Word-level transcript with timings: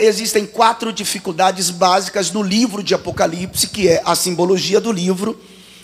Existem 0.00 0.46
quatro 0.46 0.92
dificuldades 0.92 1.70
básicas 1.70 2.32
no 2.32 2.42
livro 2.42 2.82
de 2.82 2.92
Apocalipse, 2.92 3.68
que 3.68 3.86
é 3.86 4.02
a 4.04 4.16
simbologia 4.16 4.80
do 4.80 4.90
livro, 4.90 5.40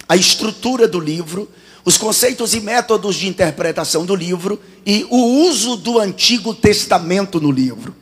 a 0.08 0.16
estrutura 0.16 0.88
do 0.88 0.98
livro, 0.98 1.48
os 1.84 1.96
conceitos 1.96 2.52
e 2.52 2.58
métodos 2.58 3.14
de 3.14 3.28
interpretação 3.28 4.04
do 4.04 4.17
livro 4.17 4.60
e 4.84 5.07
o 5.08 5.46
uso 5.46 5.76
do 5.76 6.00
Antigo 6.00 6.52
Testamento 6.52 7.41
no 7.41 7.52
livro. 7.52 7.94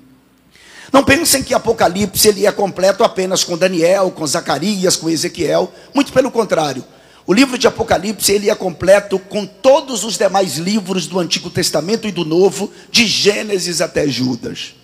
Não 0.90 1.04
pensem 1.04 1.42
que 1.42 1.52
Apocalipse 1.52 2.28
ele 2.28 2.46
é 2.46 2.50
completo 2.50 3.04
apenas 3.04 3.44
com 3.44 3.54
Daniel, 3.54 4.10
com 4.10 4.26
Zacarias, 4.26 4.96
com 4.96 5.10
Ezequiel, 5.10 5.70
muito 5.92 6.14
pelo 6.14 6.30
contrário. 6.30 6.82
O 7.26 7.34
livro 7.34 7.58
de 7.58 7.66
Apocalipse 7.66 8.32
ele 8.32 8.48
é 8.48 8.54
completo 8.54 9.18
com 9.18 9.44
todos 9.44 10.02
os 10.02 10.16
demais 10.16 10.56
livros 10.56 11.06
do 11.06 11.20
Antigo 11.20 11.50
Testamento 11.50 12.08
e 12.08 12.10
do 12.10 12.24
Novo, 12.24 12.72
de 12.90 13.06
Gênesis 13.06 13.82
até 13.82 14.08
Judas. 14.08 14.76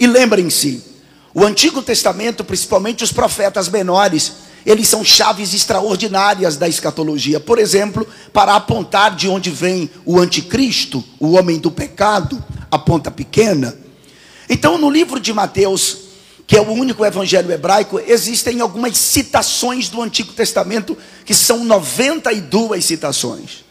E 0.00 0.06
lembrem-se, 0.06 0.82
o 1.34 1.44
Antigo 1.44 1.82
Testamento, 1.82 2.42
principalmente 2.42 3.04
os 3.04 3.12
profetas 3.12 3.68
menores, 3.68 4.32
eles 4.64 4.88
são 4.88 5.04
chaves 5.04 5.52
extraordinárias 5.52 6.56
da 6.56 6.66
escatologia. 6.66 7.38
Por 7.38 7.58
exemplo, 7.58 8.06
para 8.32 8.54
apontar 8.54 9.14
de 9.14 9.28
onde 9.28 9.50
vem 9.50 9.90
o 10.06 10.18
anticristo, 10.18 11.04
o 11.18 11.32
homem 11.32 11.58
do 11.58 11.70
pecado, 11.70 12.42
a 12.70 12.78
ponta 12.78 13.10
pequena. 13.10 13.76
Então, 14.48 14.78
no 14.78 14.88
livro 14.88 15.20
de 15.20 15.34
Mateus, 15.34 15.98
que 16.46 16.56
é 16.56 16.60
o 16.62 16.72
único 16.72 17.04
evangelho 17.04 17.52
hebraico, 17.52 18.00
existem 18.00 18.62
algumas 18.62 18.96
citações 18.96 19.90
do 19.90 20.00
Antigo 20.00 20.32
Testamento, 20.32 20.96
que 21.26 21.34
são 21.34 21.62
92 21.62 22.86
citações. 22.86 23.66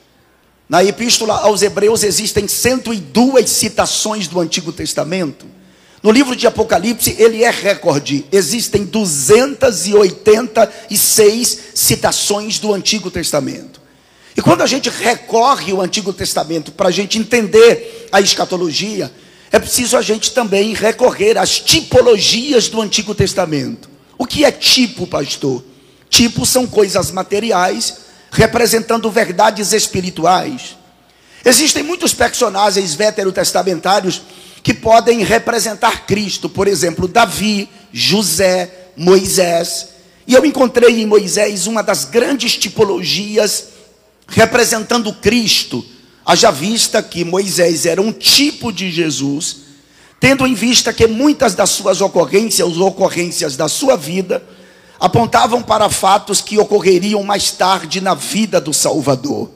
Na 0.70 0.84
epístola 0.84 1.40
aos 1.40 1.64
Hebreus 1.64 2.04
existem 2.04 2.48
102 2.48 3.50
citações 3.50 4.28
do 4.28 4.40
Antigo 4.40 4.72
Testamento. 4.72 5.58
No 6.02 6.12
livro 6.12 6.34
de 6.36 6.48
Apocalipse, 6.48 7.16
ele 7.20 7.44
é 7.44 7.50
recorde. 7.50 8.26
Existem 8.32 8.86
286 8.86 11.60
citações 11.76 12.58
do 12.58 12.74
Antigo 12.74 13.12
Testamento. 13.12 13.82
E 14.36 14.42
quando 14.42 14.62
a 14.62 14.66
gente 14.66 14.90
recorre 14.90 15.74
ao 15.74 15.82
Antigo 15.82 16.14
Testamento 16.14 16.72
para 16.72 16.88
a 16.88 16.92
gente 16.92 17.20
entender 17.20 18.08
a 18.12 18.22
escatologia, 18.22 19.12
é 19.52 19.60
preciso 19.60 19.98
a 19.98 20.02
gente 20.02 20.32
também 20.32 20.74
recorrer 20.74 21.38
às 21.38 21.60
tipologias 21.60 22.70
do 22.70 22.82
Antigo 22.82 23.14
Testamento. 23.14 23.90
O 24.18 24.26
que 24.26 24.46
é 24.46 24.52
tipo, 24.52 25.06
pastor? 25.06 25.62
Tipo 26.10 26.46
são 26.46 26.66
coisas 26.66 27.12
materiais 27.12 27.98
representando 28.32 29.12
verdades 29.12 29.74
espirituais. 29.74 30.78
Existem 31.44 31.84
muitos 31.84 32.14
personagens 32.14 32.94
veterotestamentários 32.94 34.22
que 34.62 34.74
podem 34.74 35.24
representar 35.24 36.06
Cristo, 36.06 36.50
por 36.50 36.68
exemplo, 36.68 37.08
Davi, 37.08 37.70
José, 37.92 38.92
Moisés. 38.96 39.90
E 40.28 40.34
eu 40.34 40.46
encontrei 40.46 41.02
em 41.02 41.06
Moisés 41.06 41.66
uma 41.68 41.82
das 41.82 42.06
grandes 42.06 42.58
tipologias 42.58 43.70
representando 44.28 45.12
Cristo. 45.14 45.84
Haja 46.26 46.52
vista 46.52 47.02
que 47.02 47.26
Moisés 47.26 47.86
era 47.86 48.02
um 48.02 48.12
tipo 48.12 48.72
de 48.72 48.92
Jesus, 48.92 49.58
tendo 50.20 50.46
em 50.46 50.54
vista 50.54 50.94
que 50.94 51.08
muitas 51.08 51.56
das 51.56 51.72
suas 51.72 52.02
ocorrências, 52.02 52.78
ocorrências 52.78 53.56
da 53.56 53.68
sua 53.68 53.96
vida, 53.96 54.44
apontavam 55.00 55.64
para 55.64 55.90
fatos 55.90 56.42
que 56.42 56.60
ocorreriam 56.60 57.24
mais 57.24 57.52
tarde 57.52 58.02
na 58.02 58.14
vida 58.14 58.60
do 58.60 58.74
Salvador. 58.74 59.50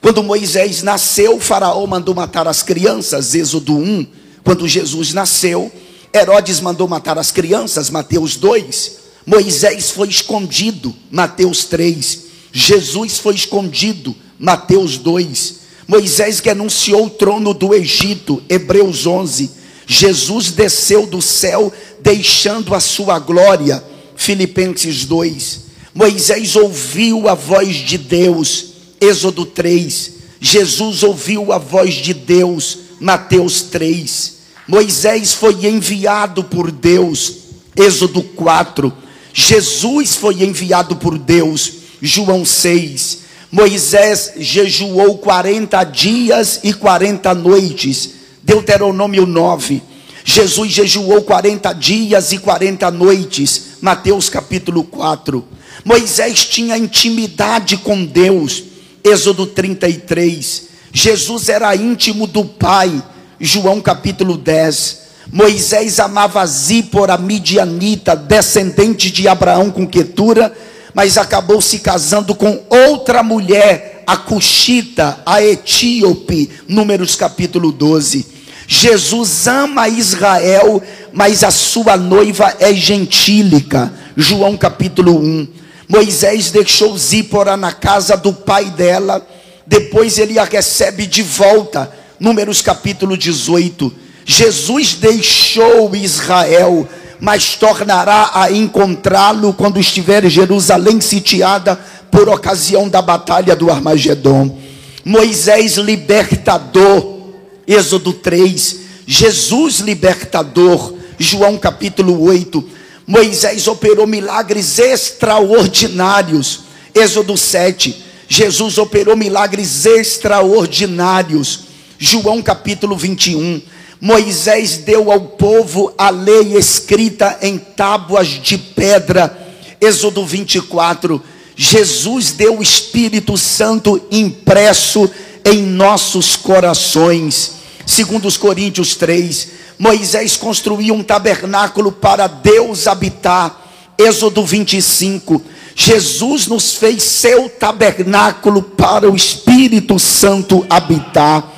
Quando 0.00 0.22
Moisés 0.22 0.82
nasceu, 0.82 1.38
Faraó 1.38 1.86
mandou 1.86 2.14
matar 2.14 2.48
as 2.48 2.62
crianças, 2.62 3.34
Êxodo 3.34 3.76
1, 3.76 4.06
quando 4.44 4.66
Jesus 4.66 5.12
nasceu, 5.12 5.70
Herodes 6.14 6.60
mandou 6.60 6.88
matar 6.88 7.18
as 7.18 7.30
crianças, 7.30 7.90
Mateus 7.90 8.36
2. 8.36 8.98
Moisés 9.26 9.90
foi 9.90 10.08
escondido, 10.08 10.94
Mateus 11.10 11.64
3. 11.64 12.20
Jesus 12.52 13.18
foi 13.18 13.34
escondido, 13.34 14.14
Mateus 14.38 14.96
2. 14.96 15.60
Moisés 15.86 16.40
que 16.40 16.50
anunciou 16.50 17.06
o 17.06 17.10
trono 17.10 17.52
do 17.52 17.74
Egito, 17.74 18.42
Hebreus 18.48 19.06
11. 19.06 19.50
Jesus 19.86 20.52
desceu 20.52 21.06
do 21.06 21.20
céu, 21.20 21.72
deixando 22.00 22.74
a 22.74 22.80
sua 22.80 23.18
glória, 23.18 23.82
Filipenses 24.16 25.04
2. 25.04 25.60
Moisés 25.94 26.56
ouviu 26.56 27.28
a 27.28 27.34
voz 27.34 27.76
de 27.76 27.98
Deus, 27.98 28.66
Êxodo 29.00 29.44
3. 29.44 30.12
Jesus 30.40 31.02
ouviu 31.02 31.52
a 31.52 31.58
voz 31.58 31.94
de 31.94 32.14
Deus, 32.14 32.78
Mateus 33.00 33.62
3. 33.62 34.34
Moisés 34.68 35.32
foi 35.34 35.66
enviado 35.66 36.44
por 36.44 36.70
Deus, 36.70 37.32
Êxodo 37.74 38.22
4. 38.22 38.92
Jesus 39.32 40.14
foi 40.14 40.42
enviado 40.42 40.96
por 40.96 41.18
Deus, 41.18 41.72
João 42.00 42.44
6. 42.44 43.18
Moisés 43.50 44.34
jejuou 44.36 45.18
40 45.18 45.82
dias 45.84 46.60
e 46.62 46.72
40 46.72 47.34
noites, 47.34 48.10
Deuteronômio 48.42 49.26
9. 49.26 49.82
Jesus 50.24 50.70
jejuou 50.70 51.22
40 51.22 51.72
dias 51.72 52.30
e 52.30 52.38
40 52.38 52.90
noites, 52.90 53.62
Mateus 53.80 54.28
capítulo 54.28 54.84
4. 54.84 55.44
Moisés 55.84 56.44
tinha 56.44 56.76
intimidade 56.76 57.78
com 57.78 58.04
Deus, 58.04 58.62
Êxodo 59.02 59.46
33. 59.46 60.69
Jesus 60.92 61.48
era 61.48 61.74
íntimo 61.74 62.26
do 62.26 62.44
Pai, 62.44 63.02
João 63.38 63.80
capítulo 63.80 64.36
10. 64.36 65.00
Moisés 65.32 66.00
amava 66.00 66.44
Zípora 66.44 67.16
midianita, 67.16 68.16
descendente 68.16 69.10
de 69.10 69.28
Abraão 69.28 69.70
com 69.70 69.86
Quetura, 69.86 70.52
mas 70.92 71.16
acabou 71.16 71.60
se 71.60 71.78
casando 71.78 72.34
com 72.34 72.64
outra 72.68 73.22
mulher, 73.22 74.02
a 74.06 74.16
Cuxita, 74.16 75.20
a 75.24 75.40
etíope, 75.40 76.50
Números 76.66 77.14
capítulo 77.14 77.70
12. 77.70 78.26
Jesus 78.66 79.46
ama 79.46 79.88
Israel, 79.88 80.82
mas 81.12 81.44
a 81.44 81.50
sua 81.50 81.96
noiva 81.96 82.56
é 82.58 82.74
gentílica, 82.74 83.92
João 84.16 84.56
capítulo 84.56 85.16
1. 85.16 85.48
Moisés 85.88 86.50
deixou 86.50 86.96
Zípora 86.96 87.56
na 87.56 87.72
casa 87.72 88.16
do 88.16 88.32
pai 88.32 88.66
dela, 88.66 89.26
depois 89.70 90.18
ele 90.18 90.36
a 90.36 90.42
recebe 90.42 91.06
de 91.06 91.22
volta. 91.22 91.92
Números 92.18 92.60
capítulo 92.60 93.16
18. 93.16 93.94
Jesus 94.26 94.94
deixou 94.94 95.94
Israel, 95.94 96.88
mas 97.20 97.54
tornará 97.54 98.32
a 98.34 98.50
encontrá-lo 98.50 99.52
quando 99.52 99.78
estiver 99.78 100.28
Jerusalém 100.28 101.00
sitiada 101.00 101.78
por 102.10 102.28
ocasião 102.28 102.88
da 102.88 103.00
batalha 103.00 103.54
do 103.54 103.70
Armagedon. 103.70 104.58
Moisés 105.04 105.76
libertador, 105.76 107.20
Êxodo 107.64 108.12
3. 108.12 108.76
Jesus 109.06 109.78
libertador, 109.78 110.94
João 111.16 111.56
capítulo 111.56 112.24
8. 112.24 112.68
Moisés 113.06 113.68
operou 113.68 114.04
milagres 114.04 114.80
extraordinários, 114.80 116.62
Êxodo 116.92 117.36
7. 117.36 118.09
Jesus 118.32 118.78
operou 118.78 119.16
milagres 119.16 119.84
extraordinários. 119.84 121.64
João 121.98 122.40
capítulo 122.40 122.96
21. 122.96 123.60
Moisés 124.00 124.76
deu 124.76 125.10
ao 125.10 125.20
povo 125.20 125.92
a 125.98 126.10
lei 126.10 126.56
escrita 126.56 127.36
em 127.42 127.58
tábuas 127.58 128.28
de 128.28 128.56
pedra. 128.56 129.36
Êxodo 129.80 130.24
24. 130.24 131.20
Jesus 131.56 132.30
deu 132.30 132.58
o 132.58 132.62
Espírito 132.62 133.36
Santo 133.36 134.00
impresso 134.12 135.10
em 135.44 135.62
nossos 135.62 136.36
corações. 136.36 137.54
Segundo 137.84 138.28
os 138.28 138.36
Coríntios 138.36 138.94
3, 138.94 139.48
Moisés 139.76 140.36
construiu 140.36 140.94
um 140.94 141.02
tabernáculo 141.02 141.90
para 141.90 142.28
Deus 142.28 142.86
habitar. 142.86 143.59
Êxodo 144.00 144.44
25. 144.44 145.42
Jesus 145.74 146.46
nos 146.46 146.74
fez 146.74 147.02
seu 147.02 147.50
tabernáculo 147.50 148.62
para 148.62 149.10
o 149.10 149.14
Espírito 149.14 149.98
Santo 149.98 150.64
habitar. 150.70 151.52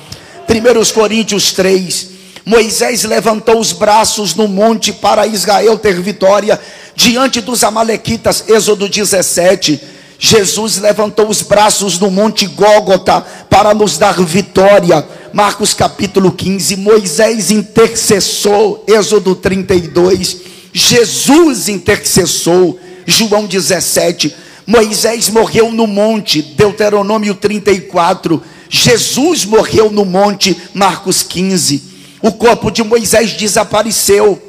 1 0.47 0.93
Coríntios 0.93 1.53
3. 1.53 2.09
Moisés 2.45 3.03
levantou 3.05 3.59
os 3.59 3.71
braços 3.71 4.35
no 4.35 4.47
monte 4.49 4.91
para 4.91 5.25
Israel 5.25 5.77
ter 5.79 6.01
vitória 6.01 6.59
diante 6.95 7.39
dos 7.39 7.63
Amalequitas. 7.63 8.43
Êxodo 8.49 8.89
17. 8.89 9.81
Jesus 10.19 10.77
levantou 10.77 11.29
os 11.29 11.41
braços 11.41 11.97
no 11.97 12.11
monte 12.11 12.45
Gólgota 12.45 13.25
para 13.49 13.73
nos 13.73 13.97
dar 13.97 14.21
vitória. 14.21 15.07
Marcos 15.31 15.73
capítulo 15.73 16.31
15. 16.33 16.75
Moisés 16.75 17.51
intercessou. 17.51 18.83
Êxodo 18.85 19.33
32. 19.33 20.52
Jesus 20.73 21.69
intercessou. 21.69 22.79
João 23.05 23.45
17. 23.45 24.35
Moisés 24.65 25.29
morreu 25.29 25.71
no 25.71 25.85
monte, 25.85 26.41
Deuteronômio 26.41 27.35
34. 27.35 28.41
Jesus 28.69 29.45
morreu 29.45 29.91
no 29.91 30.03
monte, 30.03 30.57
Marcos 30.73 31.21
15. 31.21 31.83
O 32.21 32.31
corpo 32.31 32.71
de 32.71 32.83
Moisés 32.83 33.33
desapareceu. 33.33 34.41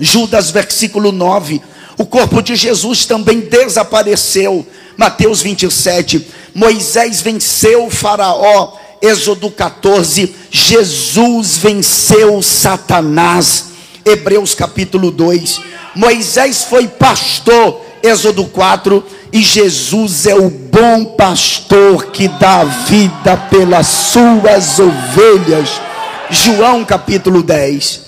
Judas, 0.00 0.50
versículo 0.50 1.12
9. 1.12 1.60
O 1.98 2.06
corpo 2.06 2.40
de 2.40 2.56
Jesus 2.56 3.04
também 3.04 3.40
desapareceu. 3.40 4.66
Mateus 4.96 5.42
27. 5.42 6.26
Moisés 6.54 7.20
venceu 7.20 7.90
Faraó. 7.90 8.72
Êxodo 9.02 9.50
14. 9.50 10.34
Jesus 10.50 11.58
venceu 11.58 12.42
Satanás. 12.42 13.66
Hebreus 14.04 14.54
capítulo 14.54 15.10
2. 15.10 15.60
Moisés 15.94 16.64
foi 16.64 16.86
pastor. 16.86 17.82
Êxodo 18.02 18.44
4. 18.46 19.04
E 19.32 19.42
Jesus 19.42 20.26
é 20.26 20.34
o 20.34 20.48
bom 20.48 21.04
pastor 21.16 22.06
que 22.06 22.28
dá 22.28 22.64
vida 22.64 23.36
pelas 23.50 23.86
suas 23.86 24.78
ovelhas. 24.78 25.80
João 26.30 26.84
capítulo 26.84 27.42
10. 27.42 28.00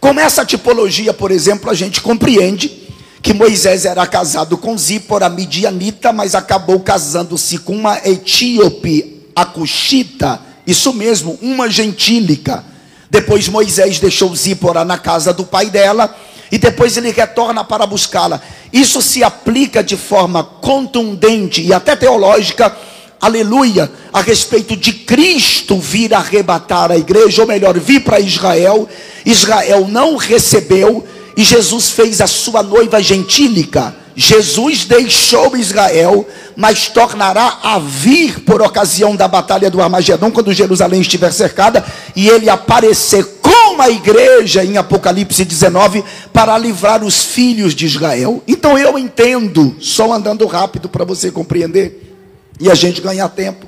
Com 0.00 0.18
essa 0.18 0.44
tipologia, 0.44 1.12
por 1.12 1.30
exemplo, 1.30 1.70
a 1.70 1.74
gente 1.74 2.00
compreende 2.00 2.82
que 3.22 3.32
Moisés 3.32 3.84
era 3.84 4.04
casado 4.06 4.58
com 4.58 4.76
Zípora 4.76 5.28
midianita, 5.28 6.12
mas 6.12 6.34
acabou 6.34 6.80
casando-se 6.80 7.58
com 7.58 7.76
uma 7.76 7.98
etíope, 8.04 9.28
a 9.34 9.44
Cuxita, 9.44 10.40
isso 10.66 10.92
mesmo, 10.92 11.38
uma 11.40 11.70
gentílica. 11.70 12.64
Depois 13.12 13.46
Moisés 13.46 13.98
deixou 13.98 14.34
Zípora 14.34 14.86
na 14.86 14.96
casa 14.96 15.34
do 15.34 15.44
pai 15.44 15.68
dela 15.68 16.16
e 16.50 16.56
depois 16.56 16.96
ele 16.96 17.10
retorna 17.10 17.62
para 17.62 17.84
buscá-la. 17.84 18.40
Isso 18.72 19.02
se 19.02 19.22
aplica 19.22 19.84
de 19.84 19.98
forma 19.98 20.42
contundente 20.42 21.60
e 21.60 21.74
até 21.74 21.94
teológica, 21.94 22.74
aleluia, 23.20 23.92
a 24.10 24.22
respeito 24.22 24.74
de 24.74 24.94
Cristo 24.94 25.78
vir 25.78 26.14
arrebatar 26.14 26.90
a 26.90 26.96
igreja, 26.96 27.42
ou 27.42 27.48
melhor, 27.48 27.78
vir 27.78 28.02
para 28.02 28.18
Israel. 28.18 28.88
Israel 29.26 29.86
não 29.86 30.16
recebeu 30.16 31.06
e 31.36 31.44
Jesus 31.44 31.90
fez 31.90 32.18
a 32.22 32.26
sua 32.26 32.62
noiva 32.62 33.02
gentílica. 33.02 33.94
Jesus 34.14 34.84
deixou 34.84 35.56
Israel, 35.56 36.26
mas 36.54 36.88
tornará 36.88 37.58
a 37.62 37.78
vir 37.78 38.40
por 38.40 38.60
ocasião 38.60 39.16
da 39.16 39.26
batalha 39.26 39.70
do 39.70 39.80
Armagedon, 39.80 40.30
quando 40.30 40.52
Jerusalém 40.52 41.00
estiver 41.00 41.32
cercada, 41.32 41.84
e 42.14 42.28
ele 42.28 42.50
aparecer 42.50 43.24
com 43.40 43.80
a 43.80 43.88
igreja 43.88 44.64
em 44.64 44.76
Apocalipse 44.76 45.44
19 45.44 46.04
para 46.32 46.56
livrar 46.58 47.02
os 47.02 47.24
filhos 47.24 47.74
de 47.74 47.86
Israel. 47.86 48.42
Então 48.46 48.78
eu 48.78 48.98
entendo, 48.98 49.76
só 49.80 50.12
andando 50.12 50.46
rápido 50.46 50.88
para 50.88 51.04
você 51.04 51.30
compreender 51.30 52.14
e 52.60 52.70
a 52.70 52.74
gente 52.74 53.00
ganhar 53.00 53.28
tempo. 53.30 53.66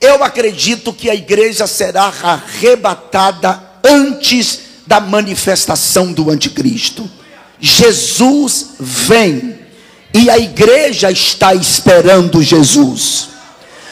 Eu 0.00 0.22
acredito 0.22 0.92
que 0.92 1.08
a 1.08 1.14
igreja 1.14 1.66
será 1.66 2.12
arrebatada 2.22 3.62
antes 3.82 4.60
da 4.86 5.00
manifestação 5.00 6.12
do 6.12 6.30
anticristo. 6.30 7.08
Jesus 7.58 8.74
vem 8.78 9.55
e 10.16 10.30
a 10.30 10.38
igreja 10.38 11.10
está 11.10 11.54
esperando 11.54 12.42
Jesus. 12.42 13.28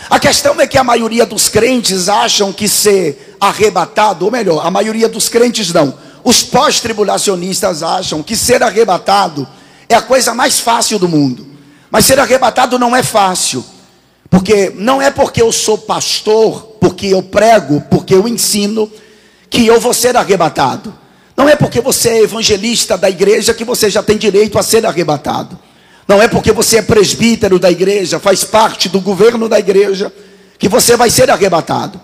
A 0.08 0.18
questão 0.18 0.58
é 0.58 0.66
que 0.66 0.78
a 0.78 0.82
maioria 0.82 1.26
dos 1.26 1.50
crentes 1.50 2.08
acham 2.08 2.50
que 2.50 2.66
ser 2.66 3.36
arrebatado, 3.38 4.24
ou 4.24 4.30
melhor, 4.30 4.66
a 4.66 4.70
maioria 4.70 5.06
dos 5.06 5.28
crentes 5.28 5.70
não. 5.70 5.92
Os 6.24 6.42
pós-tribulacionistas 6.42 7.82
acham 7.82 8.22
que 8.22 8.34
ser 8.36 8.62
arrebatado 8.62 9.46
é 9.86 9.94
a 9.94 10.00
coisa 10.00 10.34
mais 10.34 10.58
fácil 10.58 10.98
do 10.98 11.06
mundo. 11.06 11.46
Mas 11.90 12.06
ser 12.06 12.18
arrebatado 12.18 12.78
não 12.78 12.96
é 12.96 13.02
fácil. 13.02 13.62
Porque 14.30 14.72
não 14.74 15.02
é 15.02 15.10
porque 15.10 15.42
eu 15.42 15.52
sou 15.52 15.76
pastor, 15.76 16.62
porque 16.80 17.08
eu 17.08 17.22
prego, 17.22 17.82
porque 17.90 18.14
eu 18.14 18.26
ensino, 18.26 18.90
que 19.50 19.66
eu 19.66 19.78
vou 19.78 19.92
ser 19.92 20.16
arrebatado. 20.16 20.94
Não 21.36 21.46
é 21.46 21.54
porque 21.54 21.82
você 21.82 22.08
é 22.08 22.22
evangelista 22.22 22.96
da 22.96 23.10
igreja 23.10 23.52
que 23.52 23.64
você 23.64 23.90
já 23.90 24.02
tem 24.02 24.16
direito 24.16 24.58
a 24.58 24.62
ser 24.62 24.86
arrebatado. 24.86 25.58
Não 26.06 26.20
é 26.20 26.28
porque 26.28 26.52
você 26.52 26.78
é 26.78 26.82
presbítero 26.82 27.58
da 27.58 27.70
igreja, 27.70 28.20
faz 28.20 28.44
parte 28.44 28.88
do 28.88 29.00
governo 29.00 29.48
da 29.48 29.58
igreja, 29.58 30.12
que 30.58 30.68
você 30.68 30.96
vai 30.96 31.10
ser 31.10 31.30
arrebatado. 31.30 32.00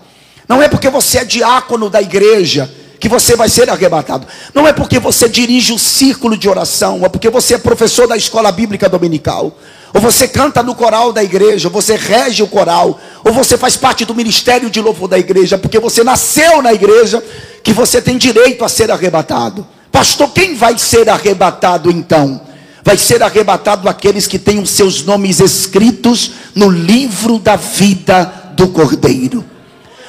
Não 0.47 0.61
é 0.61 0.67
porque 0.67 0.89
você 0.89 1.19
é 1.19 1.25
diácono 1.25 1.89
da 1.89 2.01
igreja 2.01 2.69
que 3.01 3.09
você 3.09 3.35
vai 3.35 3.49
ser 3.49 3.67
arrebatado. 3.67 4.27
Não 4.53 4.67
é 4.67 4.71
porque 4.71 4.99
você 4.99 5.27
dirige 5.27 5.73
o 5.73 5.79
círculo 5.79 6.37
de 6.37 6.47
oração, 6.47 7.03
é 7.03 7.09
porque 7.09 7.31
você 7.31 7.55
é 7.55 7.57
professor 7.57 8.07
da 8.07 8.15
escola 8.15 8.51
bíblica 8.51 8.87
dominical, 8.87 9.57
ou 9.91 9.99
você 9.99 10.27
canta 10.27 10.61
no 10.61 10.75
coral 10.75 11.11
da 11.11 11.23
igreja, 11.23 11.67
ou 11.67 11.73
você 11.73 11.95
rege 11.95 12.43
o 12.43 12.47
coral, 12.47 12.99
ou 13.23 13.33
você 13.33 13.57
faz 13.57 13.75
parte 13.75 14.05
do 14.05 14.13
ministério 14.13 14.69
de 14.69 14.79
louvor 14.79 15.07
da 15.07 15.17
igreja, 15.17 15.57
porque 15.57 15.79
você 15.79 16.03
nasceu 16.03 16.61
na 16.61 16.73
igreja, 16.73 17.23
que 17.63 17.73
você 17.73 17.99
tem 17.99 18.19
direito 18.19 18.63
a 18.63 18.69
ser 18.69 18.91
arrebatado. 18.91 19.65
Pastor, 19.91 20.29
quem 20.29 20.53
vai 20.53 20.77
ser 20.77 21.09
arrebatado 21.09 21.89
então? 21.89 22.39
Vai 22.83 22.97
ser 22.97 23.21
arrebatado 23.21 23.87
aqueles 23.87 24.27
que 24.27 24.39
têm 24.39 24.59
os 24.59 24.71
seus 24.71 25.03
nomes 25.03 25.39
escritos 25.39 26.31
no 26.55 26.69
livro 26.69 27.37
da 27.37 27.55
vida 27.55 28.53
do 28.55 28.69
Cordeiro. 28.69 29.45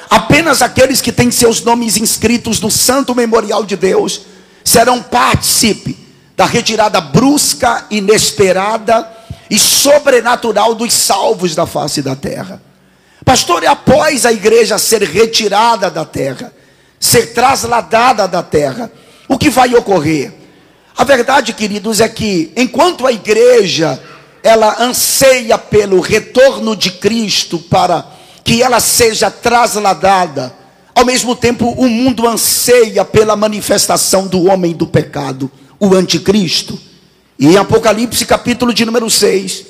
Apenas 0.09 0.61
aqueles 0.61 1.01
que 1.01 1.11
têm 1.11 1.31
seus 1.31 1.61
nomes 1.61 1.97
inscritos 1.97 2.59
no 2.59 2.69
santo 2.69 3.15
memorial 3.15 3.63
de 3.65 3.75
Deus 3.75 4.21
serão 4.63 5.01
partícipe 5.01 5.97
da 6.35 6.45
retirada 6.45 6.99
brusca, 6.99 7.85
inesperada 7.89 9.07
e 9.49 9.57
sobrenatural 9.57 10.73
dos 10.73 10.93
salvos 10.93 11.55
da 11.55 11.65
face 11.65 12.01
da 12.01 12.15
terra. 12.15 12.61
Pastor, 13.23 13.63
e 13.63 13.67
após 13.67 14.25
a 14.25 14.31
igreja 14.31 14.77
ser 14.77 15.01
retirada 15.03 15.89
da 15.89 16.05
terra, 16.05 16.51
ser 16.99 17.33
trasladada 17.33 18.27
da 18.27 18.43
terra, 18.43 18.91
o 19.27 19.37
que 19.37 19.49
vai 19.49 19.73
ocorrer? 19.75 20.42
A 20.95 21.03
verdade, 21.03 21.53
queridos, 21.53 21.99
é 21.99 22.07
que 22.07 22.51
enquanto 22.55 23.07
a 23.07 23.11
igreja 23.11 24.01
ela 24.43 24.83
anseia 24.83 25.57
pelo 25.57 25.99
retorno 26.01 26.75
de 26.75 26.91
Cristo 26.91 27.57
para 27.57 28.05
que 28.43 28.61
ela 28.61 28.79
seja 28.79 29.31
trasladada, 29.31 30.53
ao 30.93 31.05
mesmo 31.05 31.35
tempo 31.35 31.69
o 31.69 31.87
mundo 31.87 32.27
anseia 32.27 33.05
pela 33.05 33.35
manifestação 33.35 34.27
do 34.27 34.45
homem 34.45 34.73
do 34.73 34.85
pecado, 34.85 35.49
o 35.79 35.95
anticristo. 35.95 36.79
E 37.39 37.47
em 37.47 37.57
Apocalipse, 37.57 38.25
capítulo 38.25 38.73
de 38.73 38.85
número 38.85 39.09
6, 39.09 39.65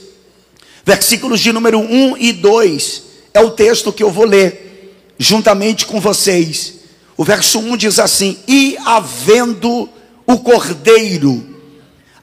versículos 0.84 1.40
de 1.40 1.54
número 1.54 1.80
1 1.80 2.18
e 2.18 2.34
2, 2.34 3.04
é 3.34 3.40
o 3.40 3.52
texto 3.52 3.94
que 3.94 4.04
eu 4.04 4.12
vou 4.12 4.26
ler 4.26 5.14
juntamente 5.18 5.86
com 5.86 6.02
vocês. 6.02 6.74
O 7.16 7.24
verso 7.24 7.60
1 7.60 7.78
diz 7.78 8.00
assim: 8.00 8.38
E 8.48 8.76
havendo 8.86 9.88
o 10.26 10.38
cordeiro 10.40 11.54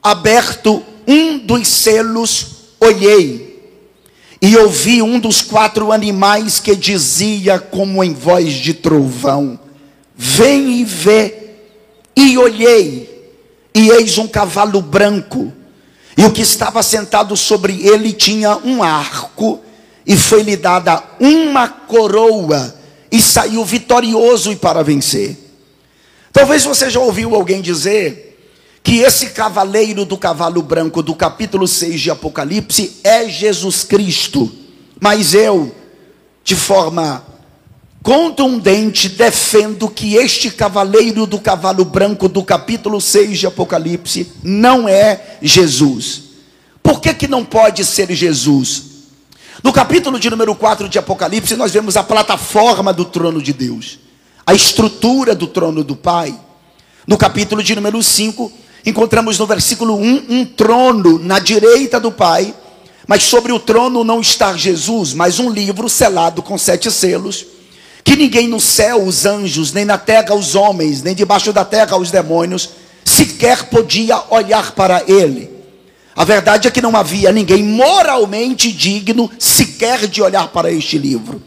aberto 0.03 0.83
um 1.07 1.39
dos 1.39 1.67
selos, 1.69 2.47
olhei, 2.81 3.51
e 4.41 4.57
ouvi 4.57 5.03
um 5.03 5.19
dos 5.19 5.43
quatro 5.43 5.93
animais 5.93 6.59
que 6.59 6.75
dizia, 6.75 7.59
como 7.59 8.03
em 8.03 8.15
voz 8.15 8.55
de 8.55 8.73
trovão: 8.73 9.59
Vem 10.17 10.81
e 10.81 10.85
vê. 10.85 11.37
E 12.17 12.37
olhei, 12.37 13.31
e 13.75 13.89
eis 13.91 14.19
um 14.19 14.27
cavalo 14.27 14.83
branco, 14.83 15.53
e 16.17 16.25
o 16.25 16.33
que 16.33 16.43
estava 16.43 16.83
sentado 16.83 17.37
sobre 17.37 17.87
ele 17.87 18.13
tinha 18.13 18.57
um 18.59 18.83
arco, 18.83 19.61
e 20.05 20.17
foi-lhe 20.17 20.57
dada 20.57 21.03
uma 21.19 21.69
coroa, 21.69 22.75
e 23.11 23.21
saiu 23.23 23.65
vitorioso 23.65 24.53
e 24.53 24.57
para 24.57 24.83
vencer. 24.83 25.50
Talvez 26.33 26.65
você 26.65 26.89
já 26.89 27.01
ouviu 27.01 27.35
alguém 27.35 27.61
dizer 27.61 28.31
que 28.83 28.99
esse 28.99 29.31
cavaleiro 29.31 30.05
do 30.05 30.17
cavalo 30.17 30.63
branco 30.63 31.03
do 31.03 31.15
capítulo 31.15 31.69
6 31.69 32.01
de 32.01 32.11
Apocalipse 32.11 33.01
é 33.05 33.29
Jesus 33.29 33.85
Cristo, 33.85 34.51
mas 35.01 35.35
eu, 35.35 35.75
de 36.43 36.57
forma 36.57 37.25
contundente 38.03 39.09
defendo 39.11 39.89
que 39.89 40.15
este 40.15 40.51
cavaleiro 40.51 41.27
do 41.27 41.39
cavalo 41.39 41.85
branco 41.85 42.29
do 42.29 42.43
capítulo 42.43 43.01
6 43.01 43.41
de 43.41 43.47
Apocalipse 43.47 44.33
não 44.43 44.89
é 44.89 45.37
Jesus. 45.43 46.23
Por 46.83 47.01
que, 47.01 47.13
que 47.13 47.29
não 47.29 47.45
pode 47.45 47.85
ser 47.85 48.11
Jesus? 48.13 48.85
No 49.63 49.73
capítulo 49.73 50.19
de 50.19 50.31
número 50.31 50.55
4 50.55 50.89
de 50.89 50.99
Apocalipse, 50.99 51.55
nós 51.57 51.73
vemos 51.73 51.97
a 51.97 52.03
plataforma 52.03 52.93
do 52.93 53.05
trono 53.05 53.43
de 53.43 53.53
Deus, 53.53 53.99
a 54.47 54.55
estrutura 54.55 55.35
do 55.35 55.47
trono 55.47 55.85
do 55.85 55.97
Pai. 55.97 56.35
No 57.07 57.17
capítulo 57.17 57.63
de 57.63 57.75
número 57.75 58.03
5, 58.03 58.53
encontramos 58.85 59.39
no 59.39 59.47
versículo 59.47 59.97
1 59.97 60.27
um 60.29 60.45
trono 60.45 61.19
na 61.19 61.39
direita 61.39 61.99
do 62.01 62.13
Pai, 62.13 62.55
mas 63.07 63.23
sobre 63.23 63.53
o 63.53 63.59
trono 63.59 64.05
não 64.05 64.21
está 64.21 64.57
Jesus, 64.57 65.15
mas 65.15 65.39
um 65.39 65.51
livro 65.51 65.89
selado 65.89 66.43
com 66.43 66.57
sete 66.57 66.91
selos 66.91 67.47
que 68.03 68.17
ninguém 68.17 68.49
no 68.49 68.61
céu, 68.61 69.05
os 69.05 69.25
anjos, 69.27 69.73
nem 69.73 69.85
na 69.85 69.99
terra, 69.99 70.35
os 70.35 70.55
homens, 70.55 71.03
nem 71.03 71.15
debaixo 71.15 71.53
da 71.53 71.65
terra, 71.65 71.97
os 71.97 72.11
demônios, 72.11 72.71
sequer 73.05 73.65
podia 73.65 74.23
olhar 74.31 74.73
para 74.73 75.05
ele. 75.07 75.51
A 76.17 76.25
verdade 76.25 76.67
é 76.67 76.71
que 76.71 76.83
não 76.83 76.97
havia 76.97 77.31
ninguém 77.33 77.63
moralmente 77.63 78.73
digno 78.73 79.31
sequer 79.39 80.07
de 80.07 80.21
olhar 80.21 80.49
para 80.49 80.73
este 80.73 80.99
livro. 80.99 81.43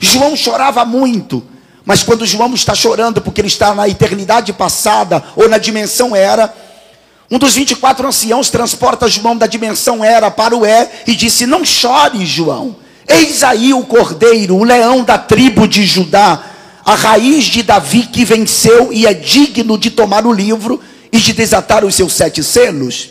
João 0.00 0.36
chorava 0.36 0.84
muito, 0.84 1.42
mas 1.84 2.02
quando 2.02 2.26
João 2.26 2.54
está 2.54 2.74
chorando 2.74 3.20
porque 3.20 3.40
ele 3.40 3.48
está 3.48 3.74
na 3.74 3.88
eternidade 3.88 4.52
passada 4.52 5.22
ou 5.36 5.48
na 5.48 5.58
dimensão 5.58 6.16
era, 6.16 6.52
Um 7.30 7.38
dos 7.38 7.54
24 7.54 8.06
anciãos 8.06 8.50
transporta 8.50 9.08
João 9.08 9.36
da 9.36 9.46
dimensão 9.46 10.04
era 10.04 10.30
para 10.30 10.56
o 10.56 10.64
é 10.64 10.90
e 11.06 11.14
disse: 11.14 11.46
Não 11.46 11.64
chore, 11.64 12.24
João. 12.24 12.76
Eis 13.08 13.42
aí 13.42 13.74
o 13.74 13.84
cordeiro, 13.84 14.56
o 14.56 14.64
leão 14.64 15.02
da 15.02 15.18
tribo 15.18 15.66
de 15.66 15.84
Judá, 15.84 16.42
a 16.84 16.94
raiz 16.94 17.44
de 17.44 17.62
Davi 17.62 18.06
que 18.06 18.24
venceu 18.24 18.92
e 18.92 19.06
é 19.06 19.12
digno 19.12 19.76
de 19.76 19.90
tomar 19.90 20.26
o 20.26 20.32
livro 20.32 20.80
e 21.12 21.18
de 21.18 21.32
desatar 21.32 21.84
os 21.84 21.94
seus 21.94 22.12
sete 22.12 22.42
selos. 22.42 23.10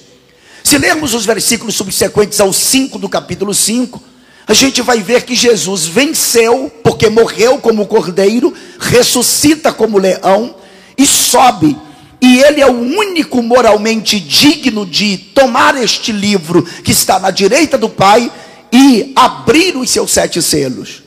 Se 0.63 0.77
lermos 0.77 1.13
os 1.13 1.25
versículos 1.25 1.75
subsequentes 1.75 2.39
ao 2.39 2.53
5 2.53 2.97
do 2.97 3.09
capítulo 3.09 3.53
5, 3.53 4.01
a 4.45 4.53
gente 4.53 4.81
vai 4.81 4.99
ver 4.99 5.23
que 5.23 5.35
Jesus 5.35 5.85
venceu, 5.85 6.71
porque 6.83 7.09
morreu 7.09 7.59
como 7.59 7.87
cordeiro, 7.87 8.53
ressuscita 8.79 9.71
como 9.71 9.97
leão 9.97 10.55
e 10.97 11.05
sobe. 11.05 11.77
E 12.21 12.39
ele 12.39 12.61
é 12.61 12.67
o 12.67 12.73
único 12.73 13.41
moralmente 13.41 14.19
digno 14.19 14.85
de 14.85 15.17
tomar 15.17 15.81
este 15.81 16.11
livro 16.11 16.63
que 16.83 16.91
está 16.91 17.19
na 17.19 17.31
direita 17.31 17.77
do 17.77 17.89
Pai 17.89 18.31
e 18.71 19.13
abrir 19.15 19.77
os 19.77 19.89
seus 19.89 20.11
sete 20.11 20.41
selos. 20.41 21.03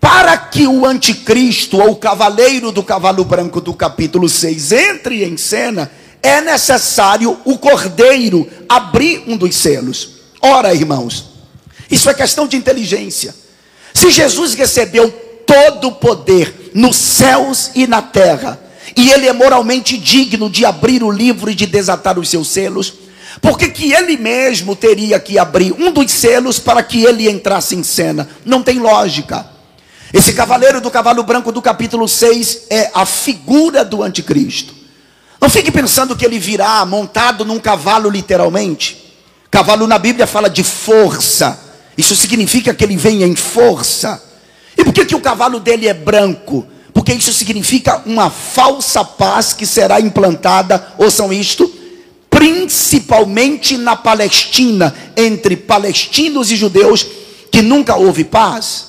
Para 0.00 0.36
que 0.36 0.66
o 0.66 0.86
anticristo 0.86 1.78
ou 1.78 1.90
o 1.90 1.96
cavaleiro 1.96 2.70
do 2.70 2.82
cavalo 2.82 3.24
branco 3.24 3.60
do 3.60 3.74
capítulo 3.74 4.28
6 4.28 4.72
entre 4.72 5.24
em 5.24 5.36
cena, 5.36 5.90
é 6.22 6.40
necessário 6.40 7.36
o 7.44 7.58
cordeiro 7.58 8.48
abrir 8.68 9.24
um 9.26 9.36
dos 9.36 9.56
selos. 9.56 10.10
Ora, 10.40 10.74
irmãos, 10.74 11.37
isso 11.90 12.08
é 12.08 12.14
questão 12.14 12.46
de 12.46 12.56
inteligência. 12.56 13.34
Se 13.94 14.10
Jesus 14.10 14.54
recebeu 14.54 15.10
todo 15.46 15.88
o 15.88 15.92
poder 15.92 16.72
nos 16.74 16.96
céus 16.96 17.70
e 17.74 17.86
na 17.86 18.02
terra, 18.02 18.60
e 18.96 19.10
ele 19.10 19.26
é 19.26 19.32
moralmente 19.32 19.96
digno 19.96 20.50
de 20.50 20.64
abrir 20.64 21.02
o 21.02 21.10
livro 21.10 21.50
e 21.50 21.54
de 21.54 21.66
desatar 21.66 22.18
os 22.18 22.28
seus 22.28 22.48
selos, 22.48 22.94
porque 23.40 23.68
que 23.68 23.92
ele 23.92 24.16
mesmo 24.16 24.74
teria 24.74 25.18
que 25.20 25.38
abrir 25.38 25.72
um 25.72 25.90
dos 25.90 26.10
selos 26.10 26.58
para 26.58 26.82
que 26.82 27.04
ele 27.04 27.30
entrasse 27.30 27.74
em 27.76 27.82
cena? 27.82 28.28
Não 28.44 28.62
tem 28.62 28.78
lógica. 28.78 29.46
Esse 30.12 30.32
cavaleiro 30.32 30.80
do 30.80 30.90
cavalo 30.90 31.22
branco 31.22 31.52
do 31.52 31.60
capítulo 31.60 32.08
6 32.08 32.66
é 32.70 32.90
a 32.94 33.04
figura 33.04 33.84
do 33.84 34.02
anticristo. 34.02 34.74
Não 35.40 35.48
fique 35.48 35.70
pensando 35.70 36.16
que 36.16 36.24
ele 36.24 36.38
virá 36.38 36.84
montado 36.84 37.44
num 37.44 37.60
cavalo, 37.60 38.10
literalmente. 38.10 39.14
Cavalo 39.50 39.86
na 39.86 39.98
Bíblia 39.98 40.26
fala 40.26 40.48
de 40.50 40.64
força. 40.64 41.67
Isso 41.98 42.14
significa 42.14 42.72
que 42.72 42.84
ele 42.84 42.96
vem 42.96 43.24
em 43.24 43.34
força. 43.34 44.22
E 44.76 44.84
por 44.84 44.92
que, 44.92 45.04
que 45.04 45.16
o 45.16 45.20
cavalo 45.20 45.58
dele 45.58 45.88
é 45.88 45.92
branco? 45.92 46.64
Porque 46.94 47.12
isso 47.12 47.32
significa 47.32 48.00
uma 48.06 48.30
falsa 48.30 49.04
paz 49.04 49.52
que 49.52 49.66
será 49.66 50.00
implantada, 50.00 50.94
ouçam 50.96 51.32
isto, 51.32 51.68
principalmente 52.30 53.76
na 53.76 53.96
Palestina, 53.96 54.94
entre 55.16 55.56
palestinos 55.56 56.52
e 56.52 56.56
judeus, 56.56 57.04
que 57.50 57.62
nunca 57.62 57.96
houve 57.96 58.22
paz. 58.22 58.86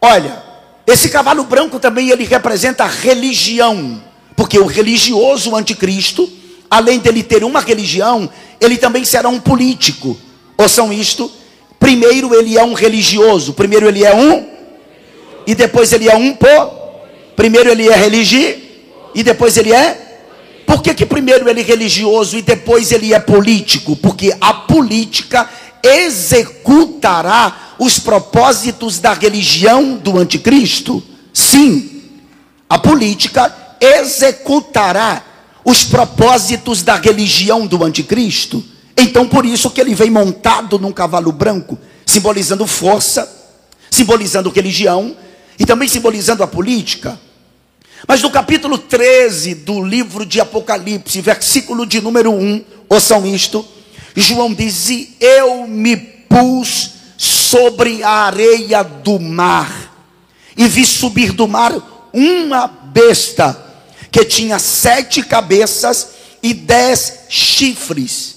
Olha, 0.00 0.42
esse 0.84 1.10
cavalo 1.10 1.44
branco 1.44 1.78
também 1.78 2.10
ele 2.10 2.24
representa 2.24 2.86
religião. 2.86 4.02
Porque 4.34 4.58
o 4.58 4.66
religioso 4.66 5.54
anticristo, 5.54 6.28
além 6.68 6.98
dele 6.98 7.22
ter 7.22 7.44
uma 7.44 7.60
religião, 7.60 8.28
ele 8.60 8.76
também 8.78 9.04
será 9.04 9.28
um 9.28 9.38
político. 9.38 10.18
Ouçam 10.58 10.92
isto. 10.92 11.30
Primeiro 11.80 12.34
ele 12.34 12.58
é 12.58 12.62
um 12.62 12.74
religioso. 12.74 13.54
Primeiro 13.54 13.88
ele 13.88 14.04
é 14.04 14.14
um. 14.14 14.46
E 15.46 15.54
depois 15.54 15.92
ele 15.92 16.08
é 16.08 16.14
um 16.14 16.34
po. 16.34 16.46
Primeiro 17.34 17.70
ele 17.70 17.88
é 17.88 17.96
religioso. 17.96 18.58
E 19.14 19.22
depois 19.24 19.56
ele 19.56 19.72
é. 19.72 20.08
Por 20.66 20.82
que, 20.82 20.94
que 20.94 21.06
primeiro 21.06 21.48
ele 21.48 21.60
é 21.60 21.64
religioso 21.64 22.36
e 22.36 22.42
depois 22.42 22.92
ele 22.92 23.12
é 23.12 23.18
político? 23.18 23.96
Porque 23.96 24.32
a 24.40 24.54
política 24.54 25.48
executará 25.82 27.74
os 27.78 27.98
propósitos 27.98 28.98
da 28.98 29.14
religião 29.14 29.96
do 29.96 30.18
anticristo? 30.18 31.02
Sim. 31.32 32.02
A 32.68 32.78
política 32.78 33.52
executará 33.80 35.24
os 35.64 35.84
propósitos 35.84 36.82
da 36.82 36.96
religião 36.96 37.66
do 37.66 37.82
anticristo. 37.82 38.62
Então, 39.00 39.26
por 39.26 39.46
isso 39.46 39.70
que 39.70 39.80
ele 39.80 39.94
vem 39.94 40.10
montado 40.10 40.78
num 40.78 40.92
cavalo 40.92 41.32
branco, 41.32 41.78
simbolizando 42.04 42.66
força, 42.66 43.26
simbolizando 43.90 44.50
religião 44.50 45.16
e 45.58 45.64
também 45.64 45.88
simbolizando 45.88 46.42
a 46.42 46.46
política. 46.46 47.18
Mas 48.06 48.20
no 48.22 48.30
capítulo 48.30 48.76
13 48.76 49.54
do 49.54 49.82
livro 49.82 50.26
de 50.26 50.38
Apocalipse, 50.38 51.20
versículo 51.22 51.86
de 51.86 52.00
número 52.00 52.30
1, 52.30 52.64
ouçam 52.90 53.26
isto, 53.26 53.66
João 54.14 54.52
diz: 54.52 54.88
Eu 55.18 55.66
me 55.66 55.96
pus 55.96 56.90
sobre 57.16 58.02
a 58.02 58.26
areia 58.26 58.82
do 58.82 59.18
mar, 59.18 59.94
e 60.56 60.68
vi 60.68 60.84
subir 60.84 61.32
do 61.32 61.48
mar 61.48 61.72
uma 62.12 62.66
besta 62.66 63.58
que 64.10 64.24
tinha 64.24 64.58
sete 64.58 65.22
cabeças 65.22 66.08
e 66.42 66.52
dez 66.52 67.20
chifres, 67.28 68.29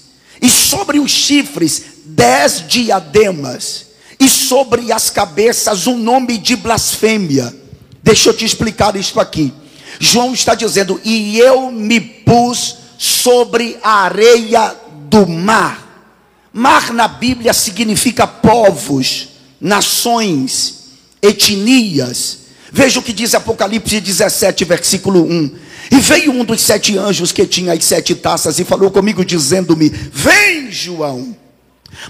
e 0.44 0.50
sobre 0.50 1.00
os 1.00 1.10
chifres 1.10 1.84
dez 2.04 2.62
diademas, 2.68 3.86
e 4.20 4.28
sobre 4.28 4.92
as 4.92 5.08
cabeças 5.08 5.86
um 5.86 5.96
nome 5.96 6.36
de 6.36 6.54
blasfêmia. 6.54 7.56
Deixa 8.02 8.28
eu 8.28 8.34
te 8.36 8.44
explicar 8.44 8.94
isto 8.94 9.18
aqui. 9.18 9.54
João 9.98 10.34
está 10.34 10.54
dizendo: 10.54 11.00
E 11.02 11.38
eu 11.38 11.72
me 11.72 11.98
pus 11.98 12.76
sobre 12.98 13.78
a 13.82 14.02
areia 14.02 14.76
do 15.08 15.26
mar. 15.26 16.12
Mar 16.52 16.92
na 16.92 17.08
Bíblia 17.08 17.54
significa 17.54 18.26
povos, 18.26 19.30
nações, 19.58 20.90
etnias. 21.22 22.40
Veja 22.70 23.00
o 23.00 23.02
que 23.02 23.14
diz 23.14 23.34
Apocalipse 23.34 23.98
17, 23.98 24.62
versículo 24.66 25.24
1. 25.24 25.56
E 25.94 26.00
veio 26.00 26.32
um 26.32 26.44
dos 26.44 26.60
sete 26.60 26.98
anjos 26.98 27.30
que 27.30 27.46
tinha 27.46 27.72
as 27.72 27.84
sete 27.84 28.16
taças 28.16 28.58
e 28.58 28.64
falou 28.64 28.90
comigo, 28.90 29.24
dizendo-me: 29.24 29.88
Vem, 29.88 30.68
João, 30.68 31.36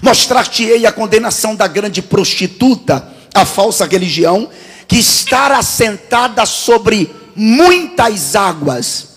mostrar-te-ei 0.01 0.87
a 0.87 0.91
condenação 0.91 1.55
da 1.55 1.67
grande 1.67 2.01
prostituta, 2.01 3.07
a 3.31 3.45
falsa 3.45 3.85
religião, 3.85 4.49
que 4.87 4.97
está 4.97 5.55
assentada 5.55 6.47
sobre 6.47 7.11
muitas 7.35 8.35
águas. 8.35 9.09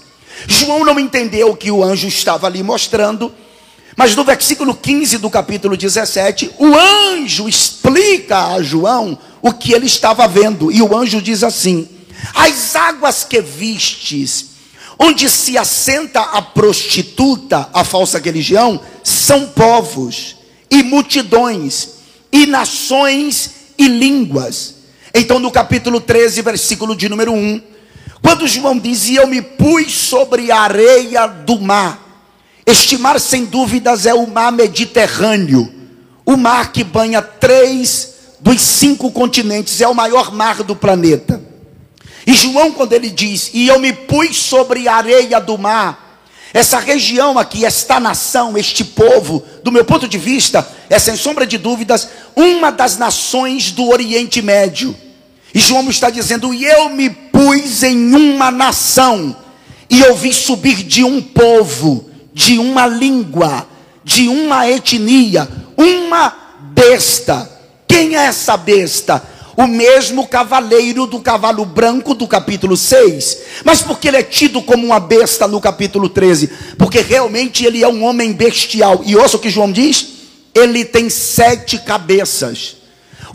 João 0.46 0.84
não 0.84 1.00
entendeu 1.00 1.52
o 1.52 1.56
que 1.56 1.70
o 1.70 1.82
anjo 1.82 2.06
estava 2.06 2.46
ali 2.46 2.62
mostrando, 2.62 3.32
mas 3.96 4.14
no 4.14 4.22
versículo 4.22 4.74
15 4.74 5.16
do 5.16 5.30
capítulo 5.30 5.78
17, 5.78 6.50
o 6.58 6.74
anjo 6.76 7.48
explica 7.48 8.48
a 8.48 8.62
João 8.62 9.18
o 9.40 9.50
que 9.50 9.72
ele 9.72 9.86
estava 9.86 10.28
vendo. 10.28 10.70
E 10.70 10.82
o 10.82 10.94
anjo 10.94 11.22
diz 11.22 11.42
assim: 11.42 11.88
As 12.34 12.76
águas 12.76 13.24
que 13.24 13.40
vistes, 13.40 14.57
onde 14.98 15.30
se 15.30 15.56
assenta 15.56 16.20
a 16.20 16.42
prostituta, 16.42 17.68
a 17.72 17.84
falsa 17.84 18.18
religião, 18.18 18.80
são 19.04 19.46
povos 19.46 20.36
e 20.70 20.82
multidões 20.82 21.90
e 22.32 22.46
nações 22.46 23.50
e 23.78 23.86
línguas. 23.86 24.74
Então, 25.14 25.38
no 25.38 25.50
capítulo 25.50 26.00
13, 26.00 26.42
versículo 26.42 26.96
de 26.96 27.08
número 27.08 27.32
1, 27.32 27.62
quando 28.20 28.48
João 28.48 28.78
dizia: 28.78 29.20
Eu 29.20 29.26
me 29.26 29.40
pus 29.40 29.92
sobre 29.92 30.50
a 30.50 30.60
areia 30.60 31.26
do 31.26 31.60
mar. 31.60 32.06
Este 32.66 32.98
mar, 32.98 33.18
sem 33.18 33.44
dúvidas, 33.44 34.04
é 34.04 34.12
o 34.12 34.26
mar 34.26 34.52
Mediterrâneo, 34.52 35.72
o 36.26 36.36
mar 36.36 36.72
que 36.72 36.84
banha 36.84 37.22
três 37.22 38.14
dos 38.40 38.60
cinco 38.60 39.10
continentes, 39.10 39.80
é 39.80 39.88
o 39.88 39.94
maior 39.94 40.32
mar 40.32 40.62
do 40.62 40.76
planeta. 40.76 41.47
E 42.28 42.34
João, 42.34 42.72
quando 42.72 42.92
ele 42.92 43.08
diz, 43.08 43.50
e 43.54 43.68
eu 43.68 43.78
me 43.78 43.90
pus 43.90 44.36
sobre 44.36 44.86
a 44.86 44.96
areia 44.96 45.40
do 45.40 45.56
mar, 45.56 46.20
essa 46.52 46.78
região 46.78 47.38
aqui, 47.38 47.64
esta 47.64 47.98
nação, 47.98 48.58
este 48.58 48.84
povo, 48.84 49.42
do 49.64 49.72
meu 49.72 49.82
ponto 49.82 50.06
de 50.06 50.18
vista, 50.18 50.68
é 50.90 50.98
sem 50.98 51.16
sombra 51.16 51.46
de 51.46 51.56
dúvidas, 51.56 52.06
uma 52.36 52.70
das 52.70 52.98
nações 52.98 53.70
do 53.72 53.88
Oriente 53.88 54.42
Médio. 54.42 54.94
E 55.54 55.58
João 55.58 55.88
está 55.88 56.10
dizendo, 56.10 56.52
e 56.52 56.66
eu 56.66 56.90
me 56.90 57.08
pus 57.08 57.82
em 57.82 58.14
uma 58.14 58.50
nação, 58.50 59.34
e 59.88 59.98
eu 59.98 60.14
vi 60.14 60.34
subir 60.34 60.82
de 60.82 61.02
um 61.02 61.22
povo, 61.22 62.10
de 62.34 62.58
uma 62.58 62.86
língua, 62.86 63.66
de 64.04 64.28
uma 64.28 64.68
etnia, 64.68 65.48
uma 65.78 66.36
besta 66.74 67.56
quem 67.98 68.14
é 68.14 68.26
essa 68.26 68.56
besta? 68.56 69.20
O 69.58 69.66
mesmo 69.66 70.24
cavaleiro 70.24 71.04
do 71.04 71.18
cavalo 71.18 71.64
branco 71.64 72.14
do 72.14 72.28
capítulo 72.28 72.76
6. 72.76 73.38
Mas 73.64 73.82
por 73.82 73.98
que 73.98 74.06
ele 74.06 74.18
é 74.18 74.22
tido 74.22 74.62
como 74.62 74.86
uma 74.86 75.00
besta 75.00 75.48
no 75.48 75.60
capítulo 75.60 76.08
13? 76.08 76.46
Porque 76.78 77.00
realmente 77.00 77.64
ele 77.64 77.82
é 77.82 77.88
um 77.88 78.04
homem 78.04 78.32
bestial. 78.32 79.02
E 79.04 79.16
ouça 79.16 79.36
o 79.36 79.40
que 79.40 79.50
João 79.50 79.72
diz: 79.72 80.10
ele 80.54 80.84
tem 80.84 81.10
sete 81.10 81.76
cabeças. 81.76 82.76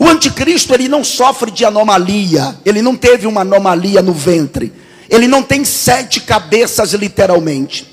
O 0.00 0.08
anticristo 0.08 0.72
ele 0.72 0.88
não 0.88 1.04
sofre 1.04 1.50
de 1.50 1.62
anomalia, 1.62 2.58
ele 2.64 2.80
não 2.80 2.96
teve 2.96 3.26
uma 3.26 3.42
anomalia 3.42 4.00
no 4.00 4.14
ventre, 4.14 4.72
ele 5.10 5.28
não 5.28 5.42
tem 5.42 5.62
sete 5.62 6.22
cabeças 6.22 6.94
literalmente. 6.94 7.86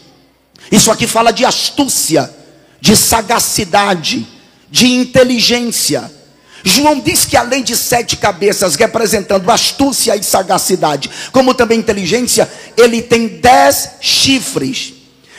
Isso 0.71 0.89
aqui 0.89 1.05
fala 1.05 1.31
de 1.31 1.43
astúcia, 1.43 2.33
de 2.79 2.95
sagacidade, 2.95 4.25
de 4.69 4.87
inteligência. 4.87 6.20
João 6.63 6.99
diz 6.99 7.25
que 7.25 7.35
além 7.35 7.63
de 7.63 7.75
sete 7.75 8.17
cabeças 8.17 8.75
representando 8.75 9.49
astúcia 9.49 10.15
e 10.15 10.23
sagacidade, 10.23 11.09
como 11.31 11.53
também 11.53 11.79
inteligência, 11.79 12.49
ele 12.77 13.01
tem 13.01 13.27
dez 13.27 13.89
chifres. 13.99 14.93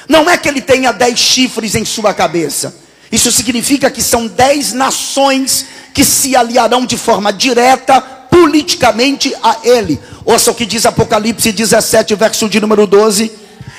Não 0.08 0.28
é 0.28 0.36
que 0.36 0.48
ele 0.48 0.60
tenha 0.60 0.92
dez 0.92 1.18
chifres 1.18 1.74
em 1.74 1.84
sua 1.84 2.12
cabeça. 2.12 2.74
Isso 3.10 3.30
significa 3.30 3.90
que 3.90 4.02
são 4.02 4.26
dez 4.26 4.72
nações 4.72 5.66
que 5.94 6.04
se 6.04 6.34
aliarão 6.34 6.84
de 6.84 6.96
forma 6.96 7.32
direta 7.32 8.00
politicamente 8.00 9.34
a 9.42 9.58
ele. 9.62 10.00
Ouça 10.24 10.50
o 10.50 10.54
que 10.54 10.66
diz 10.66 10.86
Apocalipse 10.86 11.52
17, 11.52 12.14
verso 12.14 12.48
de 12.48 12.60
número 12.60 12.86
12. 12.86 13.30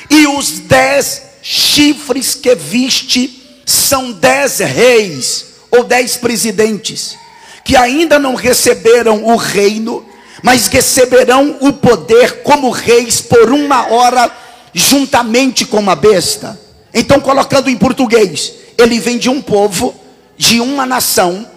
E 0.10 0.28
os 0.28 0.60
dez 0.60 1.24
chifres 1.42 2.36
que 2.36 2.56
viste 2.56 3.62
são 3.66 4.14
dez 4.14 4.60
reis 4.60 5.46
ou 5.72 5.84
dez 5.84 6.16
presidentes 6.16 7.18
que 7.64 7.76
ainda 7.76 8.20
não 8.20 8.36
receberam 8.36 9.24
o 9.26 9.36
reino, 9.36 10.06
mas 10.42 10.68
receberão 10.68 11.58
o 11.62 11.74
poder 11.74 12.44
como 12.44 12.70
reis 12.70 13.22
por 13.22 13.50
uma 13.52 13.92
hora, 13.92 14.30
juntamente 14.74 15.66
com 15.66 15.78
uma 15.78 15.96
besta. 15.96 16.60
Então, 16.94 17.20
colocando 17.20 17.70
em 17.70 17.78
português, 17.78 18.54
ele 18.78 19.00
vem 19.00 19.18
de 19.18 19.30
um 19.30 19.42
povo, 19.42 19.96
de 20.38 20.60
uma 20.60 20.86
nação, 20.86 21.48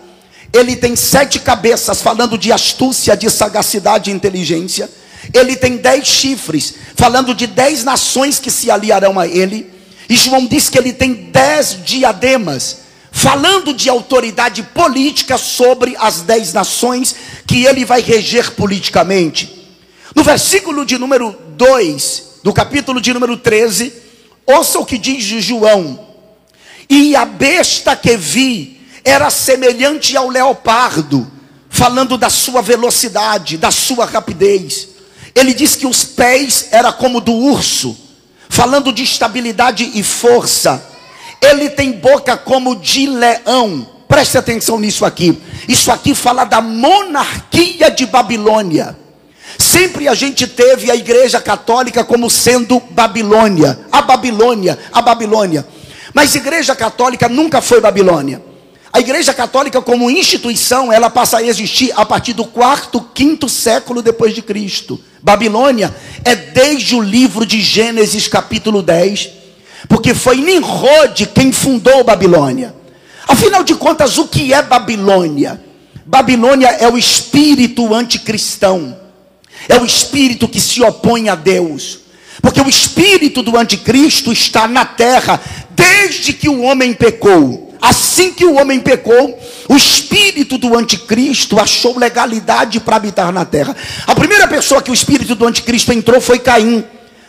ele 0.52 0.76
tem 0.76 0.96
sete 0.96 1.38
cabeças, 1.38 2.00
falando 2.00 2.38
de 2.38 2.52
astúcia, 2.52 3.16
de 3.16 3.28
sagacidade 3.30 4.10
e 4.10 4.14
inteligência. 4.14 4.88
Ele 5.34 5.56
tem 5.56 5.76
dez 5.76 6.06
chifres, 6.06 6.74
falando 6.94 7.34
de 7.34 7.46
dez 7.46 7.84
nações 7.84 8.38
que 8.38 8.50
se 8.50 8.70
aliarão 8.70 9.18
a 9.18 9.26
ele. 9.26 9.70
E 10.08 10.16
João 10.16 10.46
diz 10.46 10.68
que 10.68 10.78
ele 10.78 10.92
tem 10.92 11.12
dez 11.12 11.78
diademas, 11.84 12.78
falando 13.16 13.72
de 13.72 13.88
autoridade 13.88 14.62
política 14.62 15.38
sobre 15.38 15.96
as 15.98 16.20
dez 16.20 16.52
nações 16.52 17.16
que 17.46 17.64
ele 17.64 17.82
vai 17.82 18.02
reger 18.02 18.50
politicamente. 18.50 19.72
No 20.14 20.22
versículo 20.22 20.84
de 20.84 20.98
número 20.98 21.34
2, 21.56 22.24
do 22.44 22.52
capítulo 22.52 23.00
de 23.00 23.14
número 23.14 23.38
13, 23.38 23.90
ouça 24.44 24.78
o 24.78 24.84
que 24.84 24.98
diz 24.98 25.24
João: 25.42 25.98
E 26.90 27.16
a 27.16 27.24
besta 27.24 27.96
que 27.96 28.18
vi 28.18 28.82
era 29.02 29.30
semelhante 29.30 30.14
ao 30.14 30.28
leopardo, 30.28 31.26
falando 31.70 32.18
da 32.18 32.28
sua 32.28 32.60
velocidade, 32.60 33.56
da 33.56 33.70
sua 33.70 34.04
rapidez. 34.04 34.88
Ele 35.34 35.54
diz 35.54 35.74
que 35.74 35.86
os 35.86 36.04
pés 36.04 36.68
era 36.70 36.92
como 36.92 37.22
do 37.22 37.32
urso, 37.32 37.96
falando 38.50 38.92
de 38.92 39.02
estabilidade 39.02 39.90
e 39.94 40.02
força 40.02 40.95
ele 41.40 41.70
tem 41.70 41.92
boca 41.92 42.36
como 42.36 42.76
de 42.76 43.06
leão. 43.06 43.86
Preste 44.08 44.38
atenção 44.38 44.78
nisso 44.78 45.04
aqui. 45.04 45.40
Isso 45.68 45.90
aqui 45.90 46.14
fala 46.14 46.44
da 46.44 46.60
monarquia 46.60 47.90
de 47.90 48.06
Babilônia. 48.06 48.96
Sempre 49.58 50.06
a 50.08 50.14
gente 50.14 50.46
teve 50.46 50.90
a 50.90 50.96
igreja 50.96 51.40
católica 51.40 52.04
como 52.04 52.28
sendo 52.28 52.80
Babilônia, 52.90 53.78
a 53.90 54.02
Babilônia, 54.02 54.78
a 54.92 55.00
Babilônia. 55.00 55.66
Mas 56.12 56.34
igreja 56.34 56.74
católica 56.74 57.28
nunca 57.28 57.60
foi 57.60 57.80
Babilônia. 57.80 58.42
A 58.92 59.00
igreja 59.00 59.34
católica 59.34 59.82
como 59.82 60.10
instituição, 60.10 60.90
ela 60.92 61.10
passa 61.10 61.38
a 61.38 61.42
existir 61.42 61.92
a 61.96 62.06
partir 62.06 62.32
do 62.32 62.46
quarto, 62.46 63.00
quinto 63.12 63.48
século 63.48 64.00
depois 64.00 64.34
de 64.34 64.40
Cristo. 64.40 64.98
Babilônia 65.22 65.94
é 66.24 66.34
desde 66.34 66.94
o 66.94 67.00
livro 67.00 67.44
de 67.44 67.60
Gênesis 67.60 68.28
capítulo 68.28 68.82
10 68.82 69.45
porque 69.88 70.14
foi 70.14 70.36
Nimrod 70.36 71.26
quem 71.34 71.52
fundou 71.52 72.04
Babilônia. 72.04 72.74
Afinal 73.26 73.64
de 73.64 73.74
contas, 73.74 74.18
o 74.18 74.28
que 74.28 74.52
é 74.52 74.62
Babilônia? 74.62 75.60
Babilônia 76.04 76.68
é 76.68 76.88
o 76.88 76.96
espírito 76.96 77.92
anticristão, 77.92 78.96
é 79.68 79.76
o 79.76 79.84
espírito 79.84 80.46
que 80.46 80.60
se 80.60 80.80
opõe 80.80 81.28
a 81.28 81.34
Deus, 81.34 81.98
porque 82.40 82.60
o 82.60 82.68
espírito 82.68 83.42
do 83.42 83.56
anticristo 83.56 84.32
está 84.32 84.68
na 84.68 84.84
terra 84.84 85.40
desde 85.70 86.32
que 86.32 86.48
o 86.48 86.62
homem 86.62 86.94
pecou. 86.94 87.66
Assim 87.80 88.32
que 88.32 88.44
o 88.44 88.54
homem 88.54 88.80
pecou, 88.80 89.38
o 89.68 89.76
espírito 89.76 90.56
do 90.56 90.76
anticristo 90.76 91.58
achou 91.58 91.98
legalidade 91.98 92.80
para 92.80 92.96
habitar 92.96 93.32
na 93.32 93.44
terra. 93.44 93.76
A 94.06 94.14
primeira 94.14 94.48
pessoa 94.48 94.80
que 94.80 94.90
o 94.90 94.94
espírito 94.94 95.34
do 95.34 95.46
anticristo 95.46 95.92
entrou 95.92 96.20
foi 96.20 96.38
Caim. 96.38 96.84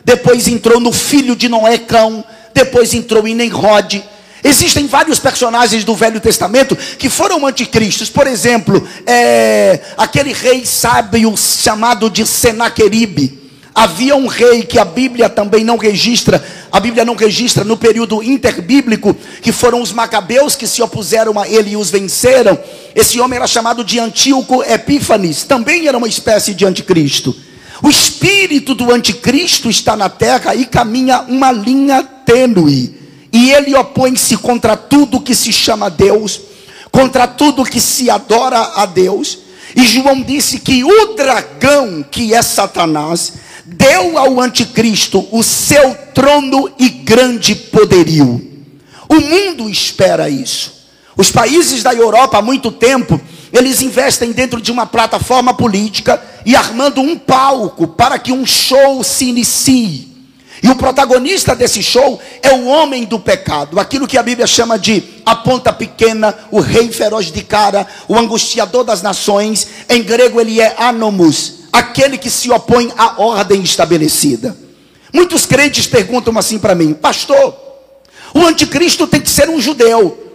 Depois 0.05 0.47
entrou 0.47 0.79
no 0.79 0.93
filho 0.93 1.35
de 1.35 1.49
Noé, 1.49 1.77
Cão 1.77 2.23
depois 2.57 2.93
entrou 2.93 3.27
em 3.27 3.35
Nemrod. 3.35 4.03
Existem 4.43 4.87
vários 4.87 5.19
personagens 5.19 5.83
do 5.83 5.95
Velho 5.95 6.19
Testamento 6.19 6.75
que 6.97 7.07
foram 7.07 7.45
anticristos. 7.45 8.09
Por 8.09 8.25
exemplo, 8.25 8.87
é, 9.05 9.79
aquele 9.95 10.33
rei 10.33 10.65
sábio 10.65 11.35
chamado 11.37 12.09
de 12.09 12.25
Senaqueribe. 12.25 13.45
Havia 13.75 14.15
um 14.15 14.25
rei 14.25 14.63
que 14.63 14.79
a 14.79 14.85
Bíblia 14.85 15.29
também 15.29 15.63
não 15.63 15.77
registra, 15.77 16.43
a 16.71 16.79
Bíblia 16.79 17.05
não 17.05 17.13
registra 17.15 17.63
no 17.63 17.77
período 17.77 18.23
interbíblico, 18.23 19.15
que 19.39 19.51
foram 19.51 19.79
os 19.79 19.91
macabeus 19.91 20.55
que 20.55 20.65
se 20.65 20.81
opuseram 20.81 21.39
a 21.39 21.47
ele 21.47 21.71
e 21.71 21.77
os 21.77 21.91
venceram. 21.91 22.57
Esse 22.95 23.19
homem 23.19 23.37
era 23.37 23.45
chamado 23.45 23.83
de 23.83 23.99
Antíoco 23.99 24.63
Epífanes, 24.63 25.43
também 25.43 25.87
era 25.87 25.95
uma 25.95 26.07
espécie 26.07 26.55
de 26.55 26.65
anticristo. 26.65 27.35
O 27.83 27.87
espírito 27.87 28.73
do 28.73 28.91
anticristo 28.91 29.69
está 29.69 29.95
na 29.95 30.09
terra 30.09 30.55
e 30.55 30.65
caminha 30.65 31.21
uma 31.27 31.51
linha 31.51 32.16
tênue. 32.27 32.93
E 33.31 33.51
ele 33.51 33.73
opõe-se 33.75 34.37
contra 34.37 34.75
tudo 34.75 35.21
que 35.21 35.33
se 35.33 35.51
chama 35.51 35.89
Deus, 35.89 36.39
contra 36.91 37.25
tudo 37.25 37.63
que 37.63 37.81
se 37.81 38.09
adora 38.09 38.73
a 38.75 38.85
Deus. 38.85 39.39
E 39.75 39.83
João 39.83 40.21
disse 40.21 40.59
que 40.59 40.83
o 40.83 41.15
dragão, 41.15 42.03
que 42.03 42.33
é 42.33 42.41
Satanás, 42.41 43.33
deu 43.65 44.17
ao 44.17 44.39
anticristo 44.39 45.27
o 45.31 45.41
seu 45.41 45.95
trono 46.13 46.69
e 46.77 46.89
grande 46.89 47.55
poderio. 47.55 48.45
O 49.09 49.15
mundo 49.15 49.69
espera 49.69 50.29
isso. 50.29 50.75
Os 51.15 51.31
países 51.31 51.81
da 51.81 51.93
Europa 51.93 52.37
há 52.37 52.41
muito 52.41 52.71
tempo 52.71 53.19
eles 53.51 53.81
investem 53.81 54.31
dentro 54.31 54.61
de 54.61 54.71
uma 54.71 54.85
plataforma 54.85 55.53
política 55.53 56.21
e 56.45 56.55
armando 56.55 57.01
um 57.01 57.17
palco 57.17 57.87
para 57.87 58.19
que 58.19 58.31
um 58.31 58.45
show 58.45 59.03
se 59.03 59.25
inicie. 59.25 60.06
E 60.61 60.69
o 60.69 60.75
protagonista 60.75 61.55
desse 61.55 61.83
show 61.83 62.19
é 62.41 62.51
o 62.51 62.65
homem 62.65 63.05
do 63.05 63.19
pecado, 63.19 63.79
aquilo 63.79 64.07
que 64.07 64.17
a 64.17 64.23
Bíblia 64.23 64.47
chama 64.47 64.77
de 64.77 65.03
a 65.25 65.35
ponta 65.35 65.71
pequena, 65.71 66.35
o 66.49 66.59
rei 66.59 66.91
feroz 66.91 67.31
de 67.31 67.43
cara, 67.43 67.85
o 68.07 68.17
angustiador 68.17 68.83
das 68.83 69.01
nações. 69.01 69.67
Em 69.87 70.01
grego 70.01 70.41
ele 70.41 70.59
é 70.59 70.75
anomus, 70.79 71.65
aquele 71.71 72.17
que 72.17 72.29
se 72.29 72.49
opõe 72.49 72.91
à 72.97 73.21
ordem 73.21 73.61
estabelecida. 73.61 74.57
Muitos 75.13 75.45
crentes 75.45 75.85
perguntam 75.85 76.37
assim 76.37 76.57
para 76.57 76.75
mim, 76.75 76.93
pastor, 76.93 77.55
o 78.33 78.45
anticristo 78.45 79.05
tem 79.05 79.21
que 79.21 79.29
ser 79.29 79.49
um 79.49 79.61
judeu. 79.61 80.25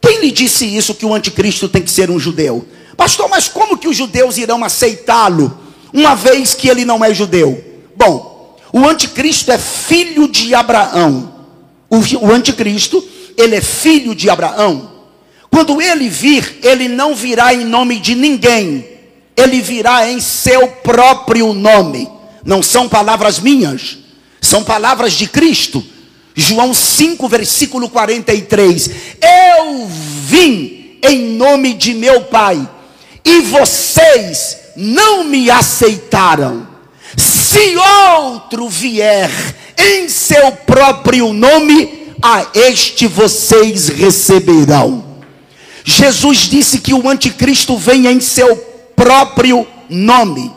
Quem 0.00 0.20
lhe 0.20 0.30
disse 0.30 0.64
isso 0.64 0.94
que 0.94 1.06
o 1.06 1.14
anticristo 1.14 1.68
tem 1.68 1.82
que 1.82 1.90
ser 1.90 2.10
um 2.10 2.18
judeu? 2.18 2.66
Pastor, 2.96 3.28
mas 3.28 3.46
como 3.48 3.78
que 3.78 3.88
os 3.88 3.96
judeus 3.96 4.38
irão 4.38 4.64
aceitá-lo, 4.64 5.56
uma 5.92 6.14
vez 6.14 6.54
que 6.54 6.68
ele 6.68 6.84
não 6.84 7.04
é 7.04 7.14
judeu? 7.14 7.64
Bom, 7.96 8.27
o 8.72 8.86
anticristo 8.86 9.50
é 9.50 9.58
filho 9.58 10.28
de 10.28 10.54
Abraão. 10.54 11.34
O, 11.90 12.30
anticristo, 12.30 13.02
ele 13.36 13.56
é 13.56 13.60
filho 13.60 14.14
de 14.14 14.28
Abraão. 14.28 14.90
Quando 15.50 15.80
ele 15.80 16.08
vir, 16.08 16.58
ele 16.62 16.88
não 16.88 17.14
virá 17.14 17.54
em 17.54 17.64
nome 17.64 17.98
de 17.98 18.14
ninguém, 18.14 18.86
ele 19.34 19.62
virá 19.62 20.08
em 20.08 20.20
seu 20.20 20.68
próprio 20.68 21.54
nome. 21.54 22.08
Não 22.44 22.62
são 22.62 22.88
palavras 22.88 23.38
minhas, 23.38 23.98
são 24.40 24.62
palavras 24.62 25.14
de 25.14 25.26
Cristo. 25.26 25.84
João 26.34 26.72
5, 26.72 27.26
versículo 27.26 27.88
43. 27.88 28.90
Eu 29.20 29.88
vim 29.88 30.98
em 31.02 31.30
nome 31.30 31.74
de 31.74 31.94
meu 31.94 32.22
Pai, 32.24 32.68
e 33.24 33.40
vocês 33.40 34.58
não 34.76 35.24
me 35.24 35.50
aceitaram. 35.50 36.67
Se 37.48 37.74
outro 37.78 38.68
vier 38.68 39.30
em 39.78 40.06
seu 40.06 40.52
próprio 40.52 41.32
nome, 41.32 42.12
a 42.20 42.46
este 42.52 43.06
vocês 43.06 43.88
receberão. 43.88 45.02
Jesus 45.82 46.40
disse 46.40 46.78
que 46.78 46.92
o 46.92 47.08
anticristo 47.08 47.74
vem 47.78 48.06
em 48.06 48.20
seu 48.20 48.54
próprio 48.94 49.66
nome. 49.88 50.52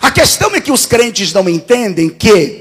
A 0.00 0.12
questão 0.12 0.54
é 0.54 0.60
que 0.60 0.70
os 0.70 0.86
crentes 0.86 1.32
não 1.32 1.48
entendem 1.48 2.08
que 2.08 2.60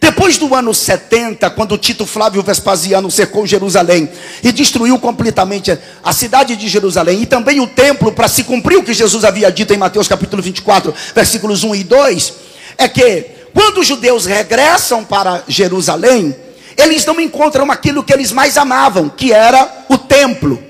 depois 0.00 0.38
do 0.38 0.54
ano 0.54 0.72
70, 0.72 1.50
quando 1.50 1.76
Tito 1.76 2.06
Flávio 2.06 2.42
Vespasiano 2.42 3.10
cercou 3.10 3.46
Jerusalém 3.46 4.08
e 4.42 4.50
destruiu 4.52 4.98
completamente 4.98 5.78
a 6.02 6.12
cidade 6.14 6.56
de 6.56 6.66
Jerusalém 6.66 7.20
e 7.20 7.26
também 7.26 7.60
o 7.60 7.66
templo 7.66 8.10
para 8.10 8.26
se 8.26 8.44
cumprir 8.44 8.78
o 8.78 8.82
que 8.82 8.94
Jesus 8.94 9.22
havia 9.22 9.52
dito 9.52 9.74
em 9.74 9.76
Mateus 9.76 10.08
capítulo 10.08 10.42
24, 10.42 10.94
versículos 11.14 11.62
1 11.62 11.74
e 11.74 11.84
2, 11.84 12.45
é 12.78 12.88
que 12.88 13.26
quando 13.54 13.78
os 13.78 13.86
judeus 13.86 14.26
regressam 14.26 15.04
para 15.04 15.42
Jerusalém, 15.48 16.36
eles 16.76 17.04
não 17.06 17.20
encontram 17.20 17.70
aquilo 17.70 18.04
que 18.04 18.12
eles 18.12 18.30
mais 18.30 18.58
amavam, 18.58 19.08
que 19.08 19.32
era 19.32 19.86
o 19.88 19.96
templo. 19.96 20.62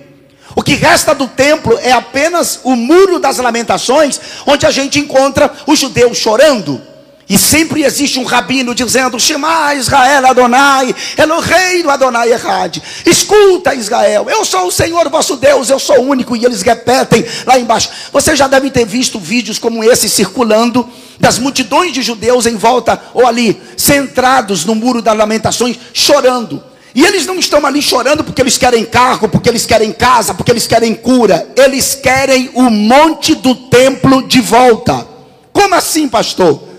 O 0.54 0.62
que 0.62 0.74
resta 0.74 1.14
do 1.14 1.26
templo 1.26 1.78
é 1.82 1.92
apenas 1.92 2.60
o 2.64 2.74
muro 2.74 3.18
das 3.18 3.38
lamentações, 3.38 4.20
onde 4.46 4.64
a 4.64 4.70
gente 4.70 4.98
encontra 4.98 5.52
os 5.66 5.78
judeus 5.78 6.16
chorando. 6.16 6.80
E 7.28 7.36
sempre 7.36 7.82
existe 7.82 8.20
um 8.20 8.24
rabino 8.24 8.74
dizendo: 8.74 9.18
Shema 9.18 9.74
Israel 9.74 10.26
Adonai, 10.28 10.94
Eloheinu 11.18 11.90
Adonai 11.90 12.30
Errad. 12.30 12.78
Escuta 13.04 13.74
Israel, 13.74 14.26
eu 14.30 14.44
sou 14.44 14.68
o 14.68 14.72
Senhor 14.72 15.08
vosso 15.08 15.36
Deus, 15.36 15.68
eu 15.68 15.78
sou 15.78 15.98
o 15.98 16.08
único. 16.08 16.36
E 16.36 16.44
eles 16.44 16.62
repetem 16.62 17.24
lá 17.44 17.58
embaixo. 17.58 17.90
Você 18.12 18.36
já 18.36 18.46
deve 18.46 18.70
ter 18.70 18.86
visto 18.86 19.18
vídeos 19.18 19.58
como 19.58 19.82
esse 19.82 20.08
circulando 20.08 20.88
das 21.18 21.38
multidões 21.38 21.92
de 21.92 22.00
judeus 22.00 22.46
em 22.46 22.56
volta 22.56 23.00
ou 23.12 23.26
ali, 23.26 23.60
centrados 23.76 24.64
no 24.64 24.76
muro 24.76 25.02
das 25.02 25.16
lamentações, 25.16 25.76
chorando. 25.92 26.62
E 26.94 27.04
eles 27.04 27.26
não 27.26 27.38
estão 27.38 27.66
ali 27.66 27.82
chorando 27.82 28.22
porque 28.22 28.40
eles 28.40 28.56
querem 28.56 28.84
carro, 28.84 29.28
porque 29.28 29.48
eles 29.48 29.66
querem 29.66 29.92
casa, 29.92 30.32
porque 30.32 30.50
eles 30.50 30.66
querem 30.66 30.94
cura. 30.94 31.46
Eles 31.56 31.94
querem 31.94 32.50
o 32.54 32.70
monte 32.70 33.34
do 33.34 33.54
templo 33.54 34.26
de 34.28 34.40
volta. 34.40 35.06
Como 35.52 35.74
assim, 35.74 36.08
pastor? 36.08 36.75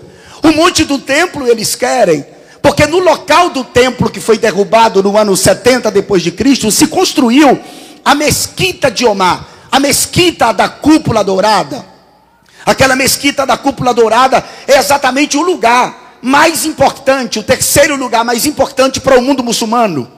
O 0.48 0.52
monte 0.56 0.82
do 0.82 0.98
templo 0.98 1.46
eles 1.46 1.74
querem, 1.74 2.24
porque 2.62 2.86
no 2.86 2.98
local 3.00 3.50
do 3.50 3.62
templo 3.62 4.08
que 4.08 4.18
foi 4.18 4.38
derrubado 4.38 5.02
no 5.02 5.18
ano 5.18 5.36
70 5.36 5.90
depois 5.90 6.22
de 6.22 6.32
Cristo, 6.32 6.70
se 6.70 6.86
construiu 6.86 7.60
a 8.02 8.14
mesquita 8.14 8.90
de 8.90 9.04
Omar, 9.04 9.46
a 9.70 9.78
mesquita 9.78 10.50
da 10.52 10.66
cúpula 10.66 11.22
dourada. 11.22 11.84
Aquela 12.64 12.96
mesquita 12.96 13.44
da 13.44 13.58
cúpula 13.58 13.92
dourada 13.92 14.42
é 14.66 14.78
exatamente 14.78 15.36
o 15.36 15.42
lugar 15.42 16.18
mais 16.22 16.64
importante, 16.64 17.38
o 17.38 17.42
terceiro 17.42 17.94
lugar 17.96 18.24
mais 18.24 18.46
importante 18.46 19.02
para 19.02 19.18
o 19.18 19.22
mundo 19.22 19.44
muçulmano. 19.44 20.10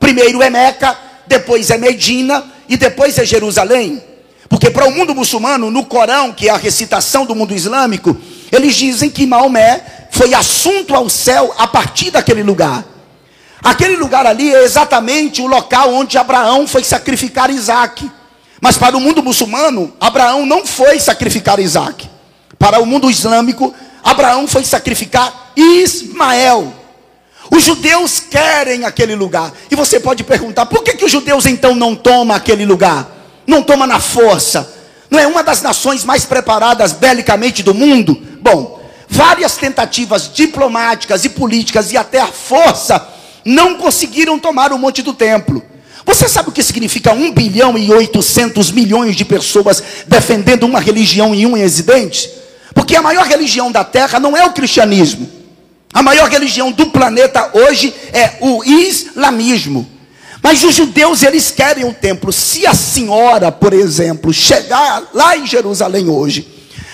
Primeiro 0.00 0.42
é 0.42 0.50
Meca, 0.50 0.98
depois 1.28 1.70
é 1.70 1.78
Medina 1.78 2.44
e 2.68 2.76
depois 2.76 3.16
é 3.18 3.24
Jerusalém. 3.24 4.02
Porque 4.48 4.68
para 4.68 4.86
o 4.86 4.90
mundo 4.90 5.14
muçulmano, 5.14 5.70
no 5.70 5.84
Corão, 5.84 6.32
que 6.32 6.48
é 6.48 6.50
a 6.50 6.56
recitação 6.56 7.24
do 7.24 7.36
mundo 7.36 7.54
islâmico, 7.54 8.16
eles 8.52 8.74
dizem 8.74 9.10
que 9.10 9.26
Maomé 9.26 10.08
foi 10.10 10.34
assunto 10.34 10.94
ao 10.94 11.08
céu 11.08 11.54
a 11.58 11.66
partir 11.66 12.10
daquele 12.10 12.42
lugar. 12.42 12.84
Aquele 13.62 13.96
lugar 13.96 14.26
ali 14.26 14.54
é 14.54 14.62
exatamente 14.62 15.42
o 15.42 15.46
local 15.46 15.92
onde 15.92 16.16
Abraão 16.16 16.66
foi 16.66 16.84
sacrificar 16.84 17.50
Isaac. 17.50 18.10
Mas 18.60 18.78
para 18.78 18.96
o 18.96 19.00
mundo 19.00 19.22
muçulmano, 19.22 19.92
Abraão 20.00 20.46
não 20.46 20.64
foi 20.64 20.98
sacrificar 21.00 21.58
Isaac. 21.58 22.08
Para 22.58 22.80
o 22.80 22.86
mundo 22.86 23.10
islâmico, 23.10 23.74
Abraão 24.02 24.46
foi 24.46 24.64
sacrificar 24.64 25.52
Ismael. 25.56 26.72
Os 27.50 27.62
judeus 27.62 28.20
querem 28.20 28.84
aquele 28.84 29.14
lugar. 29.14 29.52
E 29.70 29.76
você 29.76 30.00
pode 30.00 30.24
perguntar: 30.24 30.66
por 30.66 30.82
que, 30.82 30.94
que 30.94 31.04
os 31.04 31.10
judeus 31.10 31.46
então 31.46 31.74
não 31.74 31.94
tomam 31.94 32.36
aquele 32.36 32.64
lugar? 32.64 33.08
Não 33.46 33.62
toma 33.62 33.86
na 33.86 34.00
força? 34.00 34.75
Não 35.10 35.18
é 35.18 35.26
uma 35.26 35.42
das 35.42 35.62
nações 35.62 36.04
mais 36.04 36.24
preparadas 36.24 36.92
belicamente 36.92 37.62
do 37.62 37.74
mundo? 37.74 38.20
Bom, 38.40 38.80
várias 39.08 39.56
tentativas 39.56 40.30
diplomáticas 40.32 41.24
e 41.24 41.28
políticas 41.28 41.92
e 41.92 41.96
até 41.96 42.20
a 42.20 42.26
força 42.26 43.06
não 43.44 43.76
conseguiram 43.76 44.38
tomar 44.38 44.72
o 44.72 44.78
Monte 44.78 45.02
do 45.02 45.14
Templo. 45.14 45.62
Você 46.04 46.28
sabe 46.28 46.48
o 46.48 46.52
que 46.52 46.62
significa 46.62 47.12
1 47.12 47.32
bilhão 47.32 47.76
e 47.76 47.92
800 47.92 48.70
milhões 48.70 49.16
de 49.16 49.24
pessoas 49.24 49.82
defendendo 50.06 50.64
uma 50.64 50.80
religião 50.80 51.34
e 51.34 51.44
um 51.46 51.54
residente? 51.54 52.30
Porque 52.74 52.94
a 52.94 53.02
maior 53.02 53.26
religião 53.26 53.72
da 53.72 53.82
Terra 53.82 54.20
não 54.20 54.36
é 54.36 54.44
o 54.44 54.52
cristianismo. 54.52 55.28
A 55.92 56.02
maior 56.02 56.28
religião 56.28 56.70
do 56.70 56.86
planeta 56.86 57.50
hoje 57.54 57.94
é 58.12 58.36
o 58.40 58.62
islamismo. 58.62 59.95
Mas 60.46 60.62
os 60.62 60.76
judeus, 60.76 61.24
eles 61.24 61.50
querem 61.50 61.84
o 61.84 61.92
templo. 61.92 62.32
Se 62.32 62.68
a 62.68 62.72
senhora, 62.72 63.50
por 63.50 63.72
exemplo, 63.72 64.32
chegar 64.32 65.02
lá 65.12 65.36
em 65.36 65.44
Jerusalém 65.44 66.08
hoje, 66.08 66.46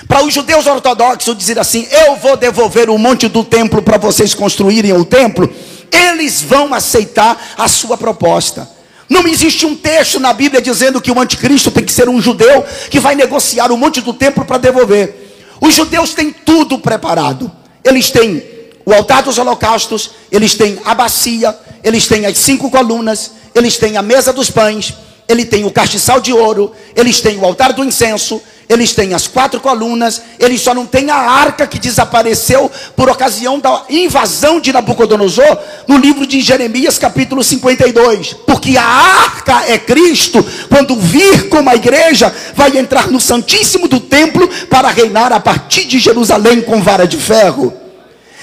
para 0.08 0.24
os 0.24 0.32
judeus 0.32 0.66
ortodoxos 0.66 1.36
dizer 1.36 1.58
assim: 1.58 1.86
Eu 2.06 2.16
vou 2.16 2.34
devolver 2.34 2.88
o 2.88 2.96
monte 2.96 3.28
do 3.28 3.44
templo 3.44 3.82
para 3.82 3.98
vocês 3.98 4.32
construírem 4.32 4.94
o 4.94 5.04
templo, 5.04 5.52
eles 5.92 6.40
vão 6.40 6.72
aceitar 6.72 7.52
a 7.58 7.68
sua 7.68 7.98
proposta. 7.98 8.66
Não 9.06 9.28
existe 9.28 9.66
um 9.66 9.76
texto 9.76 10.18
na 10.18 10.32
Bíblia 10.32 10.62
dizendo 10.62 10.98
que 10.98 11.12
o 11.12 11.20
anticristo 11.20 11.70
tem 11.70 11.84
que 11.84 11.92
ser 11.92 12.08
um 12.08 12.22
judeu 12.22 12.64
que 12.88 12.98
vai 12.98 13.14
negociar 13.14 13.70
o 13.70 13.76
monte 13.76 14.00
do 14.00 14.14
templo 14.14 14.46
para 14.46 14.56
devolver. 14.56 15.44
Os 15.60 15.74
judeus 15.74 16.14
têm 16.14 16.32
tudo 16.32 16.78
preparado. 16.78 17.52
Eles 17.84 18.10
têm 18.10 18.42
o 18.86 18.94
altar 18.94 19.22
dos 19.22 19.36
holocaustos, 19.36 20.12
eles 20.30 20.54
têm 20.54 20.78
a 20.86 20.94
bacia, 20.94 21.54
eles 21.84 22.06
têm 22.06 22.24
as 22.24 22.38
cinco 22.38 22.70
colunas, 22.70 23.41
eles 23.54 23.76
têm 23.76 23.96
a 23.96 24.02
mesa 24.02 24.32
dos 24.32 24.50
pães, 24.50 24.94
ele 25.28 25.44
tem 25.44 25.64
o 25.64 25.70
castiçal 25.70 26.20
de 26.20 26.32
ouro, 26.32 26.72
eles 26.94 27.20
têm 27.20 27.38
o 27.38 27.44
altar 27.44 27.72
do 27.72 27.84
incenso, 27.84 28.40
eles 28.68 28.92
têm 28.92 29.12
as 29.12 29.26
quatro 29.26 29.60
colunas, 29.60 30.22
eles 30.38 30.60
só 30.60 30.74
não 30.74 30.86
têm 30.86 31.10
a 31.10 31.16
arca 31.16 31.66
que 31.66 31.78
desapareceu 31.78 32.70
por 32.96 33.08
ocasião 33.10 33.58
da 33.58 33.84
invasão 33.90 34.60
de 34.60 34.72
Nabucodonosor 34.72 35.58
no 35.86 35.98
livro 35.98 36.26
de 36.26 36.40
Jeremias, 36.40 36.98
capítulo 36.98 37.44
52. 37.44 38.32
Porque 38.46 38.76
a 38.76 38.84
arca 38.84 39.64
é 39.66 39.78
Cristo, 39.78 40.44
quando 40.68 40.96
vir 40.96 41.48
como 41.48 41.68
a 41.68 41.74
igreja, 41.74 42.34
vai 42.54 42.78
entrar 42.78 43.10
no 43.10 43.20
Santíssimo 43.20 43.88
do 43.88 44.00
templo 44.00 44.48
para 44.70 44.88
reinar 44.88 45.32
a 45.32 45.40
partir 45.40 45.84
de 45.84 45.98
Jerusalém 45.98 46.62
com 46.62 46.80
vara 46.80 47.06
de 47.06 47.18
ferro. 47.18 47.74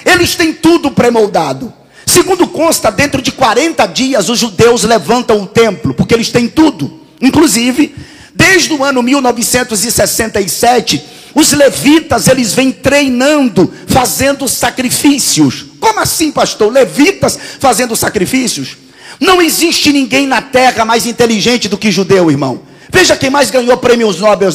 Eles 0.05 0.35
têm 0.35 0.53
tudo 0.53 0.91
pré-moldado. 0.91 1.73
Segundo 2.09 2.47
consta, 2.47 2.89
dentro 2.89 3.21
de 3.21 3.31
40 3.31 3.85
dias 3.85 4.29
os 4.29 4.39
judeus 4.39 4.83
levantam 4.83 5.43
o 5.43 5.45
templo, 5.45 5.93
porque 5.93 6.15
eles 6.15 6.29
têm 6.29 6.47
tudo. 6.47 6.91
Inclusive, 7.21 7.93
desde 8.33 8.73
o 8.73 8.83
ano 8.83 9.03
1967, 9.03 11.03
os 11.35 11.51
levitas 11.51 12.27
eles 12.27 12.55
vêm 12.55 12.71
treinando, 12.71 13.71
fazendo 13.85 14.47
sacrifícios. 14.47 15.65
Como 15.79 15.99
assim, 15.99 16.31
pastor? 16.31 16.73
Levitas 16.73 17.37
fazendo 17.59 17.95
sacrifícios? 17.95 18.75
Não 19.19 19.39
existe 19.39 19.93
ninguém 19.93 20.25
na 20.25 20.41
terra 20.41 20.83
mais 20.83 21.05
inteligente 21.05 21.69
do 21.69 21.77
que 21.77 21.91
judeu, 21.91 22.31
irmão. 22.31 22.63
Veja 22.91 23.15
quem 23.15 23.29
mais 23.29 23.51
ganhou 23.51 23.77
prêmios 23.77 24.19
Nobel, 24.19 24.49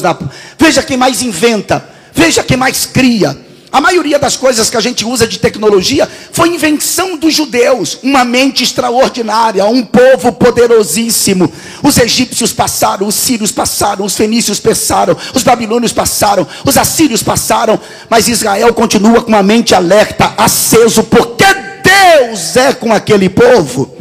veja 0.59 0.83
quem 0.83 0.97
mais 0.97 1.21
inventa, 1.21 1.87
veja 2.13 2.43
quem 2.43 2.57
mais 2.57 2.85
cria. 2.85 3.44
A 3.75 3.81
maioria 3.81 4.17
das 4.17 4.37
coisas 4.37 4.69
que 4.69 4.77
a 4.77 4.79
gente 4.79 5.03
usa 5.03 5.27
de 5.27 5.37
tecnologia 5.37 6.09
foi 6.31 6.47
invenção 6.47 7.17
dos 7.17 7.33
judeus, 7.33 7.99
uma 8.01 8.23
mente 8.23 8.63
extraordinária, 8.63 9.65
um 9.65 9.83
povo 9.83 10.31
poderosíssimo. 10.31 11.51
Os 11.83 11.97
egípcios 11.97 12.53
passaram, 12.53 13.05
os 13.05 13.15
sírios 13.15 13.51
passaram, 13.51 14.05
os 14.05 14.15
fenícios 14.15 14.61
passaram, 14.61 15.17
os 15.33 15.43
babilônios 15.43 15.91
passaram, 15.91 16.47
os 16.65 16.77
assírios 16.77 17.21
passaram, 17.21 17.77
mas 18.09 18.29
Israel 18.29 18.73
continua 18.73 19.21
com 19.21 19.27
uma 19.27 19.43
mente 19.43 19.75
alerta, 19.75 20.33
aceso, 20.37 21.03
porque 21.03 21.43
Deus 21.83 22.55
é 22.55 22.71
com 22.71 22.93
aquele 22.93 23.27
povo. 23.27 23.93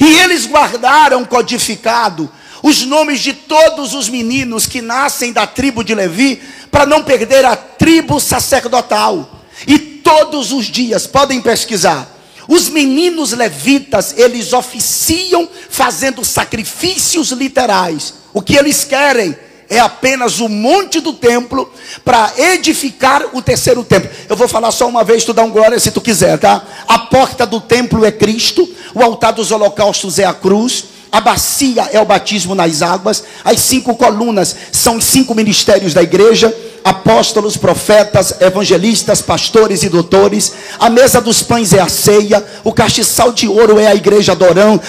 E 0.00 0.18
eles 0.22 0.44
guardaram 0.44 1.24
codificado 1.24 2.28
os 2.62 2.84
nomes 2.84 3.20
de 3.20 3.32
todos 3.32 3.94
os 3.94 4.08
meninos 4.08 4.66
que 4.66 4.80
nascem 4.80 5.32
da 5.32 5.46
tribo 5.46 5.82
de 5.84 5.94
Levi, 5.94 6.40
para 6.70 6.86
não 6.86 7.02
perder 7.02 7.44
a 7.44 7.56
tribo 7.56 8.20
sacerdotal. 8.20 9.42
E 9.66 9.78
todos 9.78 10.52
os 10.52 10.66
dias, 10.66 11.06
podem 11.06 11.40
pesquisar, 11.40 12.08
os 12.48 12.70
meninos 12.70 13.32
levitas, 13.32 14.14
eles 14.16 14.54
oficiam 14.54 15.46
fazendo 15.68 16.24
sacrifícios 16.24 17.30
literais. 17.30 18.14
O 18.32 18.40
que 18.40 18.56
eles 18.56 18.84
querem 18.84 19.36
é 19.68 19.78
apenas 19.78 20.40
o 20.40 20.48
monte 20.48 20.98
do 20.98 21.12
templo 21.12 21.70
para 22.02 22.32
edificar 22.38 23.22
o 23.34 23.42
terceiro 23.42 23.84
templo. 23.84 24.08
Eu 24.26 24.34
vou 24.34 24.48
falar 24.48 24.70
só 24.70 24.88
uma 24.88 25.04
vez, 25.04 25.24
tu 25.24 25.34
dá 25.34 25.42
um 25.42 25.50
glória 25.50 25.78
se 25.78 25.90
tu 25.90 26.00
quiser, 26.00 26.38
tá? 26.38 26.64
A 26.86 26.98
porta 27.00 27.46
do 27.46 27.60
templo 27.60 28.02
é 28.04 28.10
Cristo, 28.10 28.66
o 28.94 29.02
altar 29.02 29.34
dos 29.34 29.50
holocaustos 29.50 30.18
é 30.18 30.24
a 30.24 30.32
cruz, 30.32 30.84
a 31.10 31.20
bacia 31.20 31.88
é 31.92 32.00
o 32.00 32.04
batismo 32.04 32.54
nas 32.54 32.82
águas, 32.82 33.24
as 33.44 33.60
cinco 33.60 33.94
colunas 33.94 34.54
são 34.70 34.96
os 34.96 35.04
cinco 35.04 35.34
ministérios 35.34 35.94
da 35.94 36.02
igreja, 36.02 36.54
apóstolos, 36.88 37.56
profetas, 37.56 38.34
evangelistas, 38.40 39.20
pastores 39.20 39.82
e 39.82 39.88
doutores. 39.88 40.52
A 40.78 40.88
mesa 40.88 41.20
dos 41.20 41.42
pães 41.42 41.72
é 41.72 41.80
a 41.80 41.88
ceia, 41.88 42.44
o 42.64 42.72
castiçal 42.72 43.32
de 43.32 43.46
ouro 43.46 43.78
é 43.78 43.86
a 43.86 43.94
igreja 43.94 44.32
adorando, 44.32 44.80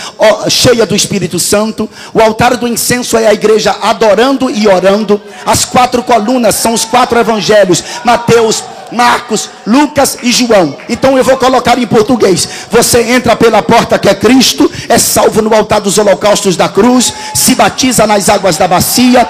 cheia 0.49 0.85
do 0.85 0.95
Espírito 0.95 1.39
Santo. 1.39 1.89
O 2.13 2.21
altar 2.21 2.55
do 2.55 2.67
incenso 2.67 3.17
é 3.17 3.27
a 3.27 3.33
igreja 3.33 3.75
adorando 3.81 4.49
e 4.49 4.67
orando. 4.67 5.21
As 5.45 5.65
quatro 5.65 6.01
colunas 6.03 6.55
são 6.55 6.73
os 6.73 6.85
quatro 6.85 7.19
evangelhos: 7.19 7.83
Mateus, 8.03 8.63
Marcos, 8.91 9.49
Lucas 9.65 10.17
e 10.23 10.31
João. 10.31 10.75
Então 10.87 11.17
eu 11.17 11.23
vou 11.23 11.37
colocar 11.37 11.77
em 11.77 11.87
português. 11.87 12.47
Você 12.71 13.01
entra 13.01 13.35
pela 13.35 13.61
porta 13.61 13.99
que 13.99 14.09
é 14.09 14.15
Cristo, 14.15 14.69
é 14.87 14.97
salvo 14.97 15.41
no 15.41 15.53
altar 15.53 15.81
dos 15.81 15.97
holocaustos 15.97 16.55
da 16.55 16.67
cruz, 16.67 17.13
se 17.33 17.55
batiza 17.55 18.07
nas 18.07 18.29
águas 18.29 18.57
da 18.57 18.67
bacia, 18.67 19.27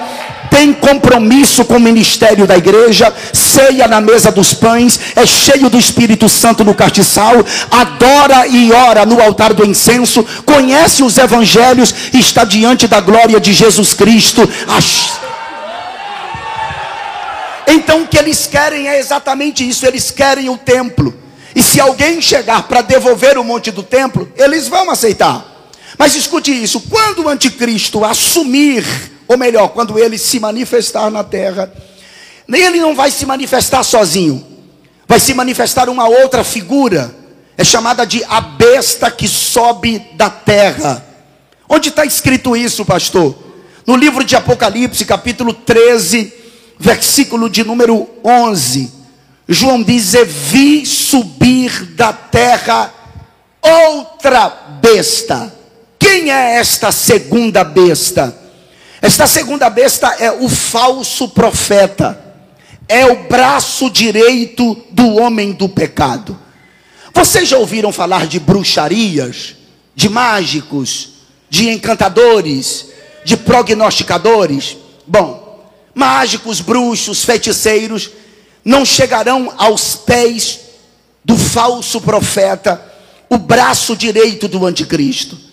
tem 0.50 0.72
compromisso 0.72 1.64
com 1.64 1.76
o 1.76 1.80
ministério 1.80 2.46
da 2.46 2.58
igreja, 2.58 3.14
ceia 3.32 3.86
na 3.86 4.00
mesa 4.00 4.30
dos 4.30 4.52
pães, 4.52 4.98
é 5.14 5.24
cheio 5.24 5.70
do 5.70 5.78
Espírito 5.78 6.28
Santo 6.28 6.64
no 6.64 6.74
castiçal, 6.74 7.34
adora 7.70 8.46
e 8.46 8.72
ora 8.72 9.06
no 9.06 9.22
altar 9.22 9.54
do 9.54 9.64
incenso, 9.64 10.26
conhece 10.44 11.02
os 11.02 11.16
evangelhos 11.16 11.94
está 12.12 12.44
diante 12.44 12.86
da 12.86 13.00
glória 13.00 13.40
de 13.40 13.52
Jesus 13.52 13.94
Cristo. 13.94 14.48
Então 17.66 18.02
o 18.02 18.06
que 18.06 18.18
eles 18.18 18.46
querem 18.46 18.88
é 18.88 18.98
exatamente 18.98 19.66
isso, 19.68 19.86
eles 19.86 20.10
querem 20.10 20.48
o 20.48 20.56
templo. 20.56 21.14
E 21.54 21.62
se 21.62 21.80
alguém 21.80 22.20
chegar 22.20 22.64
para 22.64 22.82
devolver 22.82 23.38
o 23.38 23.44
monte 23.44 23.70
do 23.70 23.82
templo, 23.82 24.30
eles 24.36 24.68
vão 24.68 24.90
aceitar. 24.90 25.44
Mas 25.98 26.14
escute 26.14 26.50
isso: 26.50 26.80
quando 26.82 27.24
o 27.24 27.28
anticristo 27.28 28.04
assumir, 28.04 28.84
ou 29.30 29.38
melhor, 29.38 29.68
quando 29.68 29.96
ele 29.96 30.18
se 30.18 30.40
manifestar 30.40 31.08
na 31.08 31.22
terra, 31.22 31.72
ele 32.52 32.80
não 32.80 32.96
vai 32.96 33.12
se 33.12 33.24
manifestar 33.24 33.84
sozinho, 33.84 34.44
vai 35.06 35.20
se 35.20 35.32
manifestar 35.34 35.88
uma 35.88 36.08
outra 36.08 36.42
figura, 36.42 37.14
é 37.56 37.62
chamada 37.62 38.04
de 38.04 38.24
a 38.24 38.40
besta 38.40 39.08
que 39.08 39.28
sobe 39.28 40.00
da 40.14 40.28
terra. 40.28 41.06
Onde 41.68 41.90
está 41.90 42.04
escrito 42.04 42.56
isso, 42.56 42.84
pastor? 42.84 43.38
No 43.86 43.94
livro 43.94 44.24
de 44.24 44.34
Apocalipse, 44.34 45.04
capítulo 45.04 45.54
13, 45.54 46.32
versículo 46.76 47.48
de 47.48 47.62
número 47.62 48.08
11. 48.24 48.92
João 49.46 49.80
diz: 49.80 50.14
Vi 50.24 50.84
subir 50.84 51.84
da 51.94 52.12
terra 52.12 52.92
outra 53.62 54.48
besta 54.82 55.60
quem 56.00 56.32
é 56.32 56.56
esta 56.56 56.90
segunda 56.90 57.62
besta? 57.62 58.36
Esta 59.02 59.26
segunda 59.26 59.70
besta 59.70 60.08
é 60.18 60.30
o 60.30 60.48
falso 60.48 61.28
profeta, 61.28 62.22
é 62.86 63.06
o 63.06 63.24
braço 63.28 63.88
direito 63.88 64.76
do 64.90 65.16
homem 65.16 65.52
do 65.52 65.68
pecado. 65.68 66.38
Vocês 67.14 67.48
já 67.48 67.56
ouviram 67.56 67.92
falar 67.92 68.26
de 68.26 68.38
bruxarias, 68.38 69.56
de 69.94 70.08
mágicos, 70.08 71.10
de 71.48 71.70
encantadores, 71.70 72.88
de 73.24 73.38
prognosticadores? 73.38 74.76
Bom, 75.06 75.64
mágicos, 75.94 76.60
bruxos, 76.60 77.24
feiticeiros 77.24 78.10
não 78.62 78.84
chegarão 78.84 79.52
aos 79.56 79.96
pés 79.96 80.60
do 81.24 81.38
falso 81.38 82.02
profeta, 82.02 82.80
o 83.30 83.38
braço 83.38 83.96
direito 83.96 84.46
do 84.46 84.66
anticristo. 84.66 85.49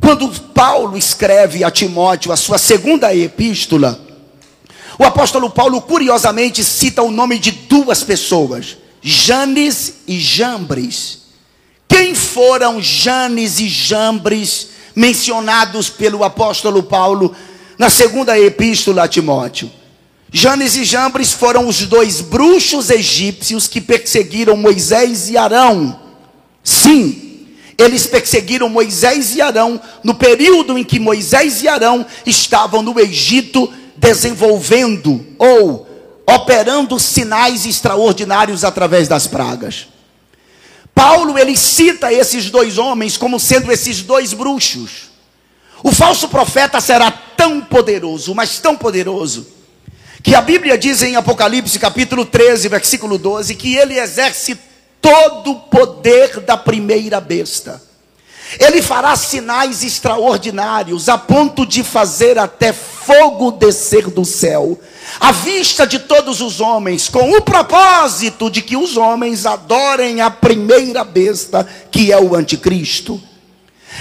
Quando 0.00 0.28
Paulo 0.54 0.96
escreve 0.96 1.62
a 1.62 1.70
Timóteo 1.70 2.32
a 2.32 2.36
sua 2.36 2.58
segunda 2.58 3.14
epístola, 3.14 4.00
o 4.98 5.04
apóstolo 5.04 5.50
Paulo 5.50 5.80
curiosamente 5.80 6.64
cita 6.64 7.02
o 7.02 7.10
nome 7.10 7.38
de 7.38 7.50
duas 7.50 8.02
pessoas, 8.02 8.76
Janes 9.02 9.94
e 10.06 10.18
Jambres. 10.18 11.20
Quem 11.88 12.14
foram 12.14 12.80
Janes 12.80 13.60
e 13.60 13.68
Jambres 13.68 14.68
mencionados 14.94 15.88
pelo 15.88 16.24
apóstolo 16.24 16.82
Paulo 16.82 17.34
na 17.78 17.90
segunda 17.90 18.38
epístola 18.38 19.04
a 19.04 19.08
Timóteo? 19.08 19.70
Janes 20.32 20.76
e 20.76 20.84
Jambres 20.84 21.32
foram 21.32 21.66
os 21.66 21.86
dois 21.86 22.20
bruxos 22.20 22.88
egípcios 22.88 23.66
que 23.66 23.80
perseguiram 23.80 24.56
Moisés 24.56 25.28
e 25.28 25.36
Arão. 25.36 25.98
Sim, 26.62 27.29
eles 27.80 28.06
perseguiram 28.06 28.68
Moisés 28.68 29.34
e 29.34 29.40
Arão 29.40 29.80
no 30.02 30.14
período 30.14 30.76
em 30.76 30.84
que 30.84 30.98
Moisés 30.98 31.62
e 31.62 31.68
Arão 31.68 32.04
estavam 32.26 32.82
no 32.82 32.98
Egito 32.98 33.72
desenvolvendo 33.96 35.24
ou 35.38 35.88
operando 36.26 36.98
sinais 36.98 37.66
extraordinários 37.66 38.64
através 38.64 39.08
das 39.08 39.26
pragas. 39.26 39.88
Paulo 40.94 41.38
ele 41.38 41.56
cita 41.56 42.12
esses 42.12 42.50
dois 42.50 42.78
homens 42.78 43.16
como 43.16 43.40
sendo 43.40 43.72
esses 43.72 44.02
dois 44.02 44.32
bruxos. 44.32 45.10
O 45.82 45.92
falso 45.92 46.28
profeta 46.28 46.80
será 46.80 47.10
tão 47.10 47.60
poderoso, 47.60 48.34
mas 48.34 48.58
tão 48.58 48.76
poderoso, 48.76 49.46
que 50.22 50.34
a 50.34 50.42
Bíblia 50.42 50.76
diz 50.76 51.02
em 51.02 51.16
Apocalipse 51.16 51.78
capítulo 51.78 52.26
13, 52.26 52.68
versículo 52.68 53.16
12, 53.16 53.54
que 53.54 53.76
ele 53.76 53.98
exerce 53.98 54.58
todo 55.00 55.52
o 55.52 55.60
poder 55.60 56.40
da 56.40 56.56
primeira 56.56 57.20
besta. 57.20 57.80
Ele 58.58 58.82
fará 58.82 59.14
sinais 59.14 59.84
extraordinários, 59.84 61.08
a 61.08 61.16
ponto 61.16 61.64
de 61.64 61.84
fazer 61.84 62.38
até 62.38 62.72
fogo 62.72 63.52
descer 63.52 64.10
do 64.10 64.24
céu, 64.24 64.78
à 65.20 65.30
vista 65.30 65.86
de 65.86 66.00
todos 66.00 66.40
os 66.40 66.60
homens, 66.60 67.08
com 67.08 67.30
o 67.30 67.40
propósito 67.40 68.50
de 68.50 68.60
que 68.60 68.76
os 68.76 68.96
homens 68.96 69.46
adorem 69.46 70.20
a 70.20 70.30
primeira 70.30 71.04
besta, 71.04 71.66
que 71.90 72.10
é 72.10 72.20
o 72.20 72.34
anticristo. 72.34 73.20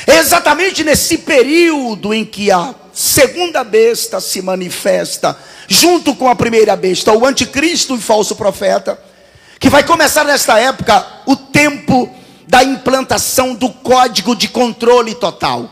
Exatamente 0.08 0.84
nesse 0.84 1.20
período 1.20 2.14
em 2.14 2.26
que 2.26 2.52
a 2.52 2.74
segunda 2.92 3.64
besta 3.64 4.20
se 4.20 4.42
manifesta, 4.42 5.38
junto 5.68 6.16
com 6.16 6.28
a 6.28 6.36
primeira 6.36 6.76
besta, 6.76 7.14
o 7.14 7.26
anticristo 7.26 7.96
e 7.96 8.02
falso 8.02 8.36
profeta, 8.36 9.00
que 9.60 9.70
vai 9.70 9.84
começar 9.84 10.24
nesta 10.24 10.58
época 10.58 11.06
o 11.26 11.36
tempo 11.36 12.10
da 12.48 12.64
implantação 12.64 13.54
do 13.54 13.70
código 13.70 14.36
de 14.36 14.48
controle 14.48 15.14
total. 15.14 15.70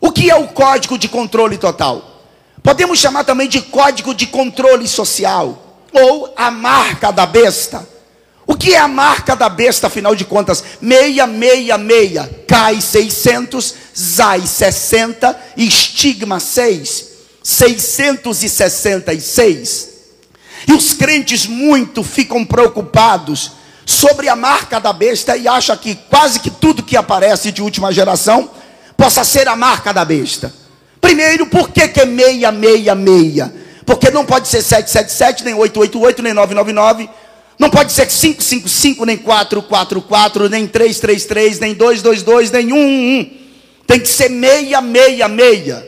O 0.00 0.12
que 0.12 0.30
é 0.30 0.36
o 0.36 0.48
código 0.48 0.96
de 0.96 1.08
controle 1.08 1.58
total? 1.58 2.22
Podemos 2.62 2.98
chamar 2.98 3.24
também 3.24 3.48
de 3.48 3.60
código 3.60 4.14
de 4.14 4.26
controle 4.26 4.86
social 4.86 5.82
ou 5.92 6.32
a 6.36 6.50
marca 6.50 7.10
da 7.10 7.26
besta. 7.26 7.86
O 8.46 8.54
que 8.54 8.74
é 8.74 8.78
a 8.78 8.86
marca 8.86 9.34
da 9.34 9.48
besta, 9.48 9.88
afinal 9.88 10.14
de 10.14 10.24
contas? 10.24 10.62
666, 10.80 12.46
CAI 12.46 12.80
600, 12.80 13.74
ZAI 13.98 14.46
60, 14.46 15.36
estigma 15.56 16.38
6, 16.38 17.06
666. 17.42 19.95
E 20.66 20.72
os 20.72 20.92
crentes 20.92 21.46
muito 21.46 22.02
ficam 22.02 22.44
preocupados 22.44 23.52
sobre 23.84 24.28
a 24.28 24.34
marca 24.34 24.80
da 24.80 24.92
besta 24.92 25.36
e 25.36 25.46
acham 25.46 25.76
que 25.76 25.94
quase 26.10 26.40
que 26.40 26.50
tudo 26.50 26.82
que 26.82 26.96
aparece 26.96 27.52
de 27.52 27.62
última 27.62 27.92
geração 27.92 28.50
possa 28.96 29.22
ser 29.22 29.46
a 29.46 29.54
marca 29.54 29.92
da 29.92 30.04
besta. 30.04 30.52
Primeiro, 31.00 31.46
por 31.46 31.70
que, 31.70 31.86
que 31.86 32.00
é 32.00 32.04
666? 32.04 33.50
Porque 33.84 34.10
não 34.10 34.24
pode 34.24 34.48
ser 34.48 34.62
777, 34.62 35.44
nem 35.44 35.54
888, 35.54 36.22
nem 36.22 36.34
999. 36.34 37.08
Não 37.58 37.70
pode 37.70 37.92
ser 37.92 38.06
555, 38.06 39.04
nem 39.06 39.16
444, 39.16 40.48
nem 40.48 40.66
333, 40.66 41.60
nem 41.60 41.74
222, 41.74 42.50
nem 42.50 42.68
111. 42.68 43.46
Tem 43.86 44.00
que 44.00 44.08
ser 44.08 44.28
666. 44.28 45.84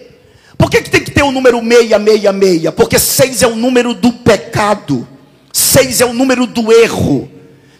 Por 0.56 0.70
que, 0.70 0.82
que 0.82 0.90
tem 0.90 1.02
que 1.02 1.07
ter 1.18 1.24
o 1.24 1.32
número 1.32 1.58
666? 1.58 2.72
Porque 2.74 2.96
6 2.96 3.42
é 3.42 3.46
o 3.48 3.56
número 3.56 3.92
do 3.92 4.12
pecado, 4.12 5.06
6 5.52 6.00
é 6.00 6.06
o 6.06 6.12
número 6.12 6.46
do 6.46 6.72
erro, 6.72 7.28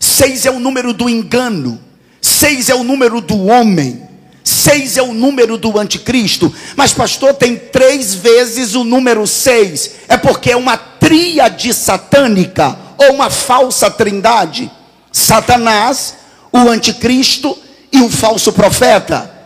6 0.01 0.47
é 0.47 0.51
o 0.51 0.59
número 0.59 0.93
do 0.93 1.09
engano, 1.09 1.81
6 2.21 2.69
é 2.69 2.75
o 2.75 2.83
número 2.83 3.21
do 3.21 3.47
homem, 3.47 4.03
6 4.43 4.97
é 4.97 5.03
o 5.03 5.15
número 5.15 5.57
do 5.57 5.79
anticristo. 5.79 6.53
Mas, 6.75 6.93
pastor, 6.93 7.33
tem 7.35 7.57
três 7.57 8.13
vezes 8.13 8.75
o 8.75 8.83
número 8.83 9.25
6. 9.25 9.91
É 10.09 10.17
porque 10.17 10.51
é 10.51 10.57
uma 10.57 10.77
tríade 10.77 11.73
satânica 11.73 12.77
ou 12.97 13.13
uma 13.15 13.31
falsa 13.31 13.89
trindade: 13.89 14.69
Satanás, 15.13 16.17
o 16.53 16.69
anticristo 16.69 17.57
e 17.93 18.01
o 18.01 18.11
falso 18.11 18.53
profeta. 18.53 19.38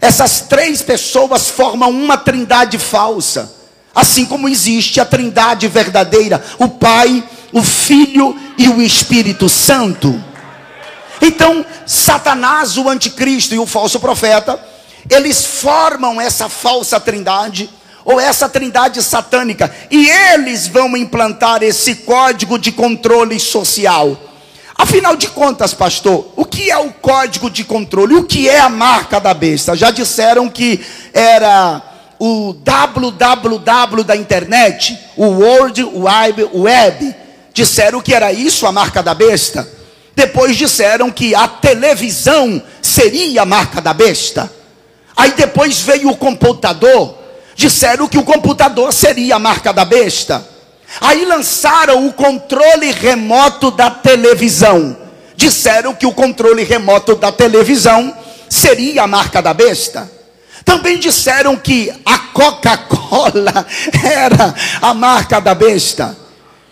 Essas 0.00 0.42
três 0.42 0.82
pessoas 0.82 1.48
formam 1.48 1.90
uma 1.90 2.16
trindade 2.16 2.78
falsa. 2.78 3.54
Assim 3.94 4.26
como 4.26 4.48
existe 4.48 5.00
a 5.00 5.06
trindade 5.06 5.66
verdadeira: 5.68 6.42
o 6.58 6.68
Pai, 6.68 7.24
o 7.52 7.62
Filho 7.62 8.38
e 8.58 8.68
o 8.68 8.82
Espírito 8.82 9.48
Santo. 9.48 10.22
Então, 11.20 11.64
Satanás, 11.86 12.76
o 12.76 12.88
anticristo 12.88 13.54
e 13.54 13.58
o 13.58 13.66
falso 13.66 13.98
profeta, 13.98 14.60
eles 15.08 15.44
formam 15.44 16.20
essa 16.20 16.48
falsa 16.48 17.00
trindade, 17.00 17.70
ou 18.04 18.20
essa 18.20 18.48
trindade 18.48 19.02
satânica, 19.02 19.74
e 19.90 20.08
eles 20.08 20.66
vão 20.66 20.96
implantar 20.96 21.62
esse 21.62 21.94
código 21.96 22.58
de 22.58 22.70
controle 22.70 23.40
social. 23.40 24.25
Afinal 24.78 25.16
de 25.16 25.28
contas, 25.28 25.72
pastor, 25.72 26.32
o 26.36 26.44
que 26.44 26.70
é 26.70 26.76
o 26.76 26.92
código 26.92 27.48
de 27.48 27.64
controle? 27.64 28.14
O 28.14 28.24
que 28.24 28.48
é 28.48 28.58
a 28.58 28.68
marca 28.68 29.18
da 29.18 29.32
besta? 29.32 29.74
Já 29.74 29.90
disseram 29.90 30.50
que 30.50 30.84
era 31.14 31.82
o 32.18 32.52
www 32.52 34.04
da 34.04 34.16
internet, 34.16 34.98
o 35.16 35.26
World 35.26 35.82
Wide 35.82 36.50
Web. 36.52 37.14
Disseram 37.54 38.02
que 38.02 38.14
era 38.14 38.32
isso 38.32 38.66
a 38.66 38.72
marca 38.72 39.02
da 39.02 39.14
besta. 39.14 39.66
Depois 40.14 40.56
disseram 40.56 41.10
que 41.10 41.34
a 41.34 41.48
televisão 41.48 42.62
seria 42.82 43.42
a 43.42 43.46
marca 43.46 43.80
da 43.80 43.94
besta. 43.94 44.52
Aí 45.16 45.32
depois 45.32 45.80
veio 45.80 46.10
o 46.10 46.16
computador. 46.16 47.16
disseram 47.54 48.06
que 48.06 48.18
o 48.18 48.22
computador 48.22 48.92
seria 48.92 49.36
a 49.36 49.38
marca 49.38 49.72
da 49.72 49.86
besta. 49.86 50.55
Aí 51.00 51.24
lançaram 51.24 52.06
o 52.06 52.12
controle 52.12 52.90
remoto 52.92 53.70
da 53.70 53.90
televisão. 53.90 54.96
Disseram 55.36 55.94
que 55.94 56.06
o 56.06 56.12
controle 56.12 56.64
remoto 56.64 57.14
da 57.14 57.30
televisão 57.30 58.16
seria 58.48 59.02
a 59.02 59.06
marca 59.06 59.42
da 59.42 59.52
besta. 59.52 60.10
Também 60.64 60.98
disseram 60.98 61.56
que 61.56 61.92
a 62.04 62.18
Coca-Cola 62.18 63.66
era 64.02 64.54
a 64.80 64.94
marca 64.94 65.40
da 65.40 65.54
besta. 65.54 66.16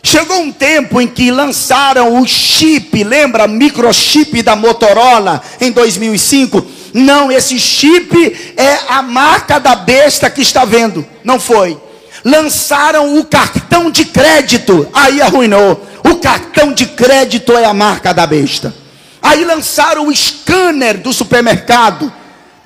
Chegou 0.02 0.38
um 0.38 0.52
tempo 0.52 1.00
em 1.00 1.06
que 1.06 1.30
lançaram 1.30 2.20
o 2.20 2.26
chip, 2.26 3.02
lembra? 3.02 3.46
Microchip 3.46 4.42
da 4.42 4.54
Motorola 4.54 5.42
em 5.60 5.72
2005. 5.72 6.64
Não, 6.92 7.32
esse 7.32 7.58
chip 7.58 8.54
é 8.56 8.80
a 8.88 9.00
marca 9.00 9.58
da 9.58 9.74
besta 9.74 10.28
que 10.28 10.42
está 10.42 10.64
vendo. 10.64 11.06
Não 11.24 11.40
foi. 11.40 11.78
Lançaram 12.24 13.18
o 13.18 13.24
cartão 13.24 13.90
de 13.90 14.06
crédito, 14.06 14.88
aí 14.94 15.20
arruinou. 15.20 15.87
O 16.02 16.16
cartão 16.16 16.72
de 16.72 16.87
crédito 16.87 17.52
é 17.52 17.66
a 17.66 17.74
marca 17.74 18.14
da 18.14 18.26
besta. 18.26 18.74
Aí 19.20 19.44
lançaram 19.44 20.08
o 20.08 20.14
scanner 20.14 20.98
do 20.98 21.12
supermercado. 21.12 22.12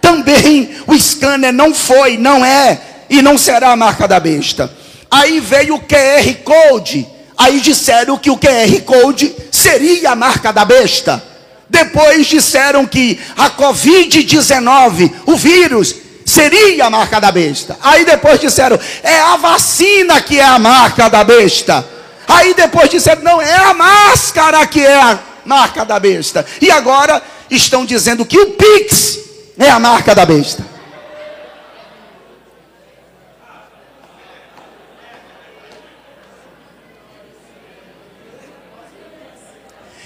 Também 0.01 0.71
o 0.87 0.97
scanner 0.99 1.53
não 1.53 1.75
foi, 1.75 2.17
não 2.17 2.45
é 2.45 2.81
e 3.11 3.21
não 3.21 3.37
será 3.37 3.73
a 3.73 3.77
marca 3.77 4.07
da 4.07 4.21
besta. 4.21 4.73
Aí 5.11 5.41
veio 5.41 5.77
o 5.77 5.81
QR 5.81 6.35
Code. 6.45 7.07
Aí 7.37 7.61
disseram 7.61 8.17
que 8.17 8.31
o 8.31 8.37
QR 8.37 8.81
Code 8.85 9.35
seria 9.51 10.11
a 10.11 10.17
marca 10.17 10.53
da 10.53 10.65
besta. 10.65 11.23
Depois 11.69 12.27
disseram 12.27 12.87
que 12.87 13.19
a 13.37 13.51
Covid-19, 13.51 15.13
o 15.27 15.37
vírus, 15.37 15.95
seria 16.29 16.85
a 16.85 16.91
marca 16.91 17.19
da 17.21 17.33
besta. 17.33 17.77
Aí 17.81 18.05
depois 18.05 18.39
disseram, 18.39 18.79
é 19.03 19.19
a 19.19 19.37
vacina 19.37 20.21
que 20.21 20.39
é 20.39 20.45
a 20.45 20.59
marca 20.59 21.09
da 21.09 21.25
besta. 21.25 21.85
Aí 22.29 22.53
depois 22.53 22.91
disseram, 22.91 23.23
não, 23.23 23.41
é 23.41 23.57
a 23.57 23.73
máscara 23.73 24.67
que 24.67 24.85
é 24.85 24.95
a 24.95 25.19
marca 25.45 25.85
da 25.85 25.99
besta. 25.99 26.45
E 26.61 26.71
agora 26.71 27.23
estão 27.51 27.87
dizendo 27.87 28.27
que 28.27 28.39
o 28.39 28.51
Pix 28.51 29.19
é 29.59 29.71
a 29.71 29.79
marca 29.79 30.15
da 30.15 30.27
besta. 30.27 30.65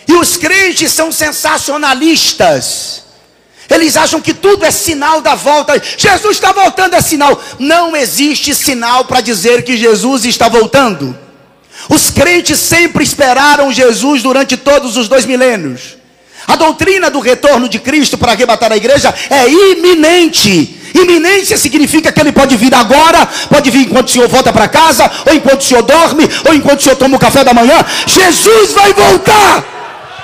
E 0.07 0.13
os 0.15 0.37
crentes 0.37 0.93
são 0.93 1.11
sensacionalistas. 1.11 3.03
Eles 3.71 3.97
acham 3.97 4.21
que 4.21 4.35
tudo 4.35 4.65
é 4.65 4.71
sinal 4.71 5.21
da 5.21 5.35
volta. 5.35 5.81
Jesus 5.97 6.37
está 6.37 6.53
voltando, 6.53 6.95
é 6.95 7.01
sinal. 7.01 7.41
Não 7.59 7.97
existe 7.97 8.55
sinal 8.55 9.05
para 9.05 9.21
dizer 9.21 9.63
que 9.63 9.77
Jesus 9.77 10.25
está 10.25 10.49
voltando. 10.49 11.17
Os 11.89 12.11
crentes 12.11 12.59
sempre 12.59 13.03
esperaram 13.03 13.73
Jesus 13.73 14.23
durante 14.23 14.57
todos 14.57 14.97
os 14.97 15.09
dois 15.09 15.25
milênios. 15.25 15.97
A 16.47 16.57
doutrina 16.57 17.09
do 17.11 17.21
retorno 17.21 17.69
de 17.69 17.79
Cristo 17.79 18.19
para 18.19 18.33
arrebatar 18.33 18.73
a 18.73 18.77
igreja 18.77 19.15
é 19.31 19.49
iminente. 19.49 20.81
Iminência 20.95 21.57
significa 21.57 22.13
que 22.13 22.21
ele 22.21 22.33
pode 22.33 22.57
vir 22.57 22.75
agora, 22.75 23.27
pode 23.49 23.71
vir 23.71 23.87
enquanto 23.87 24.09
o 24.09 24.11
senhor 24.11 24.29
volta 24.29 24.53
para 24.53 24.69
casa, 24.69 25.11
ou 25.27 25.35
enquanto 25.35 25.61
o 25.61 25.65
senhor 25.65 25.83
dorme, 25.83 26.29
ou 26.47 26.55
enquanto 26.55 26.81
o 26.81 26.83
senhor 26.83 26.97
toma 26.97 27.17
o 27.17 27.21
café 27.21 27.45
da 27.45 27.55
manhã. 27.55 27.85
Jesus 28.07 28.73
vai 28.73 28.93
voltar. 28.93 29.65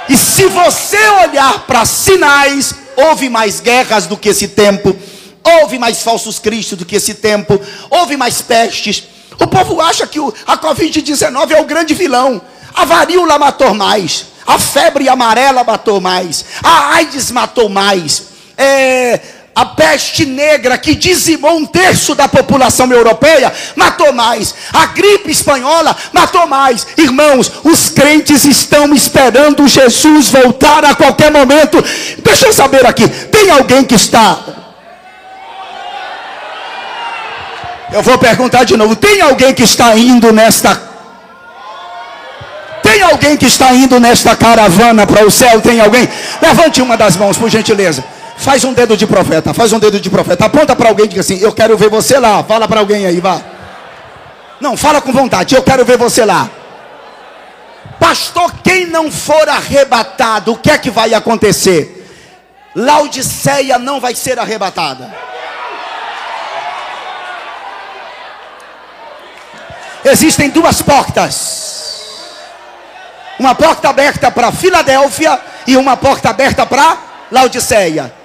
E 0.09 0.16
se 0.16 0.46
você 0.46 0.98
olhar 1.24 1.61
para 1.66 1.85
sinais, 1.85 2.74
houve 2.98 3.28
mais 3.28 3.61
guerras 3.61 4.06
do 4.06 4.16
que 4.16 4.28
esse 4.28 4.48
tempo, 4.48 4.96
houve 5.44 5.78
mais 5.78 6.02
falsos 6.02 6.40
cristos 6.40 6.76
do 6.76 6.84
que 6.84 6.96
esse 6.96 7.14
tempo, 7.14 7.61
houve 7.88 8.16
mais 8.16 8.42
pestes. 8.42 9.04
O 9.40 9.46
povo 9.46 9.80
acha 9.80 10.04
que 10.04 10.18
a 10.18 10.58
Covid-19 10.58 11.52
é 11.52 11.61
o 11.61 11.64
grande 11.64 11.94
vilão. 11.94 12.42
A 12.74 12.84
varíola 12.84 13.38
matou 13.38 13.72
mais, 13.72 14.26
a 14.44 14.58
febre 14.58 15.08
amarela 15.08 15.62
matou 15.62 16.00
mais, 16.00 16.44
a 16.62 16.94
AIDS 16.96 17.30
matou 17.30 17.68
mais. 17.68 18.24
É, 18.56 19.20
a 19.54 19.66
peste 19.66 20.24
negra 20.24 20.78
que 20.78 20.94
dizimou 20.94 21.56
um 21.56 21.66
terço 21.66 22.14
da 22.14 22.28
população 22.28 22.90
europeia, 22.92 23.52
matou 23.74 24.12
mais. 24.12 24.54
A 24.72 24.87
gripe 24.87 25.30
espanhola 25.30 25.96
matou 26.12 26.46
mais. 26.46 26.87
Irmãos, 26.96 27.50
os 27.64 27.90
crentes 27.90 28.44
estão 28.44 28.94
esperando 28.94 29.66
Jesus 29.66 30.30
voltar 30.30 30.84
a 30.84 30.94
qualquer 30.94 31.32
momento. 31.32 31.82
Deixa 32.18 32.46
eu 32.46 32.52
saber 32.52 32.87
aqui: 32.87 33.08
tem 33.08 33.50
alguém 33.50 33.84
que 33.84 33.94
está. 33.94 34.38
Eu 37.92 38.02
vou 38.02 38.16
perguntar 38.18 38.64
de 38.64 38.76
novo: 38.76 38.94
tem 38.94 39.20
alguém 39.20 39.52
que 39.52 39.64
está 39.64 39.96
indo 39.96 40.32
nesta 40.32 40.88
tem 42.80 43.02
alguém 43.02 43.37
que 43.37 43.44
está 43.44 43.72
indo 43.74 44.00
nesta 44.00 44.34
caravana 44.34 45.06
para 45.06 45.26
o 45.26 45.30
céu? 45.30 45.61
Tem 45.61 45.78
alguém? 45.78 46.08
Levante 46.40 46.80
uma 46.80 46.96
das 46.96 47.16
mãos, 47.16 47.37
por 47.37 47.50
gentileza. 47.50 48.02
Faz 48.38 48.62
um 48.62 48.72
dedo 48.72 48.96
de 48.96 49.05
profeta, 49.05 49.53
faz 49.53 49.72
um 49.72 49.81
dedo 49.81 49.98
de 49.98 50.09
profeta. 50.09 50.44
Aponta 50.44 50.77
para 50.77 50.88
alguém 50.88 51.07
e 51.07 51.09
diga 51.09 51.20
assim: 51.20 51.38
Eu 51.40 51.53
quero 51.53 51.77
ver 51.77 51.90
você 51.90 52.18
lá. 52.20 52.42
Fala 52.44 52.68
para 52.68 52.79
alguém 52.79 53.05
aí, 53.05 53.20
vá. 53.20 53.42
Não, 54.61 54.77
fala 54.77 55.01
com 55.01 55.12
vontade. 55.12 55.57
Eu 55.57 55.62
quero 55.62 55.85
ver 55.85 55.98
você 55.98 56.24
lá. 56.24 56.48
Pastor, 57.98 58.55
quem 58.62 58.87
não 58.87 59.11
for 59.11 59.48
arrebatado, 59.48 60.53
o 60.53 60.57
que 60.57 60.70
é 60.70 60.79
que 60.79 60.88
vai 60.88 61.14
acontecer? 61.14 61.96
Laodiceia 62.77 63.77
não 63.77 63.98
vai 63.98 64.14
ser 64.14 64.38
arrebatada. 64.38 65.12
Existem 70.05 70.48
duas 70.48 70.81
portas. 70.81 71.66
Uma 73.37 73.55
porta 73.55 73.88
aberta 73.88 74.31
para 74.31 74.53
Filadélfia 74.53 75.40
e 75.66 75.77
uma 75.77 75.96
porta 75.96 76.31
aberta 76.31 76.64
para 76.64 76.98
Laodiceia. 77.33 78.17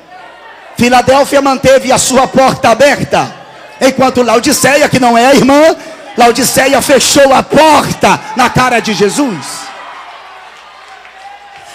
Filadélfia 0.77 1.41
manteve 1.41 1.91
a 1.91 1.97
sua 1.97 2.27
porta 2.27 2.69
aberta, 2.69 3.33
enquanto 3.79 4.23
Laodiceia, 4.23 4.89
que 4.89 4.99
não 4.99 5.17
é 5.17 5.27
a 5.27 5.36
irmã, 5.36 5.75
Laodiceia 6.17 6.81
fechou 6.81 7.33
a 7.33 7.41
porta 7.41 8.19
na 8.36 8.49
cara 8.49 8.79
de 8.79 8.93
Jesus. 8.93 9.63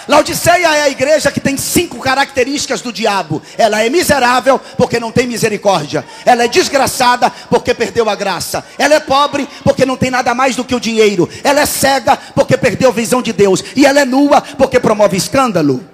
Laodiceia 0.09 0.75
é 0.75 0.81
a 0.81 0.89
igreja 0.89 1.31
que 1.31 1.39
tem 1.39 1.55
cinco 1.55 1.99
características 1.99 2.81
do 2.81 2.91
diabo. 2.91 3.43
Ela 3.55 3.83
é 3.83 3.91
miserável 3.91 4.59
porque 4.75 4.99
não 4.99 5.11
tem 5.11 5.27
misericórdia. 5.27 6.03
Ela 6.25 6.45
é 6.45 6.47
desgraçada 6.47 7.31
porque 7.47 7.75
perdeu 7.75 8.09
a 8.09 8.15
graça. 8.15 8.65
Ela 8.79 8.95
é 8.95 8.99
pobre 8.99 9.47
porque 9.63 9.85
não 9.85 9.95
tem 9.95 10.09
nada 10.09 10.33
mais 10.33 10.55
do 10.55 10.65
que 10.65 10.73
o 10.73 10.79
dinheiro. 10.79 11.29
Ela 11.43 11.61
é 11.61 11.65
cega 11.67 12.17
porque 12.33 12.57
perdeu 12.57 12.89
a 12.89 12.93
visão 12.93 13.21
de 13.21 13.31
Deus. 13.31 13.63
E 13.75 13.85
ela 13.85 13.99
é 13.99 14.05
nua 14.05 14.41
porque 14.41 14.79
promove 14.79 15.15
escândalo. 15.15 15.87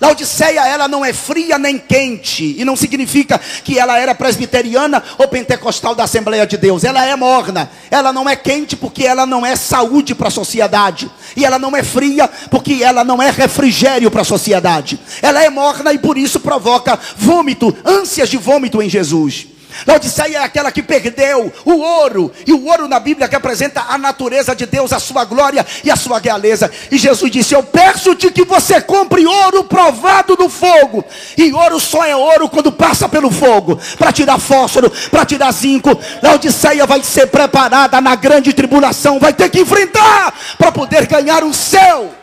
Laodiceia, 0.00 0.66
ela 0.66 0.88
não 0.88 1.04
é 1.04 1.12
fria 1.12 1.58
nem 1.58 1.78
quente, 1.78 2.56
e 2.58 2.64
não 2.64 2.76
significa 2.76 3.40
que 3.62 3.78
ela 3.78 3.98
era 3.98 4.14
presbiteriana 4.14 5.02
ou 5.18 5.28
pentecostal 5.28 5.94
da 5.94 6.04
Assembleia 6.04 6.46
de 6.46 6.56
Deus. 6.56 6.84
Ela 6.84 7.04
é 7.04 7.14
morna. 7.16 7.70
Ela 7.90 8.12
não 8.12 8.28
é 8.28 8.36
quente 8.36 8.76
porque 8.76 9.04
ela 9.04 9.24
não 9.24 9.44
é 9.44 9.56
saúde 9.56 10.14
para 10.14 10.28
a 10.28 10.30
sociedade, 10.30 11.10
e 11.36 11.44
ela 11.44 11.58
não 11.58 11.76
é 11.76 11.82
fria 11.82 12.28
porque 12.50 12.82
ela 12.82 13.04
não 13.04 13.22
é 13.22 13.30
refrigério 13.30 14.10
para 14.10 14.22
a 14.22 14.24
sociedade. 14.24 14.98
Ela 15.22 15.42
é 15.42 15.50
morna 15.50 15.92
e 15.92 15.98
por 15.98 16.18
isso 16.18 16.40
provoca 16.40 16.98
vômito, 17.16 17.74
ânsias 17.84 18.28
de 18.28 18.36
vômito 18.36 18.82
em 18.82 18.88
Jesus. 18.88 19.53
Laodiceia 19.86 20.38
é 20.38 20.42
aquela 20.42 20.70
que 20.70 20.82
perdeu 20.82 21.52
o 21.64 21.72
ouro, 21.72 22.32
e 22.46 22.52
o 22.52 22.66
ouro 22.66 22.88
na 22.88 22.98
Bíblia 23.00 23.28
que 23.28 23.36
apresenta 23.36 23.84
a 23.88 23.98
natureza 23.98 24.54
de 24.54 24.66
Deus, 24.66 24.92
a 24.92 24.98
sua 24.98 25.24
glória 25.24 25.66
e 25.82 25.90
a 25.90 25.96
sua 25.96 26.18
realeza. 26.18 26.70
E 26.90 26.96
Jesus 26.96 27.30
disse: 27.30 27.54
Eu 27.54 27.62
peço-te 27.62 28.30
que 28.30 28.44
você 28.44 28.80
compre 28.80 29.26
ouro 29.26 29.64
provado 29.64 30.36
do 30.36 30.48
fogo, 30.48 31.04
e 31.36 31.52
ouro 31.52 31.80
só 31.80 32.04
é 32.04 32.14
ouro 32.14 32.48
quando 32.48 32.72
passa 32.72 33.08
pelo 33.08 33.30
fogo 33.30 33.78
para 33.98 34.12
tirar 34.12 34.38
fósforo, 34.38 34.90
para 35.10 35.24
tirar 35.24 35.52
zinco. 35.52 35.98
Laodiceia 36.22 36.86
vai 36.86 37.02
ser 37.02 37.26
preparada 37.26 38.00
na 38.00 38.14
grande 38.14 38.52
tribulação, 38.52 39.18
vai 39.18 39.32
ter 39.32 39.50
que 39.50 39.60
enfrentar 39.60 40.34
para 40.56 40.72
poder 40.72 41.06
ganhar 41.06 41.44
o 41.44 41.52
céu. 41.52 42.14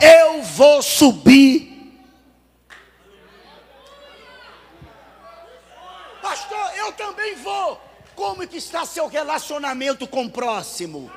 Eu 0.00 0.42
vou 0.42 0.82
subir 0.82 1.71
Pastor, 6.32 6.70
eu 6.78 6.90
também 6.92 7.34
vou. 7.34 7.78
Como 8.14 8.46
que 8.46 8.56
está 8.56 8.86
seu 8.86 9.06
relacionamento 9.06 10.06
com 10.06 10.24
o 10.24 10.30
próximo? 10.30 11.12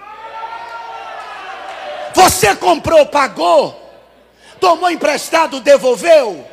Você 2.14 2.54
comprou, 2.58 3.06
pagou? 3.06 3.82
Tomou 4.60 4.92
emprestado, 4.92 5.62
devolveu? 5.62 6.46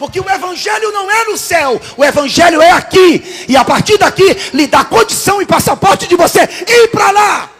Porque 0.00 0.18
o 0.18 0.28
evangelho 0.28 0.90
não 0.90 1.08
é 1.08 1.26
no 1.26 1.38
céu, 1.38 1.80
o 1.96 2.04
evangelho 2.04 2.60
é 2.60 2.72
aqui. 2.72 3.46
E 3.48 3.56
a 3.56 3.64
partir 3.64 3.96
daqui 3.96 4.34
lhe 4.52 4.66
dá 4.66 4.84
condição 4.84 5.40
e 5.40 5.46
passaporte 5.46 6.08
de 6.08 6.16
você 6.16 6.40
ir 6.42 6.88
para 6.88 7.12
lá. 7.12 7.51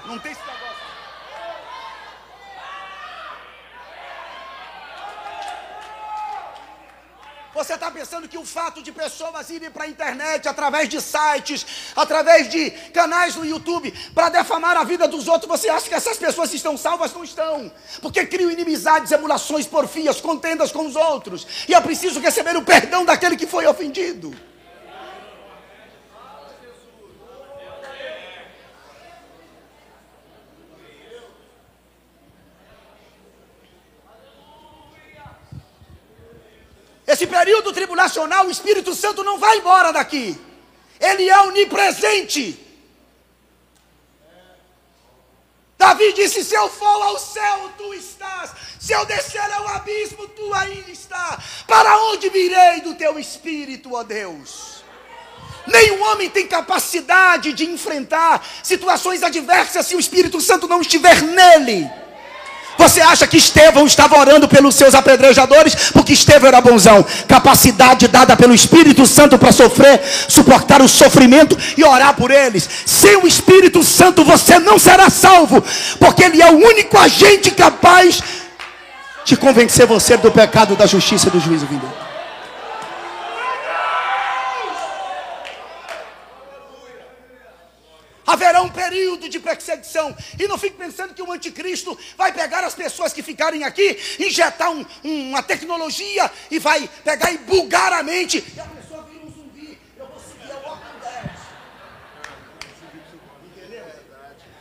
Você 7.63 7.75
está 7.75 7.93
pensando 7.93 8.27
que 8.27 8.37
o 8.37 8.45
fato 8.45 8.83
de 8.83 8.91
pessoas 8.91 9.49
irem 9.49 9.71
para 9.71 9.85
a 9.85 9.89
internet 9.89 10.49
através 10.49 10.89
de 10.89 11.01
sites, 11.01 11.65
através 11.95 12.51
de 12.51 12.73
canais 12.93 13.37
no 13.37 13.47
YouTube, 13.47 13.95
para 14.13 14.31
defamar 14.31 14.77
a 14.77 14.83
vida 14.83 15.07
dos 15.07 15.29
outros, 15.29 15.49
você 15.49 15.69
acha 15.69 15.89
que 15.89 15.95
essas 15.95 16.19
pessoas 16.19 16.53
estão 16.53 16.77
salvas? 16.77 17.15
Não 17.15 17.23
estão. 17.23 17.71
Porque 18.01 18.27
criam 18.27 18.51
inimizades, 18.51 19.13
emulações, 19.13 19.65
porfias, 19.65 20.21
contendas 20.21 20.73
com 20.73 20.85
os 20.85 20.97
outros. 20.97 21.47
E 21.69 21.73
é 21.73 21.81
preciso 21.81 22.19
receber 22.19 22.57
o 22.57 22.65
perdão 22.65 23.05
daquele 23.05 23.37
que 23.37 23.47
foi 23.47 23.65
ofendido. 23.65 24.35
Esse 37.13 37.27
período 37.27 37.75
tribulacional, 37.75 38.47
o 38.47 38.51
Espírito 38.51 38.95
Santo 38.95 39.23
não 39.23 39.39
vai 39.39 39.59
embora 39.59 39.93
daqui. 39.93 40.41
Ele 40.99 41.29
é 41.29 41.41
onipresente. 41.43 42.59
Davi 45.77 46.13
disse: 46.15 46.43
Se 46.43 46.55
eu 46.55 46.71
for 46.71 47.03
ao 47.03 47.19
céu, 47.19 47.71
tu 47.77 47.93
estás. 47.93 48.53
Se 48.81 48.95
eu 48.95 49.05
descer 49.05 49.53
ao 49.53 49.69
abismo, 49.69 50.27
tu 50.29 50.55
ainda 50.55 50.91
estás. 50.91 51.65
Para 51.67 51.99
onde 52.09 52.31
virei 52.31 52.81
do 52.81 52.95
teu 52.95 53.19
espírito, 53.19 53.95
ó 53.95 54.03
Deus? 54.03 54.83
Nenhum 55.67 56.03
homem 56.05 56.31
tem 56.31 56.47
capacidade 56.47 57.53
de 57.53 57.67
enfrentar 57.67 58.43
situações 58.63 59.23
adversas 59.23 59.87
se 59.87 59.95
o 59.95 60.01
Espírito 60.01 60.41
Santo 60.41 60.67
não 60.67 60.81
estiver 60.81 61.21
nele. 61.21 61.91
Você 62.83 63.01
acha 63.01 63.29
que 63.29 63.37
Estevão 63.37 63.87
estava 63.87 64.19
orando 64.19 64.49
pelos 64.49 64.75
seus 64.75 64.93
apedrejadores 64.93 65.93
porque 65.93 66.13
Estevão 66.13 66.49
era 66.49 66.61
bonzão? 66.61 67.07
Capacidade 67.29 68.09
dada 68.09 68.37
pelo 68.37 68.53
Espírito 68.53 69.07
Santo 69.07 69.39
para 69.39 69.53
sofrer, 69.53 70.03
suportar 70.27 70.83
o 70.83 70.89
sofrimento 70.89 71.57
e 71.77 71.85
orar 71.85 72.15
por 72.15 72.33
eles. 72.33 72.69
Sem 72.85 73.19
o 73.19 73.27
Espírito 73.27 73.85
Santo 73.85 74.25
você 74.25 74.59
não 74.59 74.81
será 74.81 75.09
salvo, 75.09 75.63
porque 76.01 76.25
ele 76.25 76.43
é 76.43 76.51
o 76.51 76.57
único 76.57 76.99
agente 76.99 77.53
capaz 77.53 78.21
de 79.25 79.37
convencer 79.37 79.87
você 79.87 80.17
do 80.17 80.33
pecado, 80.33 80.75
da 80.75 80.85
justiça 80.85 81.29
e 81.29 81.31
do 81.31 81.39
juízo 81.39 81.67
vindouro. 81.67 82.03
haverá 88.33 88.63
um 88.63 88.69
período 88.93 89.27
de 89.27 89.41
perseguição. 89.41 90.15
E 90.39 90.47
não 90.47 90.59
fique 90.59 90.77
pensando 90.77 91.15
que 91.15 91.23
o 91.23 91.33
anticristo 91.33 91.99
vai 92.17 92.31
pegar 92.31 92.63
as 92.63 92.75
pessoas 92.75 93.13
que 93.13 93.23
ficarem 93.23 93.65
aqui, 93.65 93.99
injetar 94.19 94.71
um, 94.71 94.85
uma 95.03 95.43
tecnologia 95.43 96.31
e 96.51 96.59
vai 96.59 96.89
pegar 97.03 97.33
e 97.33 97.39
bugar 97.39 97.93
a 97.95 98.03
mente. 98.03 98.45
E 98.55 98.61
a 98.61 98.65
pessoa 98.65 99.09
vira 99.11 99.25
um 99.25 99.31
zumbi. 99.31 99.79
Eu 99.99 100.07
vou 100.07 100.21
seguir 100.21 100.53
a 100.53 100.69
Walking. 100.69 100.83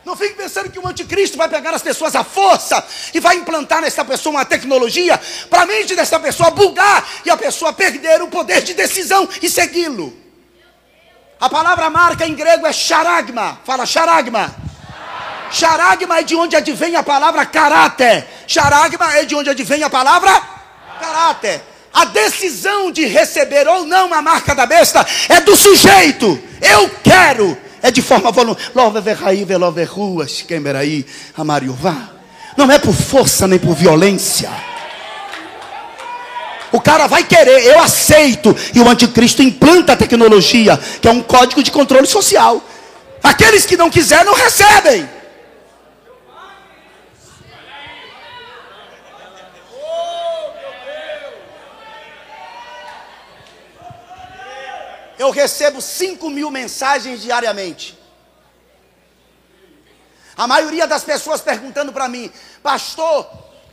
Não 0.04 0.16
fique 0.16 0.34
pensando 0.34 0.70
que 0.70 0.78
o 0.78 0.88
anticristo 0.88 1.36
vai 1.36 1.48
pegar 1.48 1.74
as 1.74 1.82
pessoas 1.82 2.16
à 2.16 2.24
força 2.24 2.84
e 3.14 3.20
vai 3.20 3.36
implantar 3.36 3.82
nessa 3.82 4.04
pessoa 4.04 4.36
uma 4.36 4.44
tecnologia 4.44 5.20
para 5.48 5.62
a 5.62 5.66
mente 5.66 5.94
dessa 5.94 6.18
pessoa 6.18 6.50
bugar 6.50 7.06
e 7.24 7.30
a 7.30 7.36
pessoa 7.36 7.72
perder 7.72 8.22
o 8.22 8.28
poder 8.28 8.62
de 8.62 8.74
decisão 8.74 9.28
e 9.42 9.48
segui-lo. 9.48 10.21
A 11.42 11.50
palavra 11.50 11.90
marca 11.90 12.24
em 12.24 12.36
grego 12.36 12.64
é 12.68 12.72
charagma. 12.72 13.58
Fala 13.64 13.84
charagma. 13.84 14.54
Charagma 15.50 16.20
é 16.20 16.22
de 16.22 16.36
onde 16.36 16.54
advém 16.54 16.94
a 16.94 17.02
palavra 17.02 17.44
caráter. 17.44 18.24
Charagma 18.46 19.16
é 19.16 19.24
de 19.24 19.34
onde 19.34 19.50
advém 19.50 19.82
a 19.82 19.90
palavra 19.90 20.40
caráter. 21.00 21.60
A 21.92 22.04
decisão 22.04 22.92
de 22.92 23.06
receber 23.06 23.66
ou 23.66 23.84
não 23.84 24.14
a 24.14 24.22
marca 24.22 24.54
da 24.54 24.66
besta 24.66 25.04
é 25.28 25.40
do 25.40 25.56
sujeito. 25.56 26.40
Eu 26.60 26.88
quero. 27.02 27.58
É 27.82 27.90
de 27.90 28.00
forma 28.00 28.30
voluntária. 28.30 28.70
Não 32.56 32.70
é 32.70 32.78
por 32.78 32.94
força 32.94 33.48
nem 33.48 33.58
por 33.58 33.74
violência. 33.74 34.48
O 36.72 36.80
cara 36.80 37.06
vai 37.06 37.22
querer, 37.22 37.66
eu 37.66 37.78
aceito. 37.78 38.56
E 38.74 38.80
o 38.80 38.88
anticristo 38.88 39.42
implanta 39.42 39.92
a 39.92 39.96
tecnologia, 39.96 40.76
que 41.00 41.06
é 41.06 41.10
um 41.10 41.22
código 41.22 41.62
de 41.62 41.70
controle 41.70 42.06
social. 42.06 42.62
Aqueles 43.22 43.66
que 43.66 43.76
não 43.76 43.90
quiserem 43.90 44.24
não 44.24 44.34
recebem. 44.34 45.08
Eu 55.18 55.30
recebo 55.30 55.80
5 55.80 56.30
mil 56.30 56.50
mensagens 56.50 57.22
diariamente. 57.22 57.96
A 60.36 60.46
maioria 60.46 60.86
das 60.86 61.04
pessoas 61.04 61.40
perguntando 61.40 61.92
para 61.92 62.08
mim, 62.08 62.32
pastor, 62.62 63.30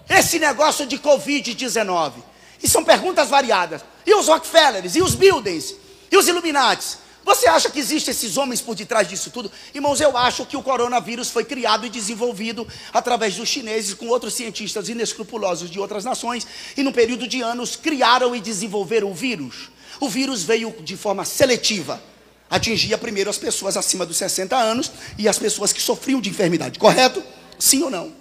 esse 0.08 0.38
negócio 0.38 0.86
de 0.86 1.00
Covid-19, 1.00 2.29
e 2.62 2.68
são 2.68 2.84
perguntas 2.84 3.30
variadas. 3.30 3.82
E 4.06 4.14
os 4.14 4.28
Rockefellers, 4.28 4.96
e 4.96 5.02
os 5.02 5.16
Bildens, 5.16 5.76
e 6.12 6.18
os 6.18 6.28
Illuminatis? 6.28 6.98
Você 7.24 7.48
acha 7.48 7.70
que 7.70 7.80
existem 7.80 8.12
esses 8.12 8.38
homens 8.38 8.60
por 8.60 8.74
detrás 8.74 9.08
disso 9.08 9.30
tudo? 9.30 9.52
Irmãos, 9.74 10.02
eu 10.02 10.18
acho 10.18 10.46
que 10.46 10.58
o 10.58 10.64
coronavírus 10.64 11.30
foi 11.30 11.44
criado 11.44 11.86
e 11.86 11.90
desenvolvido 11.90 12.68
através 12.92 13.36
dos 13.36 13.48
chineses 13.48 13.94
com 13.94 14.08
outros 14.08 14.34
cientistas 14.34 14.90
inescrupulosos 14.90 15.70
de 15.70 15.80
outras 15.80 16.04
nações 16.04 16.48
e 16.76 16.82
no 16.82 16.92
período 16.92 17.28
de 17.28 17.42
anos 17.42 17.76
criaram 17.76 18.36
e 18.36 18.42
desenvolveram 18.42 19.12
o 19.12 19.14
vírus. 19.14 19.70
O 20.00 20.10
vírus 20.10 20.44
veio 20.44 20.74
de 20.82 20.98
forma 20.98 21.24
seletiva. 21.24 22.02
Atingia 22.50 22.98
primeiro 22.98 23.30
as 23.30 23.38
pessoas 23.38 23.78
acima 23.78 24.08
dos 24.08 24.18
60 24.18 24.56
anos 24.58 24.92
e 25.18 25.28
as 25.28 25.38
pessoas 25.38 25.72
que 25.72 25.82
sofriam 25.82 26.20
de 26.20 26.30
enfermidade, 26.30 26.80
correto? 26.80 27.22
Sim 27.60 27.84
ou 27.84 27.92
não? 27.92 28.19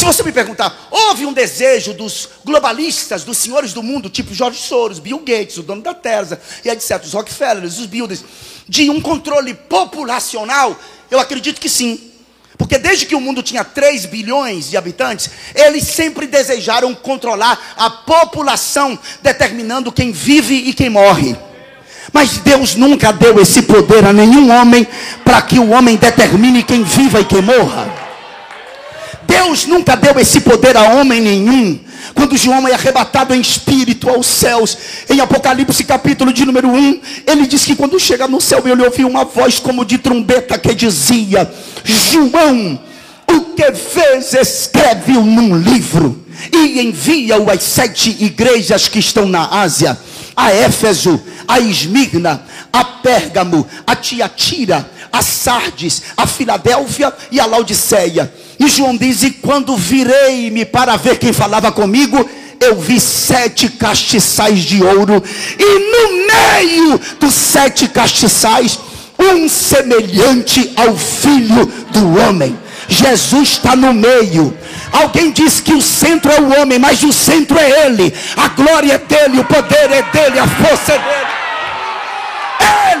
Se 0.00 0.06
você 0.06 0.22
me 0.22 0.32
perguntar, 0.32 0.88
houve 0.90 1.26
um 1.26 1.32
desejo 1.34 1.92
dos 1.92 2.26
globalistas, 2.42 3.22
dos 3.22 3.36
senhores 3.36 3.74
do 3.74 3.82
mundo, 3.82 4.08
tipo 4.08 4.32
George 4.32 4.58
Soros, 4.58 4.98
Bill 4.98 5.18
Gates, 5.18 5.58
o 5.58 5.62
dono 5.62 5.82
da 5.82 5.92
Tesla, 5.92 6.40
e 6.64 6.70
etc., 6.70 7.02
os 7.04 7.12
Rockefellers, 7.12 7.78
os 7.78 7.84
Builders, 7.84 8.24
de 8.66 8.88
um 8.88 8.98
controle 8.98 9.52
populacional? 9.52 10.74
Eu 11.10 11.20
acredito 11.20 11.60
que 11.60 11.68
sim. 11.68 12.12
Porque 12.56 12.78
desde 12.78 13.04
que 13.04 13.14
o 13.14 13.20
mundo 13.20 13.42
tinha 13.42 13.62
3 13.62 14.06
bilhões 14.06 14.70
de 14.70 14.78
habitantes, 14.78 15.28
eles 15.54 15.84
sempre 15.84 16.26
desejaram 16.26 16.94
controlar 16.94 17.74
a 17.76 17.90
população, 17.90 18.98
determinando 19.20 19.92
quem 19.92 20.12
vive 20.12 20.54
e 20.54 20.72
quem 20.72 20.88
morre. 20.88 21.36
Mas 22.10 22.38
Deus 22.38 22.74
nunca 22.74 23.12
deu 23.12 23.38
esse 23.38 23.60
poder 23.64 24.06
a 24.06 24.14
nenhum 24.14 24.50
homem 24.50 24.88
para 25.22 25.42
que 25.42 25.58
o 25.58 25.68
homem 25.68 25.96
determine 25.96 26.62
quem 26.62 26.82
viva 26.84 27.20
e 27.20 27.24
quem 27.26 27.42
morra. 27.42 28.09
Deus 29.30 29.64
nunca 29.64 29.96
deu 29.96 30.18
esse 30.18 30.40
poder 30.40 30.76
a 30.76 30.94
homem 30.94 31.20
nenhum. 31.20 31.78
Quando 32.16 32.36
João 32.36 32.66
é 32.66 32.74
arrebatado 32.74 33.32
em 33.32 33.40
espírito 33.40 34.10
aos 34.10 34.26
céus, 34.26 34.76
em 35.08 35.20
Apocalipse 35.20 35.84
capítulo 35.84 36.32
de 36.32 36.44
número 36.44 36.68
1, 36.68 37.00
ele 37.28 37.46
diz 37.46 37.64
que 37.64 37.76
quando 37.76 38.00
chega 38.00 38.26
no 38.26 38.40
céu, 38.40 38.60
ele 38.66 38.82
ouviu 38.82 39.06
uma 39.06 39.24
voz 39.24 39.60
como 39.60 39.84
de 39.84 39.98
trombeta 39.98 40.58
que 40.58 40.74
dizia: 40.74 41.48
João, 41.84 42.80
o 43.30 43.40
que 43.54 43.72
fez, 43.72 44.34
escreve-o 44.34 45.22
num 45.22 45.56
livro 45.56 46.24
e 46.52 46.80
envia-o 46.80 47.48
às 47.50 47.62
sete 47.62 48.16
igrejas 48.18 48.88
que 48.88 48.98
estão 48.98 49.26
na 49.26 49.60
Ásia, 49.60 49.96
a 50.34 50.50
Éfeso, 50.50 51.22
a 51.46 51.60
Esmirna, 51.60 52.42
a 52.72 52.84
Pérgamo, 52.84 53.64
a 53.86 53.94
Tiatira, 53.94 54.90
a 55.12 55.22
Sardes, 55.22 56.02
a 56.16 56.26
Filadélfia 56.26 57.12
e 57.30 57.38
a 57.38 57.46
Laodiceia. 57.46 58.32
E 58.60 58.68
João 58.68 58.94
diz: 58.94 59.22
E 59.22 59.30
quando 59.30 59.74
virei-me 59.74 60.66
para 60.66 60.94
ver 60.96 61.18
quem 61.18 61.32
falava 61.32 61.72
comigo, 61.72 62.28
eu 62.60 62.78
vi 62.78 63.00
sete 63.00 63.70
castiçais 63.70 64.60
de 64.60 64.84
ouro, 64.84 65.24
e 65.58 65.64
no 65.64 66.26
meio 66.26 67.00
dos 67.18 67.32
sete 67.32 67.88
castiçais, 67.88 68.78
um 69.18 69.48
semelhante 69.48 70.70
ao 70.76 70.94
filho 70.94 71.64
do 71.90 72.18
homem. 72.20 72.56
Jesus 72.86 73.50
está 73.50 73.74
no 73.74 73.94
meio. 73.94 74.54
Alguém 74.92 75.30
diz 75.30 75.60
que 75.60 75.72
o 75.72 75.80
centro 75.80 76.30
é 76.30 76.40
o 76.40 76.60
homem, 76.60 76.78
mas 76.78 77.02
o 77.02 77.12
centro 77.12 77.58
é 77.58 77.86
ele. 77.86 78.12
A 78.36 78.48
glória 78.48 78.94
é 78.94 78.98
dele, 78.98 79.40
o 79.40 79.44
poder 79.44 79.90
é 79.90 80.02
dele, 80.02 80.38
a 80.38 80.46
força 80.46 80.92
é 80.92 80.98
dele. 80.98 81.30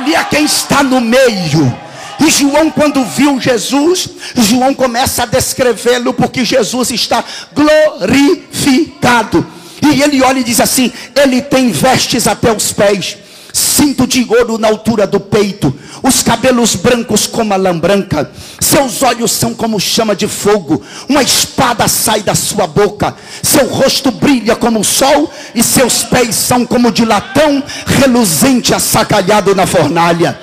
Ele 0.06 0.14
é 0.14 0.24
quem 0.24 0.44
está 0.44 0.82
no 0.82 1.00
meio. 1.00 1.89
E 2.20 2.30
João, 2.30 2.70
quando 2.70 3.04
viu 3.04 3.40
Jesus, 3.40 4.08
João 4.36 4.74
começa 4.74 5.22
a 5.22 5.26
descrevê-lo, 5.26 6.12
porque 6.12 6.44
Jesus 6.44 6.90
está 6.90 7.24
glorificado. 7.54 9.46
E 9.82 10.02
ele 10.02 10.22
olha 10.22 10.40
e 10.40 10.44
diz 10.44 10.60
assim: 10.60 10.92
Ele 11.16 11.40
tem 11.40 11.70
vestes 11.72 12.26
até 12.26 12.52
os 12.54 12.72
pés 12.72 13.16
cinto 13.52 14.06
de 14.06 14.26
ouro 14.28 14.58
na 14.58 14.68
altura 14.68 15.06
do 15.06 15.18
peito, 15.18 15.74
os 16.02 16.22
cabelos 16.22 16.76
brancos 16.76 17.26
como 17.26 17.52
a 17.52 17.56
lã 17.56 17.76
branca, 17.76 18.30
seus 18.60 19.02
olhos 19.02 19.32
são 19.32 19.54
como 19.54 19.80
chama 19.80 20.14
de 20.14 20.28
fogo, 20.28 20.82
uma 21.08 21.22
espada 21.22 21.88
sai 21.88 22.22
da 22.22 22.34
sua 22.34 22.66
boca, 22.66 23.14
seu 23.42 23.66
rosto 23.66 24.10
brilha 24.10 24.56
como 24.56 24.80
o 24.80 24.84
sol, 24.84 25.30
e 25.54 25.62
seus 25.62 26.02
pés 26.04 26.34
são 26.34 26.64
como 26.64 26.92
de 26.92 27.04
latão 27.04 27.62
reluzente 27.86 28.74
assacalhado 28.74 29.54
na 29.54 29.66
fornalha. 29.66 30.38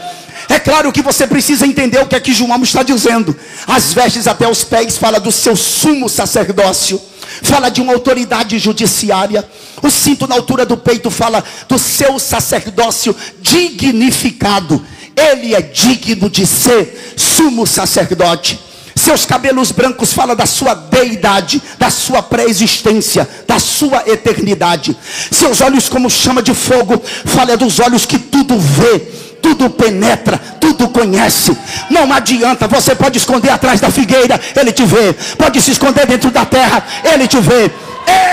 É 0.49 0.59
claro 0.59 0.91
que 0.91 1.01
você 1.01 1.27
precisa 1.27 1.65
entender 1.65 1.99
o 1.99 2.07
que 2.07 2.15
é 2.15 2.19
que 2.19 2.33
João 2.33 2.61
está 2.63 2.83
dizendo. 2.83 3.35
As 3.67 3.93
vestes 3.93 4.27
até 4.27 4.49
os 4.49 4.63
pés 4.63 4.97
fala 4.97 5.19
do 5.19 5.31
seu 5.31 5.55
sumo 5.55 6.07
sacerdócio 6.07 7.01
fala 7.41 7.69
de 7.69 7.81
uma 7.81 7.93
autoridade 7.93 8.57
judiciária. 8.57 9.47
O 9.81 9.89
cinto 9.89 10.27
na 10.27 10.35
altura 10.35 10.65
do 10.65 10.77
peito 10.77 11.09
fala 11.11 11.43
do 11.67 11.77
seu 11.77 12.17
sacerdócio 12.19 13.15
dignificado. 13.41 14.83
Ele 15.15 15.55
é 15.55 15.61
digno 15.61 16.29
de 16.29 16.45
ser 16.45 17.13
sumo 17.15 17.65
sacerdote. 17.65 18.59
Seus 18.95 19.25
cabelos 19.25 19.71
brancos 19.71 20.11
fala 20.11 20.35
da 20.35 20.47
sua 20.47 20.73
deidade, 20.73 21.61
da 21.77 21.89
sua 21.89 22.21
pré-existência, 22.23 23.29
da 23.47 23.59
sua 23.59 24.03
eternidade. 24.07 24.97
Seus 25.31 25.61
olhos 25.61 25.87
como 25.87 26.09
chama 26.09 26.41
de 26.41 26.53
fogo, 26.53 27.01
fala 27.25 27.55
dos 27.55 27.79
olhos 27.79 28.07
que 28.07 28.17
tudo 28.17 28.57
vê, 28.59 29.07
tudo 29.41 29.69
penetra, 29.69 30.39
tudo 30.59 30.89
conhece. 30.89 31.57
Não 31.89 32.11
adianta, 32.11 32.67
você 32.67 32.95
pode 32.95 33.17
esconder 33.17 33.49
atrás 33.49 33.79
da 33.79 33.89
figueira, 33.89 34.39
ele 34.55 34.71
te 34.71 34.85
vê. 34.85 35.13
Pode 35.37 35.61
se 35.61 35.71
esconder 35.71 36.05
dentro 36.05 36.31
da 36.31 36.45
terra, 36.45 36.85
ele 37.03 37.27
te 37.27 37.39
vê. 37.39 37.71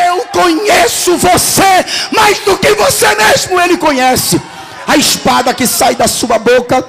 Eu 0.06 0.24
conheço 0.32 1.16
você 1.16 1.84
mais 2.12 2.38
do 2.40 2.56
que 2.58 2.74
você 2.74 3.14
mesmo 3.14 3.60
ele 3.60 3.76
conhece. 3.76 4.40
A 4.86 4.96
espada 4.96 5.54
que 5.54 5.66
sai 5.66 5.94
da 5.94 6.06
sua 6.06 6.38
boca 6.38 6.84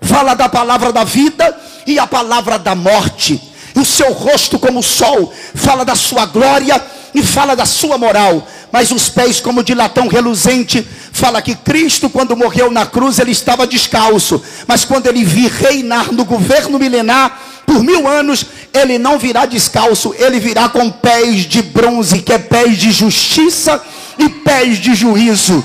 fala 0.00 0.34
da 0.34 0.48
palavra 0.48 0.92
da 0.92 1.04
vida 1.04 1.56
e 1.86 1.98
a 1.98 2.06
palavra 2.06 2.58
da 2.58 2.74
morte. 2.74 3.40
O 3.74 3.84
seu 3.84 4.12
rosto 4.12 4.58
como 4.58 4.80
o 4.80 4.82
sol 4.82 5.32
fala 5.54 5.84
da 5.84 5.94
sua 5.94 6.26
glória 6.26 6.80
e 7.14 7.22
fala 7.22 7.56
da 7.56 7.64
sua 7.64 7.96
moral 7.96 8.46
mas 8.72 8.90
os 8.90 9.08
pés 9.08 9.40
como 9.40 9.62
de 9.62 9.74
latão 9.74 10.08
reluzente. 10.08 10.86
Fala 11.12 11.42
que 11.42 11.54
Cristo, 11.54 12.08
quando 12.08 12.36
morreu 12.36 12.70
na 12.70 12.86
cruz, 12.86 13.18
ele 13.18 13.32
estava 13.32 13.66
descalço, 13.66 14.42
mas 14.66 14.84
quando 14.84 15.06
ele 15.06 15.24
vir 15.24 15.50
reinar 15.50 16.12
no 16.12 16.24
governo 16.24 16.78
milenar, 16.78 17.40
por 17.66 17.82
mil 17.82 18.08
anos, 18.08 18.46
ele 18.72 18.98
não 18.98 19.18
virá 19.18 19.44
descalço, 19.44 20.14
ele 20.18 20.40
virá 20.40 20.68
com 20.68 20.90
pés 20.90 21.42
de 21.42 21.60
bronze, 21.60 22.20
que 22.20 22.32
é 22.32 22.38
pés 22.38 22.78
de 22.78 22.90
justiça 22.90 23.82
e 24.18 24.28
pés 24.28 24.78
de 24.78 24.94
juízo. 24.94 25.62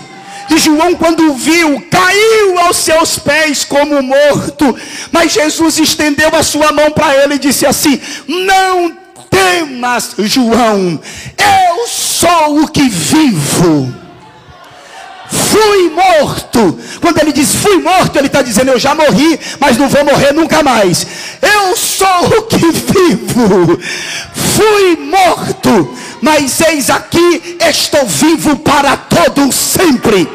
E 0.50 0.58
João, 0.58 0.96
quando 0.96 1.34
viu, 1.34 1.82
caiu 1.90 2.60
aos 2.60 2.78
seus 2.78 3.18
pés 3.18 3.64
como 3.64 4.04
morto. 4.04 4.76
Mas 5.12 5.32
Jesus 5.32 5.80
estendeu 5.80 6.30
a 6.36 6.44
sua 6.44 6.72
mão 6.72 6.92
para 6.92 7.16
ele 7.24 7.36
e 7.36 7.40
disse 7.40 7.66
assim: 7.66 8.00
Não 8.28 9.03
temas, 9.34 10.16
João, 10.20 11.00
eu 11.38 11.88
sou 11.88 12.62
o 12.62 12.68
que 12.68 12.88
vivo. 12.88 13.94
Fui 15.30 15.90
morto. 15.90 16.80
Quando 17.02 17.18
ele 17.20 17.34
diz 17.34 17.56
fui 17.56 17.78
morto, 17.78 18.18
ele 18.18 18.28
está 18.28 18.44
dizendo 18.44 18.70
eu 18.70 18.80
já 18.80 18.94
morri, 18.94 19.40
mas 19.60 19.78
não 19.78 19.90
vou 19.90 20.06
morrer 20.06 20.32
nunca 20.32 20.62
mais. 20.62 21.08
Eu 21.42 21.76
sou 21.76 22.38
o 22.38 22.42
que 22.44 22.58
vivo. 22.58 23.80
Fui 24.34 24.96
morto, 24.98 25.96
mas 26.22 26.62
eis 26.62 26.90
aqui 26.92 27.58
estou 27.60 28.06
vivo 28.06 28.58
para 28.58 28.96
todo 28.96 29.52
sempre. 29.52 30.30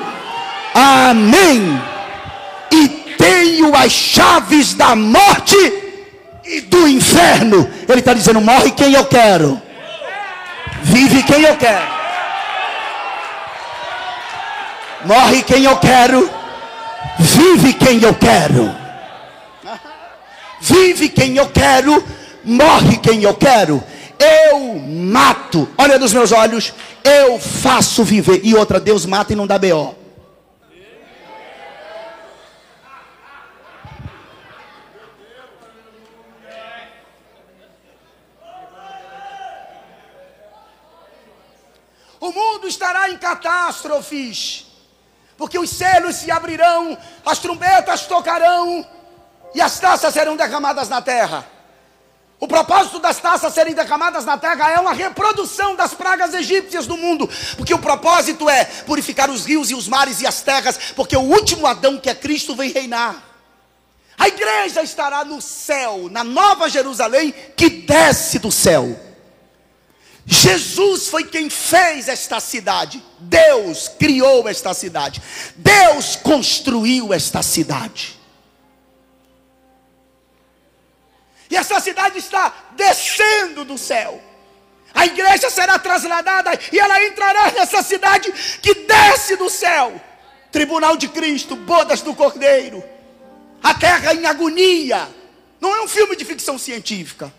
Amém. 0.74 1.80
E 2.72 2.88
tenho 3.16 3.74
as 3.76 3.92
chaves 3.92 4.74
da 4.74 4.96
morte 4.96 5.87
e 6.48 6.60
do 6.62 6.88
inferno. 6.88 7.68
Ele 7.88 8.00
está 8.00 8.14
dizendo: 8.14 8.40
morre 8.40 8.70
quem 8.70 8.94
eu 8.94 9.04
quero, 9.04 9.60
vive 10.82 11.22
quem 11.22 11.42
eu 11.42 11.56
quero. 11.56 11.98
Morre 15.04 15.42
quem 15.42 15.64
eu 15.64 15.76
quero, 15.76 16.28
vive 17.18 17.72
quem 17.74 18.02
eu 18.02 18.14
quero. 18.14 18.76
Vive 20.60 21.08
quem 21.08 21.36
eu 21.36 21.48
quero, 21.48 22.04
morre 22.44 22.96
quem 22.96 23.22
eu 23.22 23.32
quero. 23.34 23.82
Eu 24.18 24.76
mato, 24.80 25.68
olha 25.78 25.98
nos 25.98 26.12
meus 26.12 26.32
olhos, 26.32 26.74
eu 27.04 27.38
faço 27.38 28.02
viver. 28.02 28.40
E 28.42 28.56
outra, 28.56 28.80
Deus 28.80 29.06
mata 29.06 29.32
e 29.32 29.36
não 29.36 29.46
dá 29.46 29.56
B.O. 29.56 29.97
O 42.28 42.32
mundo 42.32 42.68
estará 42.68 43.08
em 43.08 43.16
catástrofes, 43.16 44.66
porque 45.34 45.58
os 45.58 45.70
selos 45.70 46.16
se 46.16 46.30
abrirão, 46.30 46.98
as 47.24 47.38
trombetas 47.38 48.02
tocarão 48.02 48.86
e 49.54 49.62
as 49.62 49.80
taças 49.80 50.12
serão 50.12 50.36
derramadas 50.36 50.90
na 50.90 51.00
terra. 51.00 51.46
O 52.38 52.46
propósito 52.46 52.98
das 52.98 53.16
taças 53.18 53.54
serem 53.54 53.72
derramadas 53.72 54.26
na 54.26 54.36
terra 54.36 54.70
é 54.70 54.78
uma 54.78 54.92
reprodução 54.92 55.74
das 55.74 55.94
pragas 55.94 56.34
egípcias 56.34 56.86
do 56.86 56.98
mundo, 56.98 57.26
porque 57.56 57.72
o 57.72 57.78
propósito 57.78 58.46
é 58.46 58.66
purificar 58.66 59.30
os 59.30 59.46
rios 59.46 59.70
e 59.70 59.74
os 59.74 59.88
mares 59.88 60.20
e 60.20 60.26
as 60.26 60.42
terras, 60.42 60.78
porque 60.94 61.16
o 61.16 61.22
último 61.22 61.66
Adão, 61.66 61.98
que 61.98 62.10
é 62.10 62.14
Cristo, 62.14 62.54
vem 62.54 62.70
reinar. 62.70 63.24
A 64.18 64.28
igreja 64.28 64.82
estará 64.82 65.24
no 65.24 65.40
céu, 65.40 66.08
na 66.10 66.22
nova 66.22 66.68
Jerusalém, 66.68 67.32
que 67.56 67.70
desce 67.70 68.38
do 68.38 68.52
céu. 68.52 69.07
Jesus 70.30 71.08
foi 71.08 71.24
quem 71.24 71.48
fez 71.48 72.06
esta 72.06 72.38
cidade. 72.38 73.02
Deus 73.18 73.88
criou 73.88 74.46
esta 74.46 74.74
cidade. 74.74 75.22
Deus 75.56 76.16
construiu 76.16 77.14
esta 77.14 77.42
cidade. 77.42 78.20
E 81.50 81.56
essa 81.56 81.80
cidade 81.80 82.18
está 82.18 82.52
descendo 82.76 83.64
do 83.64 83.78
céu. 83.78 84.22
A 84.94 85.06
igreja 85.06 85.48
será 85.48 85.78
trasladada 85.78 86.50
e 86.70 86.78
ela 86.78 87.02
entrará 87.06 87.50
nessa 87.52 87.82
cidade 87.82 88.30
que 88.60 88.74
desce 88.74 89.34
do 89.34 89.48
céu. 89.48 89.98
Tribunal 90.52 90.98
de 90.98 91.08
Cristo, 91.08 91.56
bodas 91.56 92.02
do 92.02 92.14
Cordeiro. 92.14 92.84
A 93.62 93.72
terra 93.72 94.12
em 94.12 94.26
agonia. 94.26 95.08
Não 95.58 95.74
é 95.74 95.80
um 95.80 95.88
filme 95.88 96.14
de 96.16 96.24
ficção 96.26 96.58
científica. 96.58 97.32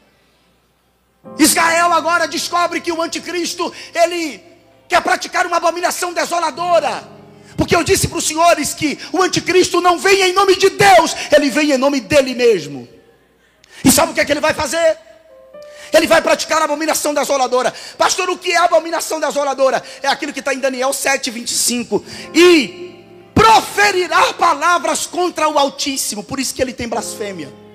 Israel 1.38 1.94
agora 1.94 2.28
descobre 2.28 2.82
que 2.82 2.92
o 2.92 3.02
anticristo, 3.02 3.74
ele 3.94 4.44
quer 4.88 5.02
praticar 5.02 5.46
uma 5.46 5.58
abominação 5.58 6.14
desoladora. 6.14 7.08
Porque 7.58 7.76
eu 7.76 7.84
disse 7.84 8.08
para 8.08 8.18
os 8.18 8.28
senhores 8.28 8.74
que 8.74 8.98
o 9.12 9.22
anticristo 9.22 9.82
não 9.82 10.00
vem 10.00 10.22
em 10.22 10.34
nome 10.34 10.56
de 10.56 10.70
Deus, 10.70 11.16
ele 11.32 11.50
vem 11.50 11.72
em 11.72 11.78
nome 11.78 12.00
dele 12.00 12.34
mesmo. 12.34 12.88
E 13.84 13.92
sabe 13.92 14.12
o 14.12 14.16
que 14.16 14.22
é 14.22 14.26
que 14.26 14.32
ele 14.32 14.40
vai 14.40 14.54
fazer? 14.54 14.98
Ele 15.92 16.08
vai 16.08 16.22
praticar 16.22 16.62
a 16.62 16.66
abominação 16.66 17.14
desoladora. 17.14 17.74
Pastor, 17.98 18.30
o 18.30 18.38
que 18.38 18.52
é 18.52 18.58
a 18.58 18.66
abominação 18.66 19.20
desoladora? 19.20 19.84
É 20.02 20.08
aquilo 20.08 20.32
que 20.32 20.40
está 20.40 20.54
em 20.54 20.60
Daniel 20.60 20.94
7, 20.94 21.32
25. 21.32 22.04
E 22.34 23.04
proferirá 23.34 24.34
palavras 24.34 25.06
contra 25.06 25.50
o 25.50 25.58
Altíssimo. 25.58 26.24
Por 26.24 26.40
isso 26.40 26.54
que 26.54 26.62
ele 26.62 26.74
tem 26.74 26.88
blasfêmia 26.88 27.69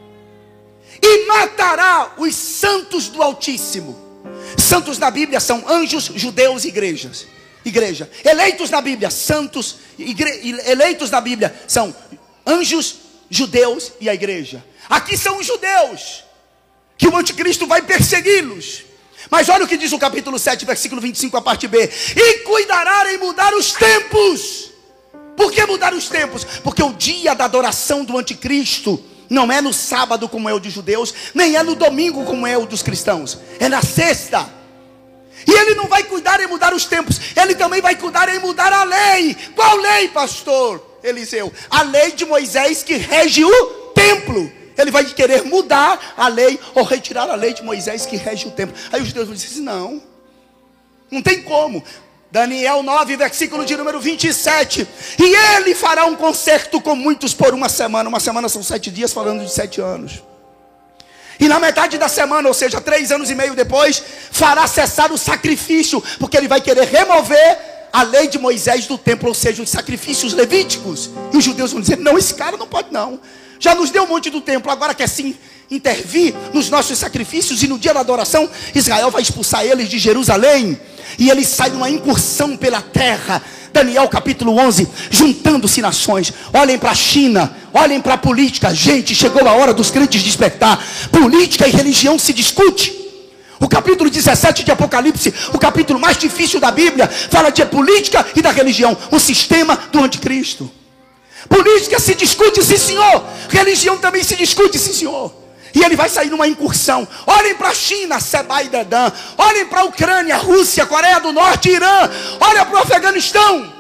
e 1.03 1.27
matará 1.27 2.15
os 2.17 2.35
santos 2.35 3.09
do 3.09 3.23
Altíssimo. 3.23 4.05
Santos 4.59 4.99
na 4.99 5.11
Bíblia 5.11 5.41
são 5.41 5.65
anjos, 5.69 6.05
judeus 6.15 6.65
e 6.65 6.69
igrejas. 6.69 7.27
Igreja. 7.65 8.11
Eleitos 8.25 8.71
na 8.71 8.81
Bíblia, 8.81 9.11
santos, 9.11 9.77
igre... 9.99 10.61
eleitos 10.67 11.11
na 11.11 11.21
Bíblia 11.21 11.55
são 11.67 11.95
anjos, 12.47 12.97
judeus 13.31 13.93
e 14.01 14.09
a 14.09 14.15
igreja. 14.15 14.65
Aqui 14.89 15.17
são 15.17 15.39
os 15.39 15.47
judeus, 15.47 16.25
que 16.97 17.09
o 17.09 17.17
anticristo 17.17 17.67
vai 17.67 17.83
persegui-los. 17.83 18.85
Mas 19.31 19.49
olha 19.49 19.65
o 19.65 19.69
que 19.69 19.79
diz 19.79 19.93
o 19.93 19.99
capítulo 19.99 20.39
7, 20.39 20.65
versículo 20.67 21.01
25, 21.01 21.37
a 21.37 21.43
parte 21.43 21.67
B: 21.67 21.91
E 22.15 22.39
cuidará 22.41 23.13
em 23.13 23.19
mudar 23.19 23.55
os 23.55 23.73
tempos. 23.73 24.71
Por 25.37 25.51
que 25.51 25.65
mudar 25.67 25.95
os 25.95 26.09
tempos? 26.09 26.45
Porque 26.63 26.83
o 26.83 26.93
dia 26.93 27.35
da 27.35 27.47
adoração 27.47 28.05
do 28.05 28.17
anticristo 28.19 29.03
não 29.29 29.51
é 29.51 29.61
no 29.61 29.73
sábado 29.73 30.29
como 30.29 30.49
é 30.49 30.55
o 30.55 30.61
de 30.61 30.71
judeus, 30.71 31.15
nem 31.35 31.57
é 31.57 31.63
no 31.63 31.75
domingo 31.75 32.25
como 32.25 32.47
é 32.47 32.57
o 32.57 32.67
dos 32.67 32.83
cristãos. 32.83 33.39
É 33.59 33.69
na 33.69 33.83
sexta. 33.83 34.49
E 35.47 35.51
ele 35.51 35.75
não 35.75 35.87
vai 35.87 36.05
cuidar 36.05 36.41
em 36.41 36.47
mudar 36.47 36.73
os 36.73 36.85
tempos, 36.85 37.21
ele 37.37 37.55
também 37.55 37.81
vai 37.81 37.97
cuidar 37.97 38.29
em 38.29 38.39
mudar 38.39 38.73
a 38.73 38.85
lei. 38.85 39.37
Qual 39.55 39.77
lei, 39.77 40.09
pastor 40.09 40.99
Eliseu? 41.03 41.53
A 41.69 41.83
lei 41.83 42.13
de 42.13 42.25
Moisés 42.25 42.83
que 42.83 42.97
rege 42.97 43.45
o 43.45 43.65
templo. 43.95 44.51
Ele 44.77 44.91
vai 44.91 45.05
querer 45.05 45.45
mudar 45.45 46.15
a 46.17 46.27
lei 46.29 46.59
ou 46.75 46.83
retirar 46.83 47.31
a 47.31 47.35
lei 47.35 47.55
de 47.55 47.63
Moisés 47.63 48.07
que 48.07 48.17
rege 48.17 48.49
o 48.49 48.51
templo. 48.51 48.77
Aí 48.93 49.01
os 49.01 49.09
judeus 49.09 49.27
vão 49.27 49.35
dizer: 49.35 49.49
assim, 49.49 49.61
não, 49.61 50.03
não 51.11 51.23
tem 51.23 51.43
como. 51.43 51.83
Daniel 52.35 52.83
9, 52.83 53.17
versículo 53.17 53.65
de 53.65 53.77
número 53.77 54.01
27. 54.01 54.89
E 55.21 55.37
ele 55.55 55.73
fará 55.73 56.05
um 56.05 56.17
concerto 56.17 56.81
com 56.81 56.97
muitos 56.97 57.33
por 57.33 57.55
uma 57.55 57.69
semana. 57.69 58.09
Uma 58.09 58.19
semana 58.19 58.49
são 58.49 58.61
sete 58.61 58.91
dias, 58.91 59.13
falando 59.13 59.45
de 59.45 59.53
sete 59.53 59.81
anos. 59.81 60.21
E 61.39 61.47
na 61.47 61.61
metade 61.61 61.97
da 61.97 62.09
semana, 62.09 62.49
ou 62.49 62.53
seja, 62.53 62.81
três 62.81 63.13
anos 63.13 63.31
e 63.31 63.37
meio 63.37 63.55
depois, 63.55 64.03
fará 64.33 64.67
cessar 64.67 65.13
o 65.13 65.17
sacrifício, 65.17 66.03
porque 66.19 66.37
ele 66.37 66.49
vai 66.49 66.61
querer 66.61 66.89
remover 66.89 67.59
a 67.93 68.03
lei 68.03 68.27
de 68.27 68.37
Moisés 68.37 68.89
do 68.89 68.99
templo, 68.99 69.29
ou 69.29 69.35
seja, 69.35 69.63
os 69.63 69.71
sacrifícios 69.71 70.33
levíticos. 70.33 71.11
E 71.33 71.37
os 71.37 71.45
judeus 71.45 71.71
vão 71.71 71.81
dizer: 71.81 71.99
não, 71.99 72.19
esse 72.19 72.35
cara 72.35 72.57
não 72.57 72.67
pode 72.67 72.93
não. 72.93 73.21
Já 73.65 73.75
nos 73.75 73.89
deu 73.89 74.03
um 74.03 74.07
monte 74.07 74.29
do 74.29 74.43
templo, 74.43 74.71
agora 74.71 74.93
quer 74.93 75.09
sim 75.09 75.35
intervir 75.71 76.35
nos 76.53 76.69
nossos 76.69 76.99
sacrifícios, 76.99 77.63
e 77.63 77.67
no 77.67 77.79
dia 77.79 77.95
da 77.95 78.01
adoração, 78.01 78.47
Israel 78.75 79.11
vai 79.11 79.23
expulsar 79.23 79.65
eles 79.65 79.89
de 79.89 79.99
Jerusalém, 79.99 80.79
e 81.19 81.31
eles 81.31 81.49
saem 81.49 81.73
numa 81.73 81.89
incursão 81.89 82.59
pela 82.59 82.83
terra. 82.83 83.41
Daniel 83.73 84.07
capítulo 84.07 84.55
11, 84.59 84.87
juntando-se 85.09 85.81
nações. 85.81 86.31
Olhem 86.53 86.79
para 86.79 86.91
a 86.91 86.95
China, 86.95 87.57
olhem 87.73 88.03
para 88.03 88.13
a 88.13 88.19
política. 88.19 88.75
Gente, 88.75 89.15
chegou 89.15 89.49
a 89.49 89.53
hora 89.53 89.73
dos 89.73 89.91
crentes 89.91 90.23
despertar. 90.23 90.79
Política 91.11 91.67
e 91.67 91.71
religião 91.71 92.19
se 92.19 92.35
discute. 92.35 92.95
O 93.59 93.67
capítulo 93.67 94.11
17 94.11 94.63
de 94.63 94.73
Apocalipse, 94.73 95.33
o 95.55 95.59
capítulo 95.59 95.99
mais 95.99 96.19
difícil 96.19 96.61
da 96.61 96.71
Bíblia, 96.71 97.09
fala 97.09 97.49
de 97.49 97.65
política 97.65 98.27
e 98.37 98.43
da 98.43 98.51
religião, 98.51 98.95
o 99.11 99.19
sistema 99.19 99.75
do 99.91 100.05
anticristo. 100.05 100.71
Política 101.49 101.99
se 101.99 102.15
discute, 102.15 102.63
sim 102.63 102.77
senhor. 102.77 103.25
Religião 103.49 103.99
também 103.99 104.23
se 104.23 104.37
discute, 104.37 104.79
sim 104.79 104.93
senhor. 104.93 105.33
E 105.75 105.83
ele 105.83 105.97
vai 105.97 106.09
sair 106.09 106.31
numa 106.31 106.47
incursão. 106.47 107.07
Olhem 107.27 107.55
para 107.57 107.71
a 107.71 107.75
China, 107.75 108.21
Seba 108.21 108.63
Dedã. 108.63 109.11
Olhem 109.37 109.67
para 109.67 109.81
a 109.81 109.85
Ucrânia, 109.85 110.37
Rússia, 110.37 110.87
Coreia 110.87 111.19
do 111.19 111.33
Norte, 111.33 111.69
Irã. 111.71 112.11
Olhem 112.41 112.65
para 112.65 112.75
o 112.75 112.83
Afeganistão. 112.83 113.73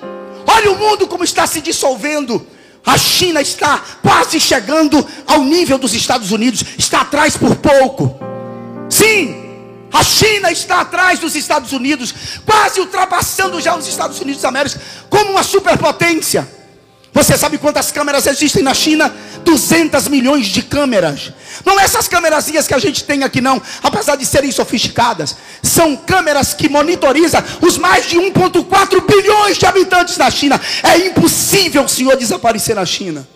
Olha 0.46 0.72
o 0.72 0.78
mundo 0.78 1.06
como 1.06 1.22
está 1.22 1.46
se 1.46 1.60
dissolvendo. 1.60 2.44
A 2.84 2.98
China 2.98 3.40
está 3.40 3.82
quase 4.02 4.40
chegando 4.40 5.06
ao 5.26 5.44
nível 5.44 5.78
dos 5.78 5.94
Estados 5.94 6.32
Unidos. 6.32 6.64
Está 6.76 7.02
atrás 7.02 7.36
por 7.36 7.54
pouco. 7.56 8.18
Sim, 8.90 9.44
a 9.92 10.02
China 10.02 10.50
está 10.50 10.80
atrás 10.80 11.20
dos 11.20 11.36
Estados 11.36 11.72
Unidos, 11.72 12.12
quase 12.44 12.80
ultrapassando 12.80 13.60
já 13.60 13.76
os 13.76 13.86
Estados 13.86 14.20
Unidos 14.20 14.42
da 14.42 14.48
América 14.48 14.80
como 15.08 15.30
uma 15.30 15.44
superpotência. 15.44 16.48
Você 17.14 17.38
sabe 17.38 17.58
quantas 17.58 17.92
câmeras 17.92 18.26
existem 18.26 18.60
na 18.60 18.74
China? 18.74 19.14
200 19.44 20.08
milhões 20.08 20.48
de 20.48 20.62
câmeras. 20.62 21.32
Não 21.64 21.78
é 21.78 21.84
essas 21.84 22.08
câmerazinhas 22.08 22.66
que 22.66 22.74
a 22.74 22.78
gente 22.78 23.04
tem 23.04 23.22
aqui 23.22 23.40
não, 23.40 23.62
apesar 23.84 24.16
de 24.16 24.26
serem 24.26 24.50
sofisticadas. 24.50 25.36
São 25.62 25.96
câmeras 25.96 26.54
que 26.54 26.68
monitorizam 26.68 27.40
os 27.62 27.78
mais 27.78 28.08
de 28.08 28.16
1.4 28.16 29.06
bilhões 29.06 29.56
de 29.56 29.64
habitantes 29.64 30.18
da 30.18 30.28
China. 30.28 30.60
É 30.82 31.06
impossível 31.06 31.84
o 31.84 31.88
senhor 31.88 32.16
desaparecer 32.16 32.74
na 32.74 32.84
China. 32.84 33.26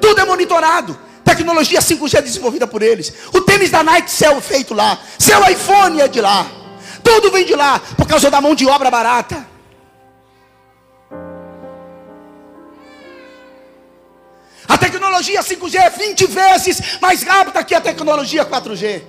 Tudo 0.00 0.22
é 0.22 0.24
monitorado. 0.24 0.98
Tecnologia 1.22 1.80
5G 1.80 2.14
é 2.14 2.22
desenvolvida 2.22 2.66
por 2.66 2.80
eles. 2.82 3.12
O 3.34 3.42
tênis 3.42 3.70
da 3.70 3.84
Nike 3.84 4.10
Cell 4.10 4.38
é 4.38 4.40
feito 4.40 4.72
lá. 4.72 4.98
Seu 5.18 5.46
iPhone 5.46 6.00
é 6.00 6.08
de 6.08 6.22
lá. 6.22 6.46
Tudo 7.04 7.30
vem 7.30 7.44
de 7.44 7.54
lá 7.54 7.78
por 7.98 8.06
causa 8.06 8.30
da 8.30 8.40
mão 8.40 8.54
de 8.54 8.66
obra 8.66 8.90
barata. 8.90 9.51
A 14.72 14.78
tecnologia 14.78 15.42
5G 15.42 15.74
é 15.74 15.90
20 15.90 16.26
vezes 16.28 16.98
mais 16.98 17.22
rápida 17.22 17.62
que 17.62 17.74
a 17.74 17.80
tecnologia 17.80 18.42
4G. 18.42 19.02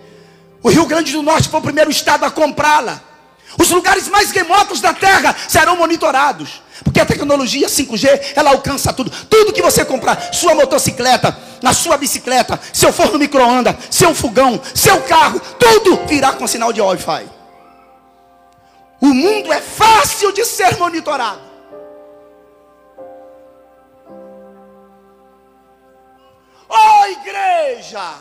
O 0.61 0.67
Rio 0.67 0.85
Grande 0.85 1.13
do 1.13 1.23
Norte 1.23 1.47
foi 1.47 1.61
o 1.61 1.63
primeiro 1.63 1.89
estado 1.89 2.25
a 2.25 2.29
comprá-la. 2.29 3.01
Os 3.57 3.69
lugares 3.69 4.09
mais 4.09 4.29
remotos 4.31 4.81
da 4.81 4.93
Terra 4.93 5.33
serão 5.47 5.77
monitorados. 5.77 6.61
Porque 6.83 6.99
a 6.99 7.05
tecnologia 7.05 7.69
5G, 7.69 8.33
ela 8.35 8.49
alcança 8.49 8.91
tudo. 8.91 9.09
Tudo 9.29 9.53
que 9.53 9.61
você 9.61 9.85
comprar, 9.85 10.33
sua 10.33 10.53
motocicleta, 10.53 11.33
na 11.61 11.71
sua 11.71 11.95
bicicleta, 11.95 12.59
seu 12.73 12.91
forno 12.91 13.17
micro-ondas, 13.17 13.73
seu 13.89 14.13
fogão, 14.13 14.61
seu 14.75 15.01
carro, 15.03 15.39
tudo 15.57 16.05
virá 16.07 16.33
com 16.33 16.45
sinal 16.45 16.73
de 16.73 16.81
Wi-Fi. 16.81 17.25
O 18.99 19.13
mundo 19.13 19.53
é 19.53 19.61
fácil 19.61 20.33
de 20.33 20.43
ser 20.43 20.75
monitorado. 20.75 21.52
Oh, 26.75 27.05
igreja! 27.05 28.15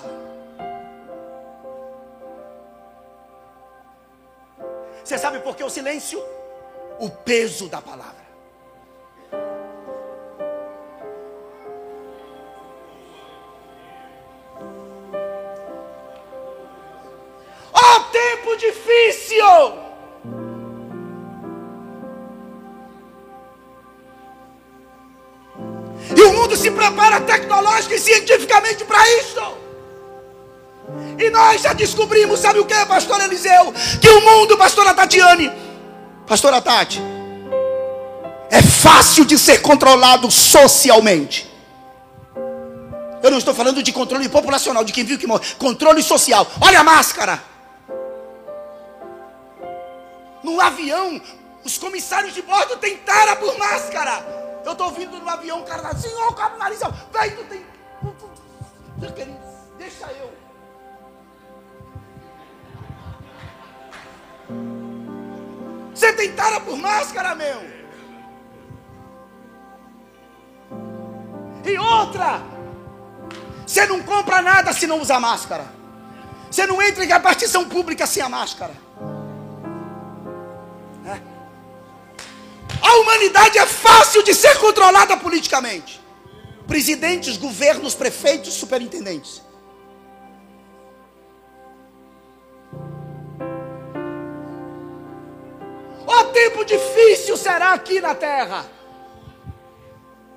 Você 5.02 5.16
sabe 5.16 5.40
por 5.40 5.56
que 5.56 5.64
o 5.64 5.70
silêncio? 5.70 6.22
O 6.98 7.08
peso 7.08 7.68
da 7.68 7.80
palavra. 7.80 8.22
Oh, 17.72 18.00
tempo 18.12 18.56
difícil! 18.56 19.81
Se 26.62 26.70
prepara 26.70 27.20
tecnológica 27.20 27.96
e 27.96 27.98
cientificamente 27.98 28.84
para 28.84 29.00
isso. 29.18 29.40
E 31.18 31.28
nós 31.30 31.60
já 31.60 31.72
descobrimos, 31.72 32.38
sabe 32.38 32.60
o 32.60 32.64
que, 32.64 32.86
pastor 32.86 33.20
Eliseu? 33.20 33.72
Que 34.00 34.08
o 34.08 34.20
mundo, 34.20 34.56
pastora 34.56 34.94
Tatiane, 34.94 35.50
pastora 36.26 36.60
Tati, 36.60 37.02
é 38.48 38.62
fácil 38.62 39.24
de 39.24 39.36
ser 39.38 39.60
controlado 39.60 40.30
socialmente. 40.30 41.50
Eu 43.22 43.30
não 43.30 43.38
estou 43.38 43.54
falando 43.54 43.82
de 43.82 43.92
controle 43.92 44.28
populacional, 44.28 44.84
de 44.84 44.92
quem 44.92 45.04
viu 45.04 45.18
que 45.18 45.26
morre. 45.26 45.44
Controle 45.58 46.02
social. 46.02 46.46
Olha 46.60 46.80
a 46.80 46.84
máscara. 46.84 47.42
No 50.42 50.60
avião, 50.60 51.20
os 51.64 51.78
comissários 51.78 52.34
de 52.34 52.42
bordo 52.42 52.76
tentaram 52.76 53.36
por 53.36 53.56
máscara. 53.58 54.41
Eu 54.64 54.72
estou 54.72 54.90
vindo 54.92 55.18
no 55.18 55.28
avião, 55.28 55.60
o 55.60 55.64
cara 55.64 55.88
assim, 55.88 56.12
ó, 56.14 56.28
o 56.28 56.34
cara 56.34 56.56
nariz, 56.56 56.80
vem, 56.80 57.30
tu 57.36 57.44
tem. 57.44 57.66
Deixa 59.78 60.12
eu. 60.12 60.32
Você 65.94 66.12
tem 66.12 66.32
tara 66.32 66.60
por 66.60 66.76
máscara, 66.76 67.34
meu. 67.34 67.72
E 71.64 71.78
outra, 71.78 72.42
você 73.66 73.86
não 73.86 74.02
compra 74.02 74.42
nada 74.42 74.72
se 74.72 74.86
não 74.86 75.00
usar 75.00 75.20
máscara. 75.20 75.66
Você 76.50 76.66
não 76.66 76.82
entra 76.82 77.04
em 77.04 77.08
repartição 77.08 77.68
pública 77.68 78.06
sem 78.06 78.22
a 78.22 78.28
máscara. 78.28 78.74
A 82.92 82.96
humanidade 82.96 83.56
é 83.56 83.64
fácil 83.64 84.22
de 84.22 84.34
ser 84.34 84.58
controlada 84.58 85.16
politicamente. 85.16 85.98
Presidentes, 86.66 87.38
governos, 87.38 87.94
prefeitos, 87.94 88.52
superintendentes. 88.52 89.40
O 96.06 96.24
tempo 96.34 96.64
difícil 96.66 97.34
será 97.38 97.72
aqui 97.72 97.98
na 97.98 98.14
terra. 98.14 98.66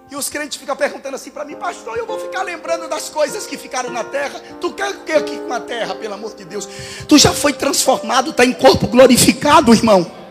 E 0.10 0.16
os 0.16 0.30
crentes 0.30 0.58
ficam 0.58 0.78
perguntando 0.78 1.16
assim 1.16 1.32
para 1.32 1.44
mim, 1.44 1.56
pastor, 1.56 1.98
eu 1.98 2.06
vou 2.06 2.18
ficar 2.22 2.44
lembrando 2.44 2.88
das 2.88 3.10
coisas 3.10 3.46
que 3.46 3.58
ficaram 3.58 3.90
na 3.90 4.06
terra. 4.06 4.40
Tu 4.62 4.72
quer 4.72 4.92
o 4.92 5.04
que 5.04 5.12
aqui 5.12 5.38
com 5.40 5.52
a 5.52 5.60
terra, 5.60 5.94
pelo 5.96 6.14
amor 6.14 6.34
de 6.34 6.46
Deus? 6.46 6.70
Tu 7.06 7.18
já 7.18 7.34
foi 7.34 7.52
transformado, 7.52 8.30
está 8.32 8.46
em 8.46 8.54
corpo 8.54 8.88
glorificado, 8.88 9.74
irmão. 9.74 10.25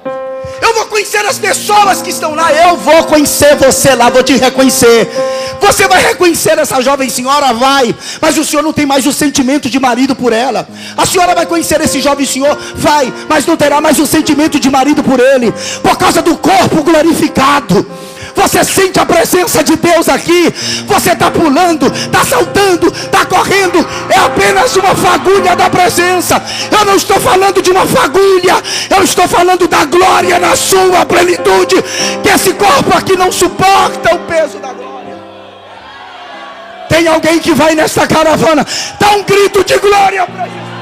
Eu 0.61 0.74
vou 0.74 0.86
conhecer 0.86 1.24
as 1.24 1.38
pessoas 1.38 2.02
que 2.02 2.11
estão 2.11 2.34
lá. 2.34 2.52
Eu 2.52 2.76
vou 2.76 3.05
conhecer 3.05 3.57
você 3.57 3.94
lá, 3.94 4.11
vou 4.11 4.22
te 4.22 4.36
reconhecer. 4.36 5.09
Você 5.61 5.88
vai 5.88 6.02
reconhecer 6.02 6.59
essa 6.59 6.80
jovem 6.80 7.09
senhora? 7.09 7.52
Vai. 7.52 7.94
Mas 8.20 8.36
o 8.36 8.44
senhor 8.44 8.62
não 8.62 8.72
tem 8.72 8.86
mais 8.86 9.07
o 9.07 9.12
sentimento 9.12 9.68
de 9.70 9.78
marido 9.78 10.14
por 10.14 10.32
ela. 10.32 10.68
A 10.96 11.07
senhora 11.07 11.34
vai 11.34 11.46
conhecer 11.46 11.80
esse 11.80 12.00
jovem 12.00 12.26
senhor? 12.26 12.57
Vai. 12.74 13.12
Mas 13.28 13.46
não 13.46 13.57
terá 13.57 13.80
mais 13.80 13.98
o 13.98 14.07
sentimento 14.07 14.61
de 14.61 14.70
marido 14.70 15.02
por 15.02 15.20
ele. 15.20 15.52
Por 15.82 15.96
causa 15.96 16.20
do 16.22 16.36
corpo 16.36 16.82
glorificado. 16.82 17.86
Você 18.35 18.64
sente 18.64 18.99
a 18.99 19.07
presença 19.07 19.62
de 19.62 19.76
Deus 19.76 20.09
aqui. 20.09 20.53
Você 20.87 21.12
está 21.12 21.30
pulando, 21.30 21.87
está 21.87 22.24
saltando, 22.24 22.89
está 22.89 23.24
correndo. 23.24 23.87
É 24.09 24.18
apenas 24.18 24.76
uma 24.76 24.95
fagulha 24.95 25.57
da 25.57 25.70
presença. 25.70 26.43
Eu 26.70 26.85
não 26.85 26.97
estou 26.97 27.20
falando 27.20 27.62
de 27.62 27.70
uma 27.70 27.87
fagulha. 27.87 28.57
Eu 28.91 29.03
estou 29.03 29.28
falando 29.28 29.66
da 29.68 29.85
glória 29.85 30.39
na 30.39 30.57
sua 30.57 31.07
plenitude. 31.07 31.76
Que 32.22 32.28
esse 32.28 32.53
corpo 32.55 32.97
aqui 32.97 33.16
não 33.16 33.30
suporta 33.30 34.14
o 34.14 34.18
peso 34.20 34.59
da 34.59 34.72
glória. 34.72 35.16
Tem 36.89 37.07
alguém 37.09 37.39
que 37.39 37.53
vai 37.53 37.74
nesta 37.74 38.07
caravana. 38.07 38.66
Dá 38.99 39.11
um 39.12 39.22
grito 39.22 39.64
de 39.64 39.78
glória 39.78 40.26
para 40.26 40.45
Jesus. 40.45 40.74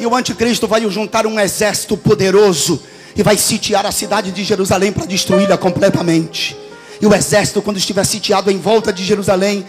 E 0.00 0.06
o 0.06 0.14
anticristo 0.14 0.68
vai 0.68 0.88
juntar 0.88 1.26
um 1.26 1.38
exército 1.40 1.96
poderoso 1.96 2.80
e 3.16 3.22
vai 3.22 3.36
sitiar 3.36 3.84
a 3.84 3.90
cidade 3.90 4.30
de 4.30 4.44
Jerusalém 4.44 4.92
para 4.92 5.06
destruí-la 5.06 5.58
completamente. 5.58 6.56
E 7.00 7.06
o 7.06 7.14
exército, 7.14 7.60
quando 7.60 7.78
estiver 7.78 8.04
sitiado 8.04 8.50
em 8.50 8.58
volta 8.58 8.92
de 8.92 9.04
Jerusalém, 9.04 9.64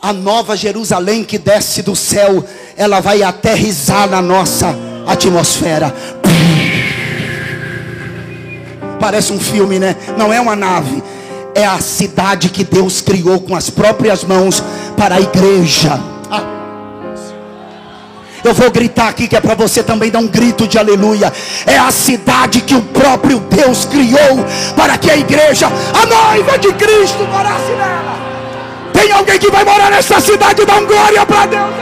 a 0.00 0.12
nova 0.12 0.56
Jerusalém 0.56 1.24
que 1.24 1.38
desce 1.38 1.82
do 1.82 1.96
céu, 1.96 2.44
ela 2.76 3.00
vai 3.00 3.22
aterrizar 3.22 4.08
na 4.08 4.22
nossa 4.22 4.74
atmosfera. 5.06 5.94
Parece 9.00 9.32
um 9.32 9.40
filme, 9.40 9.78
né? 9.78 9.96
Não 10.16 10.32
é 10.32 10.40
uma 10.40 10.54
nave, 10.54 11.02
é 11.54 11.64
a 11.64 11.80
cidade 11.80 12.48
que 12.48 12.64
Deus 12.64 13.00
criou 13.00 13.40
com 13.40 13.56
as 13.56 13.70
próprias 13.70 14.24
mãos 14.24 14.62
para 14.96 15.16
a 15.16 15.20
igreja. 15.20 16.13
Eu 18.44 18.52
vou 18.52 18.70
gritar 18.70 19.08
aqui 19.08 19.26
que 19.26 19.34
é 19.34 19.40
para 19.40 19.54
você 19.54 19.82
também 19.82 20.10
dar 20.10 20.18
um 20.18 20.28
grito 20.28 20.68
de 20.68 20.78
aleluia. 20.78 21.32
É 21.66 21.78
a 21.78 21.90
cidade 21.90 22.60
que 22.60 22.74
o 22.74 22.82
próprio 22.82 23.40
Deus 23.40 23.86
criou 23.86 24.44
para 24.76 24.98
que 24.98 25.10
a 25.10 25.16
igreja, 25.16 25.66
a 25.66 26.04
noiva 26.04 26.58
de 26.58 26.70
Cristo, 26.74 27.24
morasse 27.24 27.72
nela. 27.72 28.34
Tem 28.92 29.10
alguém 29.10 29.38
que 29.38 29.50
vai 29.50 29.64
morar 29.64 29.90
nessa 29.90 30.20
cidade 30.20 30.60
e 30.60 30.66
dar 30.66 30.76
um 30.76 30.86
glória 30.86 31.24
para 31.24 31.46
Deus. 31.46 31.74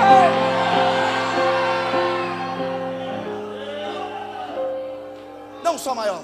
Não 5.64 5.76
só 5.76 5.96
maior. 5.96 6.22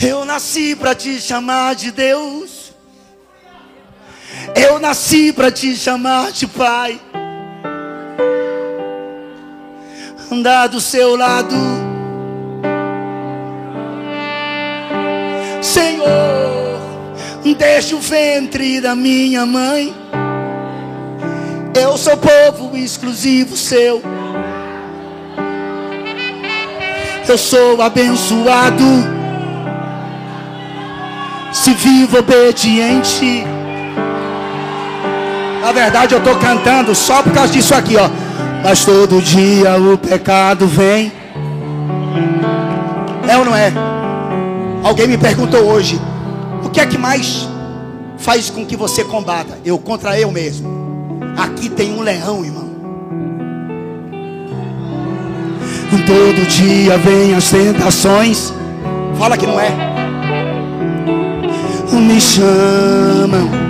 Eu 0.00 0.24
nasci 0.24 0.74
para 0.74 0.94
te 0.94 1.20
chamar 1.20 1.74
de 1.74 1.92
Deus. 1.92 2.61
Eu 4.54 4.78
nasci 4.78 5.32
para 5.32 5.50
te 5.50 5.76
chamar 5.76 6.32
de 6.32 6.46
pai. 6.46 7.00
Andar 10.30 10.68
do 10.68 10.80
seu 10.80 11.16
lado. 11.16 11.54
Senhor, 15.60 16.80
deixa 17.56 17.94
o 17.94 18.00
ventre 18.00 18.80
da 18.80 18.94
minha 18.94 19.46
mãe. 19.46 19.94
Eu 21.74 21.96
sou 21.96 22.16
povo 22.16 22.76
exclusivo 22.76 23.56
seu. 23.56 24.02
Eu 27.28 27.38
sou 27.38 27.80
abençoado. 27.80 28.84
Se 31.52 31.72
vivo 31.72 32.18
obediente. 32.18 33.44
Na 35.62 35.70
verdade, 35.70 36.12
eu 36.12 36.18
estou 36.18 36.34
cantando 36.36 36.92
só 36.92 37.22
por 37.22 37.32
causa 37.32 37.52
disso 37.52 37.72
aqui, 37.72 37.96
ó. 37.96 38.10
Mas 38.64 38.84
todo 38.84 39.22
dia 39.22 39.76
o 39.76 39.96
pecado 39.96 40.66
vem. 40.66 41.12
É 43.28 43.38
ou 43.38 43.44
não 43.44 43.54
é? 43.54 43.72
Alguém 44.82 45.06
me 45.06 45.16
perguntou 45.16 45.60
hoje: 45.60 46.00
o 46.64 46.68
que 46.68 46.80
é 46.80 46.86
que 46.86 46.98
mais 46.98 47.48
faz 48.18 48.50
com 48.50 48.66
que 48.66 48.76
você 48.76 49.04
combata? 49.04 49.56
Eu 49.64 49.78
contra 49.78 50.18
eu 50.18 50.32
mesmo. 50.32 51.20
Aqui 51.36 51.68
tem 51.68 51.92
um 51.96 52.02
leão, 52.02 52.44
irmão. 52.44 52.72
Todo 56.04 56.46
dia 56.48 56.98
vem 56.98 57.34
as 57.34 57.48
tentações. 57.48 58.52
Fala 59.16 59.38
que 59.38 59.46
não 59.46 59.60
é. 59.60 59.70
Me 61.92 62.20
chamam 62.20 63.61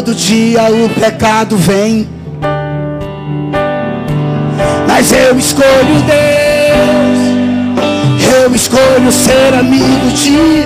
Todo 0.00 0.14
dia 0.14 0.62
o 0.70 0.88
pecado 0.88 1.56
vem. 1.56 2.08
Mas 4.86 5.12
eu 5.12 5.38
escolho 5.38 6.02
Deus. 6.06 7.20
Eu 8.42 8.54
escolho 8.54 9.12
ser 9.12 9.54
amigo 9.58 10.08
de. 10.14 10.64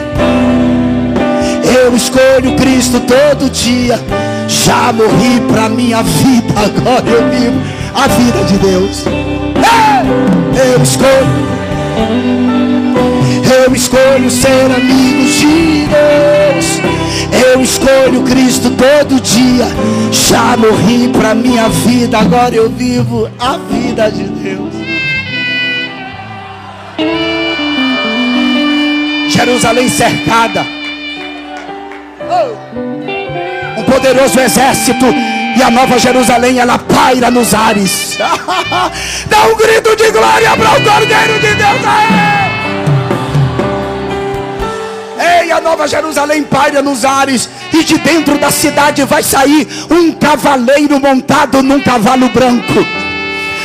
Eu 1.76 1.96
escolho 1.96 2.54
Cristo 2.56 3.00
todo 3.00 3.50
dia. 3.50 3.98
Já 4.46 4.92
morri 4.92 5.40
pra 5.48 5.68
minha 5.68 6.02
vida, 6.02 6.54
agora 6.56 7.08
eu 7.08 7.28
vivo 7.30 7.60
a 7.94 8.06
vida 8.06 8.44
de 8.44 8.58
Deus. 8.58 9.04
Eu 10.54 10.82
escolho. 10.82 11.44
Eu 13.66 13.74
escolho 13.74 14.30
ser 14.30 14.70
amigo 14.76 15.24
de 15.24 15.86
Deus. 15.88 17.03
Eu 17.42 17.60
escolho 17.60 18.22
Cristo 18.22 18.70
todo 18.70 19.20
dia. 19.20 19.66
Já 20.10 20.56
morri 20.56 21.08
para 21.08 21.34
minha 21.34 21.68
vida, 21.68 22.18
agora 22.18 22.54
eu 22.54 22.70
vivo 22.70 23.28
a 23.38 23.56
vida 23.56 24.10
de 24.10 24.24
Deus. 24.24 24.72
Jerusalém 29.28 29.88
cercada. 29.88 30.64
Um 33.76 33.82
poderoso 33.82 34.38
exército 34.40 35.06
e 35.56 35.62
a 35.62 35.70
nova 35.70 35.98
Jerusalém 35.98 36.58
ela 36.58 36.78
paira 36.78 37.30
nos 37.30 37.52
ares. 37.52 38.18
Dá 39.26 39.46
um 39.46 39.56
grito 39.56 39.96
de 39.96 40.10
glória 40.10 40.56
para 40.56 40.78
o 40.78 40.82
Cordeiro 40.82 41.40
de 41.40 41.54
Deus. 41.54 42.43
Ei, 45.24 45.50
a 45.50 45.60
nova 45.60 45.88
Jerusalém 45.88 46.42
paira 46.42 46.82
nos 46.82 47.04
ares, 47.04 47.48
e 47.72 47.82
de 47.82 47.96
dentro 47.98 48.36
da 48.38 48.50
cidade 48.50 49.02
vai 49.04 49.22
sair 49.22 49.66
um 49.90 50.12
cavaleiro 50.12 51.00
montado 51.00 51.62
num 51.62 51.80
cavalo 51.80 52.28
branco. 52.28 52.86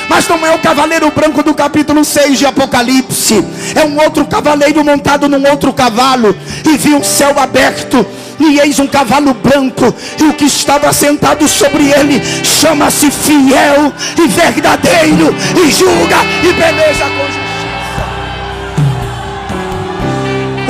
Mas 0.08 0.28
não 0.28 0.44
é 0.46 0.56
o 0.56 0.60
cavaleiro 0.60 1.12
branco 1.12 1.44
do 1.44 1.54
capítulo 1.54 2.04
6 2.04 2.40
de 2.40 2.46
Apocalipse, 2.46 3.44
é 3.76 3.86
um 3.86 4.02
outro 4.02 4.26
cavaleiro 4.26 4.84
montado 4.84 5.28
num 5.28 5.48
outro 5.50 5.74
cavalo, 5.74 6.36
e 6.66 6.78
viu 6.78 6.98
o 6.98 7.04
céu 7.04 7.38
aberto, 7.38 8.06
e 8.40 8.60
eis 8.60 8.80
um 8.80 8.88
cavalo 8.88 9.34
branco, 9.34 9.94
e 10.20 10.24
o 10.24 10.34
que 10.34 10.46
estava 10.46 10.92
sentado 10.94 11.48
sobre 11.48 11.92
ele 11.92 12.22
chama-se 12.44 13.12
fiel 13.12 13.94
e 14.18 14.28
verdadeiro, 14.28 15.36
e 15.64 15.72
julga 15.72 16.18
e 16.42 16.54
peleja 16.54 17.06
com 17.06 17.39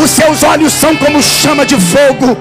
Os 0.02 0.12
seus 0.12 0.44
olhos 0.44 0.72
são 0.72 0.96
como 0.96 1.22
chama 1.22 1.66
de 1.66 1.76
fogo. 1.76 2.38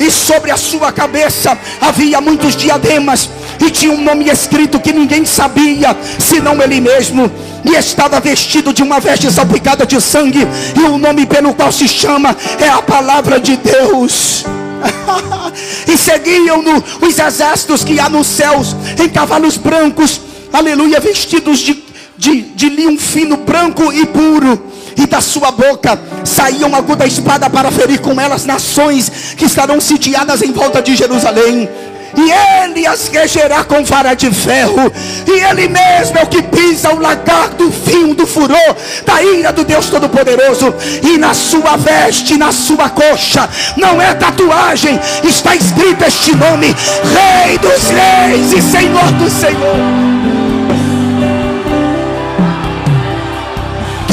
e 0.00 0.10
sobre 0.10 0.50
a 0.50 0.56
sua 0.56 0.90
cabeça 0.90 1.56
havia 1.80 2.20
muitos 2.20 2.56
diademas. 2.56 3.28
E 3.60 3.70
tinha 3.70 3.92
um 3.92 4.00
nome 4.00 4.28
escrito 4.30 4.80
que 4.80 4.92
ninguém 4.92 5.24
sabia, 5.24 5.96
senão 6.18 6.60
ele 6.62 6.80
mesmo. 6.80 7.30
E 7.64 7.74
estava 7.76 8.18
vestido 8.18 8.72
de 8.72 8.82
uma 8.82 8.98
veste 8.98 9.30
salpicada 9.30 9.84
de 9.84 10.00
sangue. 10.00 10.46
E 10.74 10.80
o 10.80 10.96
nome 10.96 11.26
pelo 11.26 11.52
qual 11.54 11.70
se 11.70 11.86
chama 11.86 12.34
é 12.58 12.68
a 12.68 12.80
palavra 12.80 13.38
de 13.38 13.56
Deus. 13.56 14.44
e 15.86 15.96
seguiam-no 15.98 16.82
os 17.06 17.18
exércitos 17.18 17.84
que 17.84 18.00
há 18.00 18.08
nos 18.08 18.26
céus, 18.26 18.74
em 19.02 19.08
cavalos 19.08 19.56
brancos, 19.56 20.20
aleluia, 20.52 21.00
vestidos 21.00 21.60
de, 21.60 21.82
de, 22.18 22.42
de 22.42 22.68
linho 22.68 22.98
fino, 22.98 23.36
branco 23.36 23.92
e 23.92 24.04
puro 24.06 24.73
e 25.04 25.06
da 25.06 25.20
sua 25.20 25.50
boca 25.50 25.98
saía 26.24 26.66
uma 26.66 26.78
aguda 26.78 27.06
espada 27.06 27.48
para 27.48 27.70
ferir 27.70 28.00
com 28.00 28.18
elas 28.20 28.44
nações 28.44 29.34
que 29.36 29.44
estarão 29.44 29.80
sitiadas 29.80 30.42
em 30.42 30.50
volta 30.50 30.82
de 30.82 30.96
Jerusalém. 30.96 31.68
E 32.16 32.30
ele 32.62 32.86
as 32.86 33.08
regerá 33.08 33.64
com 33.64 33.84
vara 33.84 34.14
de 34.14 34.30
ferro, 34.30 34.92
e 35.26 35.32
ele 35.32 35.66
mesmo 35.66 36.16
é 36.16 36.22
o 36.22 36.28
que 36.28 36.42
pisa 36.42 36.92
o 36.92 37.00
lagar 37.00 37.48
do 37.50 37.72
fim 37.72 38.14
do 38.14 38.24
furor 38.24 38.76
da 39.04 39.20
ira 39.20 39.52
do 39.52 39.64
Deus 39.64 39.86
Todo-Poderoso. 39.90 40.72
E 41.02 41.18
na 41.18 41.34
sua 41.34 41.76
veste, 41.76 42.36
na 42.36 42.52
sua 42.52 42.88
coxa, 42.88 43.48
não 43.76 44.00
é 44.00 44.14
tatuagem, 44.14 44.98
está 45.24 45.56
escrito 45.56 46.04
este 46.04 46.36
nome: 46.36 46.68
Rei 46.68 47.58
dos 47.58 47.90
Reis 47.90 48.52
e 48.52 48.62
Senhor 48.62 49.10
do 49.12 49.28
Senhor. 49.28 50.43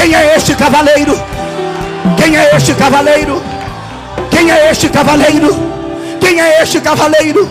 Quem 0.02 0.16
é 0.16 0.36
este 0.36 0.56
cavaleiro? 0.56 1.14
Quem 2.18 2.36
é 2.36 2.56
este 2.56 2.74
cavaleiro? 2.74 3.40
Quem 4.32 4.50
é 4.52 4.72
este 4.72 4.90
cavaleiro? 4.90 5.56
Quem 6.20 6.42
é 6.42 6.64
este 6.64 6.82
cavaleiro? 6.82 7.48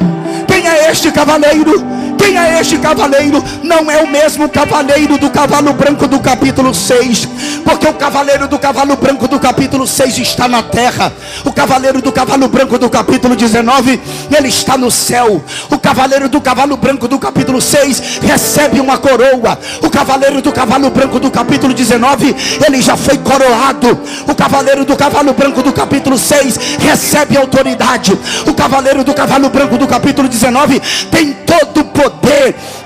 Quem 0.48 0.66
é 0.66 0.90
este 0.90 1.12
cavaleiro? 1.12 1.99
Quem 2.20 2.36
é 2.36 2.60
este 2.60 2.76
cavaleiro? 2.76 3.42
Não 3.62 3.90
é 3.90 4.02
o 4.02 4.06
mesmo 4.06 4.46
cavaleiro 4.46 5.16
do 5.16 5.30
cavalo 5.30 5.72
branco 5.72 6.06
do 6.06 6.20
capítulo 6.20 6.74
6. 6.74 7.26
Porque 7.64 7.88
o 7.88 7.94
cavaleiro 7.94 8.46
do 8.46 8.58
cavalo 8.58 8.94
branco 8.94 9.26
do 9.26 9.40
capítulo 9.40 9.86
6 9.86 10.18
está 10.18 10.46
na 10.46 10.62
terra. 10.62 11.10
O 11.46 11.50
cavaleiro 11.52 12.02
do 12.02 12.12
cavalo 12.12 12.46
branco 12.46 12.78
do 12.78 12.90
capítulo 12.90 13.34
19, 13.34 13.98
ele 14.36 14.48
está 14.48 14.76
no 14.76 14.90
céu. 14.90 15.42
O 15.70 15.78
cavaleiro 15.78 16.28
do 16.28 16.42
cavalo 16.42 16.76
branco 16.76 17.08
do 17.08 17.18
capítulo 17.18 17.58
6 17.58 18.20
recebe 18.22 18.80
uma 18.80 18.98
coroa. 18.98 19.58
O 19.82 19.88
cavaleiro 19.88 20.42
do 20.42 20.52
cavalo 20.52 20.90
branco 20.90 21.18
do 21.18 21.30
capítulo 21.30 21.72
19, 21.72 22.36
ele 22.66 22.82
já 22.82 22.98
foi 22.98 23.16
coroado. 23.16 23.98
O 24.28 24.34
cavaleiro 24.34 24.84
do 24.84 24.94
cavalo 24.94 25.32
branco 25.32 25.62
do 25.62 25.72
capítulo 25.72 26.18
6 26.18 26.58
recebe 26.80 27.38
autoridade. 27.38 28.12
O 28.46 28.52
cavaleiro 28.52 29.02
do 29.02 29.14
cavalo 29.14 29.48
branco 29.48 29.78
do 29.78 29.88
capítulo 29.88 30.28
19 30.28 30.80
tem 31.10 31.32
todo 31.32 31.80
o 31.80 31.84
poder 31.84 32.09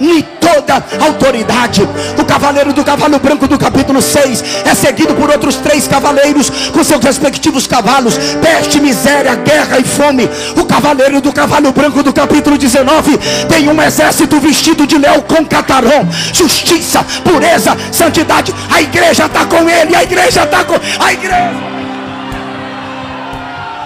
e 0.00 0.22
toda 0.40 0.82
autoridade. 1.00 1.82
O 2.18 2.24
cavaleiro 2.24 2.72
do 2.72 2.84
cavalo 2.84 3.18
branco 3.18 3.46
do 3.46 3.58
capítulo 3.58 4.02
6 4.02 4.44
é 4.64 4.74
seguido 4.74 5.14
por 5.14 5.30
outros 5.30 5.56
três 5.56 5.86
cavaleiros 5.86 6.50
com 6.72 6.82
seus 6.82 7.02
respectivos 7.04 7.66
cavalos: 7.66 8.18
peste, 8.40 8.80
miséria, 8.80 9.34
guerra 9.36 9.78
e 9.78 9.84
fome. 9.84 10.28
O 10.56 10.64
cavaleiro 10.64 11.20
do 11.20 11.32
cavalo 11.32 11.72
branco 11.72 12.02
do 12.02 12.12
capítulo 12.12 12.58
19 12.58 13.18
tem 13.48 13.68
um 13.68 13.82
exército 13.82 14.38
vestido 14.40 14.86
de 14.86 14.98
leão 14.98 15.20
com 15.20 15.44
catarão, 15.44 16.08
justiça, 16.32 17.04
pureza, 17.22 17.76
santidade. 17.92 18.54
A 18.70 18.82
igreja 18.82 19.26
está 19.26 19.44
com 19.46 19.68
ele, 19.68 19.94
a 19.94 20.02
igreja 20.02 20.44
está 20.44 20.64
com 20.64 20.74
a 20.98 21.12
igreja. 21.12 21.93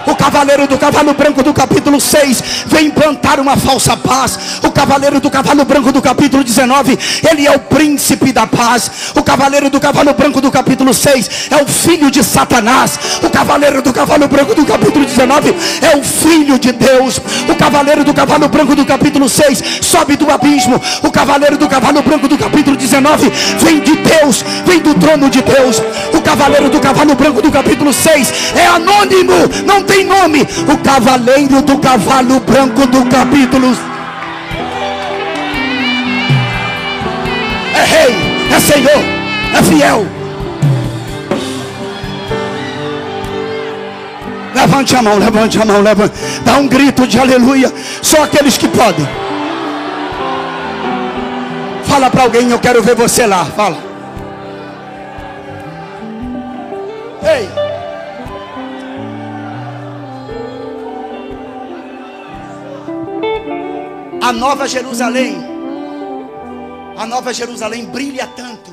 O 0.09 0.15
cavaleiro 0.15 0.67
do 0.67 0.77
cavalo 0.77 1.13
branco 1.13 1.43
do 1.43 1.53
capítulo 1.53 2.01
6 2.01 2.65
vem 2.65 2.87
implantar 2.87 3.39
uma 3.39 3.55
falsa 3.55 3.95
paz. 3.95 4.59
O 4.63 4.71
cavaleiro 4.71 5.19
do 5.19 5.29
cavalo 5.29 5.63
branco 5.65 5.91
do 5.91 6.01
capítulo 6.01 6.43
19, 6.43 6.97
ele 7.29 7.45
é 7.45 7.51
o 7.51 7.59
príncipe 7.59 8.31
da 8.31 8.47
paz. 8.47 8.89
O 9.15 9.21
cavaleiro 9.21 9.69
do 9.69 9.79
cavalo 9.79 10.13
branco 10.13 10.41
do 10.41 10.51
capítulo 10.51 10.93
6 10.93 11.49
é 11.51 11.61
o 11.61 11.67
filho 11.67 12.09
de 12.09 12.23
Satanás. 12.23 12.99
O 13.21 13.29
cavaleiro 13.29 13.81
do 13.81 13.93
cavalo 13.93 14.27
branco 14.27 14.55
do 14.55 14.65
capítulo 14.65 15.05
19 15.05 15.55
é 15.81 15.97
o 15.97 16.03
filho 16.03 16.57
de 16.57 16.71
Deus. 16.71 17.21
O 17.47 17.55
cavaleiro 17.55 18.03
do 18.03 18.13
cavalo 18.13 18.47
branco 18.47 18.75
do 18.75 18.85
capítulo 18.85 19.29
6 19.29 19.63
sobe 19.81 20.15
do 20.15 20.29
abismo. 20.31 20.81
O 21.03 21.11
cavaleiro 21.11 21.57
do 21.57 21.67
cavalo 21.67 22.01
branco 22.01 22.27
do 22.27 22.37
capítulo 22.37 22.75
19 22.75 23.29
vem 23.59 23.79
de 23.79 23.95
Deus, 23.95 24.43
vem 24.65 24.79
do 24.79 24.95
trono 24.95 25.29
de 25.29 25.41
Deus. 25.41 25.81
O 26.13 26.21
cavaleiro 26.21 26.69
do 26.69 26.79
cavalo 26.79 27.15
branco 27.15 27.41
do 27.41 27.51
capítulo 27.51 27.93
6 27.93 28.33
é 28.55 28.65
anônimo, 28.67 29.33
não 29.65 29.83
tem 29.83 29.98
nome. 30.03 30.47
O 30.67 30.77
cavaleiro 30.77 31.61
do 31.61 31.77
cavalo 31.79 32.39
branco 32.39 32.85
do 32.87 33.05
capítulo. 33.05 33.75
É 37.75 37.83
rei, 37.83 38.15
é 38.55 38.59
senhor, 38.59 39.03
é 39.57 39.63
fiel. 39.63 40.05
Levante 44.53 44.95
a 44.95 45.01
mão, 45.01 45.17
levante 45.17 45.61
a 45.61 45.65
mão, 45.65 45.81
levante. 45.81 46.13
Dá 46.43 46.57
um 46.57 46.67
grito 46.67 47.07
de 47.07 47.17
aleluia. 47.19 47.71
Só 48.01 48.23
aqueles 48.23 48.57
que 48.57 48.67
podem. 48.67 49.07
Fala 51.85 52.09
para 52.09 52.23
alguém, 52.23 52.49
eu 52.51 52.59
quero 52.59 52.83
ver 52.83 52.95
você 52.95 53.25
lá. 53.25 53.45
Fala. 53.45 53.77
Ei. 57.23 57.68
A 64.21 64.33
nova 64.33 64.67
Jerusalém, 64.67 65.37
a 66.97 67.05
nova 67.05 67.33
Jerusalém 67.33 67.85
brilha 67.85 68.27
tanto, 68.27 68.71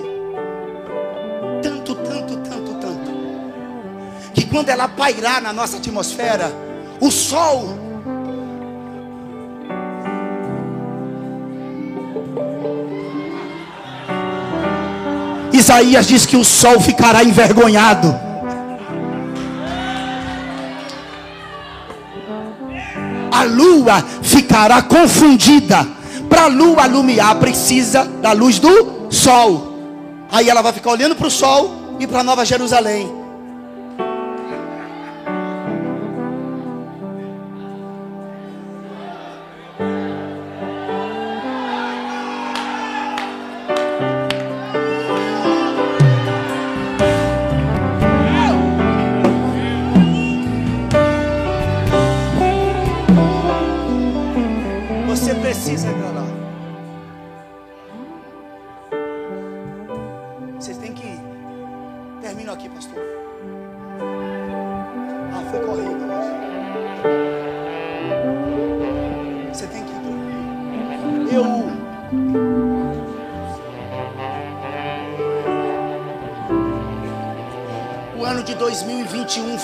tanto, 1.62 1.94
tanto, 1.94 2.36
tanto, 2.38 2.74
tanto, 2.74 3.10
que 4.34 4.44
quando 4.46 4.68
ela 4.68 4.88
pairar 4.88 5.40
na 5.40 5.52
nossa 5.52 5.76
atmosfera, 5.76 6.52
o 7.00 7.10
sol 7.10 7.86
Isaías 15.52 16.06
diz 16.06 16.26
que 16.26 16.36
o 16.36 16.44
sol 16.44 16.80
ficará 16.80 17.24
envergonhado. 17.24 18.25
Lua 23.46 24.04
ficará 24.22 24.82
confundida. 24.82 25.86
Para 26.28 26.44
a 26.44 26.48
lua 26.48 26.82
alumiar, 26.82 27.36
precisa 27.36 28.04
da 28.20 28.32
luz 28.32 28.58
do 28.58 29.06
sol. 29.10 29.74
Aí 30.30 30.48
ela 30.48 30.62
vai 30.62 30.72
ficar 30.72 30.90
olhando 30.90 31.14
para 31.14 31.26
o 31.26 31.30
sol 31.30 31.96
e 31.98 32.06
para 32.06 32.22
Nova 32.22 32.44
Jerusalém. 32.44 33.25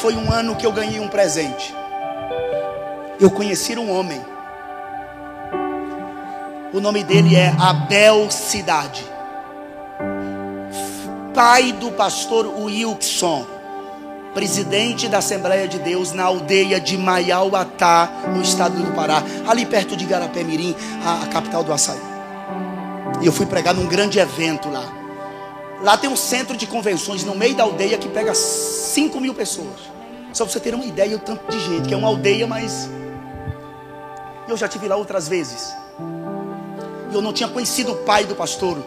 Ano 0.08 0.56
que 0.56 0.66
eu 0.66 0.72
ganhei 0.72 0.98
um 0.98 1.08
presente. 1.08 1.74
Eu 3.20 3.30
conheci 3.30 3.76
um 3.78 3.90
homem. 3.90 4.20
O 6.72 6.80
nome 6.80 7.04
dele 7.04 7.36
é 7.36 7.54
Abel 7.60 8.30
Cidade. 8.30 9.04
Pai 11.34 11.72
do 11.72 11.92
pastor 11.92 12.46
Wilson, 12.46 13.46
presidente 14.34 15.08
da 15.08 15.18
Assembleia 15.18 15.68
de 15.68 15.78
Deus 15.78 16.12
na 16.12 16.24
aldeia 16.24 16.80
de 16.80 16.96
Maiauatá, 16.96 18.10
no 18.34 18.42
estado 18.42 18.82
do 18.82 18.92
Pará, 18.92 19.22
ali 19.46 19.64
perto 19.66 19.96
de 19.96 20.04
Garapé 20.04 20.42
Mirim, 20.42 20.74
a, 21.04 21.22
a 21.24 21.26
capital 21.28 21.62
do 21.62 21.72
açaí. 21.72 22.00
E 23.20 23.26
eu 23.26 23.32
fui 23.32 23.46
pregar 23.46 23.74
num 23.74 23.86
grande 23.86 24.18
evento 24.18 24.68
lá. 24.68 24.84
Lá 25.82 25.96
tem 25.96 26.08
um 26.08 26.16
centro 26.16 26.56
de 26.56 26.66
convenções 26.66 27.24
no 27.24 27.34
meio 27.34 27.54
da 27.54 27.64
aldeia 27.64 27.98
que 27.98 28.08
pega 28.08 28.34
5 28.34 29.20
mil 29.20 29.34
pessoas. 29.34 29.91
Só 30.32 30.44
para 30.44 30.52
você 30.52 30.60
ter 30.60 30.74
uma 30.74 30.84
ideia 30.84 31.14
o 31.14 31.18
tanto 31.18 31.50
de 31.50 31.60
gente, 31.60 31.88
que 31.88 31.94
é 31.94 31.96
uma 31.96 32.08
aldeia, 32.08 32.46
mas 32.46 32.88
eu 34.48 34.56
já 34.56 34.66
tive 34.66 34.88
lá 34.88 34.96
outras 34.96 35.28
vezes. 35.28 35.74
E 37.10 37.14
eu 37.14 37.20
não 37.20 37.32
tinha 37.32 37.48
conhecido 37.48 37.92
o 37.92 37.96
pai 37.96 38.24
do 38.24 38.34
pastor 38.34 38.78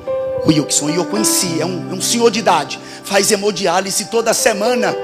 Wilson, 0.48 0.90
e 0.90 0.96
eu 0.96 1.06
conheci, 1.06 1.62
é 1.62 1.66
um, 1.66 1.92
é 1.92 1.94
um 1.94 2.02
senhor 2.02 2.32
de 2.32 2.40
idade, 2.40 2.80
faz 3.04 3.32
hemodiálise 3.32 4.06
toda 4.06 4.34
semana. 4.34 4.96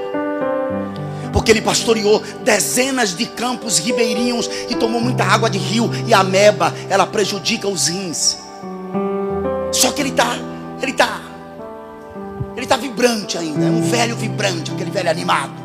Porque 1.32 1.52
ele 1.52 1.62
pastoreou 1.62 2.22
dezenas 2.44 3.16
de 3.16 3.26
campos 3.28 3.78
ribeirinhos 3.78 4.50
e 4.68 4.76
tomou 4.76 5.00
muita 5.00 5.24
água 5.24 5.50
de 5.50 5.60
rio 5.60 5.90
e 6.08 6.14
a 6.14 6.24
meba, 6.24 6.74
ela 6.90 7.06
prejudica 7.06 7.68
os 7.68 7.88
rins. 7.88 8.38
Só 9.72 9.92
que 9.92 10.02
ele 10.02 10.10
está, 10.10 10.36
ele 10.82 10.92
está, 10.92 11.22
ele 12.56 12.66
está 12.66 12.78
vibrante 12.78 13.38
ainda, 13.38 13.64
é 13.64 13.70
um 13.70 13.84
velho 13.84 14.16
vibrante, 14.16 14.72
aquele 14.72 14.92
velho 14.92 15.10
animado. 15.10 15.61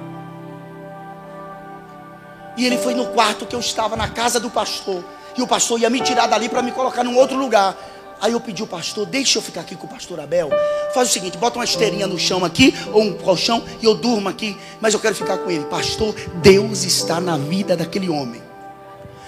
E 2.57 2.65
ele 2.65 2.79
foi 2.79 2.95
no 2.95 3.07
quarto 3.09 3.47
que 3.47 3.55
eu 3.55 3.61
estava, 3.61 3.97
na 3.97 4.09
casa 4.09 4.41
do 4.41 4.51
pastor. 4.51 5.05
E 5.37 5.43
o 5.43 5.47
pastor 5.47 5.79
ia 5.81 5.91
me 5.91 6.01
tirar 6.01 6.27
dali 6.27 6.49
para 6.49 6.63
me 6.63 6.73
colocar 6.73 7.05
num 7.05 7.17
outro 7.17 7.37
lugar. 7.37 7.77
Aí 8.21 8.33
eu 8.33 8.41
pedi 8.41 8.63
ao 8.63 8.69
pastor, 8.69 9.05
deixa 9.05 9.39
eu 9.39 9.43
ficar 9.43 9.61
aqui 9.61 9.77
com 9.77 9.87
o 9.87 9.91
pastor 9.91 10.19
Abel. 10.19 10.49
Faz 10.95 11.11
o 11.11 11.13
seguinte, 11.13 11.37
bota 11.37 11.59
uma 11.59 11.65
esteirinha 11.65 12.07
no 12.07 12.19
chão 12.19 12.45
aqui, 12.45 12.75
ou 12.93 13.03
um 13.03 13.13
colchão, 13.13 13.63
e 13.83 13.85
eu 13.85 13.95
durmo 13.95 14.29
aqui, 14.29 14.57
mas 14.81 14.95
eu 14.95 15.01
quero 15.01 15.15
ficar 15.15 15.37
com 15.39 15.51
ele. 15.51 15.65
Pastor, 15.67 16.15
Deus 16.37 16.85
está 16.85 17.21
na 17.21 17.37
vida 17.37 17.77
daquele 17.77 18.09
homem. 18.09 18.43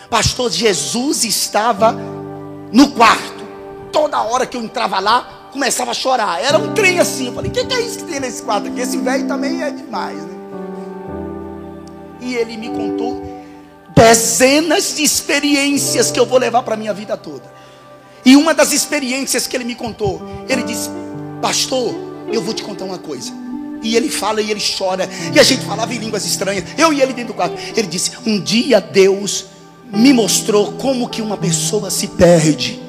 Pastor, 0.08 0.50
Jesus 0.50 1.24
estava 1.24 1.92
no 2.72 2.92
quarto. 2.92 3.46
Toda 3.92 4.22
hora 4.22 4.46
que 4.46 4.56
eu 4.56 4.62
entrava 4.62 4.98
lá, 4.98 5.50
começava 5.52 5.90
a 5.90 5.94
chorar. 5.94 6.42
Era 6.42 6.58
um 6.58 6.72
trem 6.72 6.98
assim. 6.98 7.26
Eu 7.26 7.34
falei, 7.34 7.50
o 7.50 7.54
que, 7.54 7.66
que 7.66 7.74
é 7.74 7.80
isso 7.82 7.98
que 7.98 8.04
tem 8.04 8.20
nesse 8.20 8.42
quarto 8.42 8.68
aqui? 8.68 8.80
Esse 8.80 8.96
velho 8.96 9.28
também 9.28 9.62
é 9.62 9.70
demais, 9.70 10.16
né? 10.16 10.37
E 12.28 12.34
ele 12.34 12.58
me 12.58 12.68
contou 12.68 13.42
dezenas 13.96 14.94
de 14.94 15.02
experiências 15.02 16.10
que 16.10 16.20
eu 16.20 16.26
vou 16.26 16.38
levar 16.38 16.62
para 16.62 16.76
minha 16.76 16.92
vida 16.92 17.16
toda. 17.16 17.50
E 18.22 18.36
uma 18.36 18.52
das 18.52 18.70
experiências 18.72 19.46
que 19.46 19.56
ele 19.56 19.64
me 19.64 19.74
contou, 19.74 20.20
ele 20.46 20.62
disse: 20.62 20.90
Pastor, 21.40 21.94
eu 22.30 22.42
vou 22.42 22.52
te 22.52 22.62
contar 22.62 22.84
uma 22.84 22.98
coisa. 22.98 23.32
E 23.82 23.96
ele 23.96 24.10
fala 24.10 24.42
e 24.42 24.50
ele 24.50 24.60
chora. 24.60 25.08
E 25.34 25.40
a 25.40 25.42
gente 25.42 25.64
falava 25.64 25.94
em 25.94 25.98
línguas 25.98 26.26
estranhas. 26.26 26.64
Eu 26.76 26.92
e 26.92 27.00
ele 27.00 27.14
dentro 27.14 27.32
do 27.32 27.36
quarto. 27.36 27.56
Ele 27.74 27.86
disse: 27.86 28.10
Um 28.26 28.38
dia 28.38 28.78
Deus 28.78 29.46
me 29.90 30.12
mostrou 30.12 30.72
como 30.72 31.08
que 31.08 31.22
uma 31.22 31.38
pessoa 31.38 31.90
se 31.90 32.08
perde. 32.08 32.82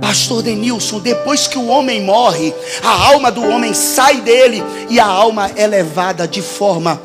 Pastor 0.00 0.42
Denilson, 0.42 0.98
depois 0.98 1.46
que 1.46 1.58
o 1.58 1.66
homem 1.68 2.02
morre, 2.02 2.52
a 2.82 3.06
alma 3.12 3.30
do 3.30 3.44
homem 3.44 3.74
sai 3.74 4.22
dele 4.22 4.60
e 4.88 4.98
a 4.98 5.06
alma 5.06 5.52
é 5.54 5.66
levada 5.68 6.26
de 6.26 6.42
forma 6.42 7.00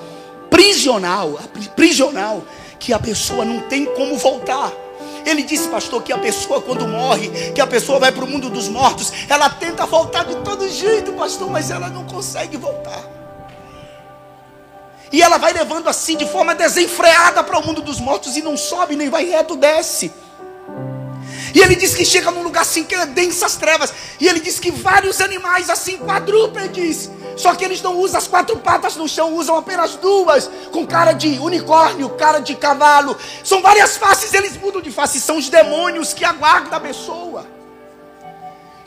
prisional, 0.56 1.38
prisional, 1.76 2.42
que 2.80 2.94
a 2.94 3.00
pessoa 3.00 3.44
não 3.44 3.60
tem 3.62 3.84
como 3.84 4.18
voltar. 4.18 4.72
Ele 5.26 5.44
disse, 5.44 5.68
pastor, 5.68 6.02
que 6.02 6.14
a 6.14 6.18
pessoa 6.18 6.62
quando 6.62 6.88
morre, 6.88 7.30
que 7.52 7.60
a 7.60 7.68
pessoa 7.68 8.00
vai 8.00 8.10
para 8.10 8.24
o 8.24 8.28
mundo 8.28 8.50
dos 8.50 8.70
mortos, 8.70 9.12
ela 9.28 9.50
tenta 9.50 9.86
voltar 9.86 10.24
de 10.24 10.36
todo 10.38 10.70
jeito, 10.70 11.12
pastor, 11.14 11.50
mas 11.50 11.70
ela 11.70 11.90
não 11.90 12.06
consegue 12.06 12.56
voltar. 12.56 13.04
E 15.12 15.22
ela 15.22 15.38
vai 15.38 15.52
levando 15.52 15.90
assim 15.90 16.16
de 16.16 16.26
forma 16.26 16.56
desenfreada 16.56 17.44
para 17.44 17.60
o 17.60 17.66
mundo 17.66 17.82
dos 17.82 18.00
mortos 18.00 18.38
e 18.38 18.42
não 18.42 18.56
sobe, 18.56 18.96
nem 18.96 19.10
vai 19.10 19.26
reto, 19.26 19.58
desce. 19.58 20.12
E 21.54 21.60
ele 21.60 21.76
diz 21.76 21.94
que 21.96 22.06
chega 22.06 22.32
num 22.32 22.44
lugar 22.44 22.62
assim 22.62 22.86
que 22.86 22.96
é 22.96 23.06
densas 23.06 23.56
trevas. 23.56 23.94
E 24.22 24.28
ele 24.28 24.40
diz 24.40 24.60
que 24.60 24.72
vários 24.72 25.20
animais 25.20 25.70
assim, 25.70 25.98
quadrúpedes. 25.98 27.10
Só 27.36 27.54
que 27.56 27.66
eles 27.66 27.82
não 27.82 27.98
usam 28.00 28.18
as 28.18 28.28
quatro 28.28 28.58
patas 28.58 28.96
no 28.96 29.08
chão, 29.08 29.36
usam 29.36 29.56
apenas 29.58 29.96
duas, 29.96 30.50
com 30.72 30.86
cara 30.86 31.14
de 31.14 31.38
unicórnio, 31.40 32.10
cara 32.12 32.40
de 32.40 32.56
cavalo. 32.56 33.18
São 33.44 33.62
várias 33.62 33.98
faces, 33.98 34.34
eles 34.34 34.58
mudam 34.58 34.82
de 34.82 34.92
face, 34.92 35.20
são 35.20 35.38
os 35.38 35.50
demônios 35.50 36.14
que 36.14 36.24
aguardam 36.24 36.78
a 36.78 36.80
pessoa. 36.80 37.56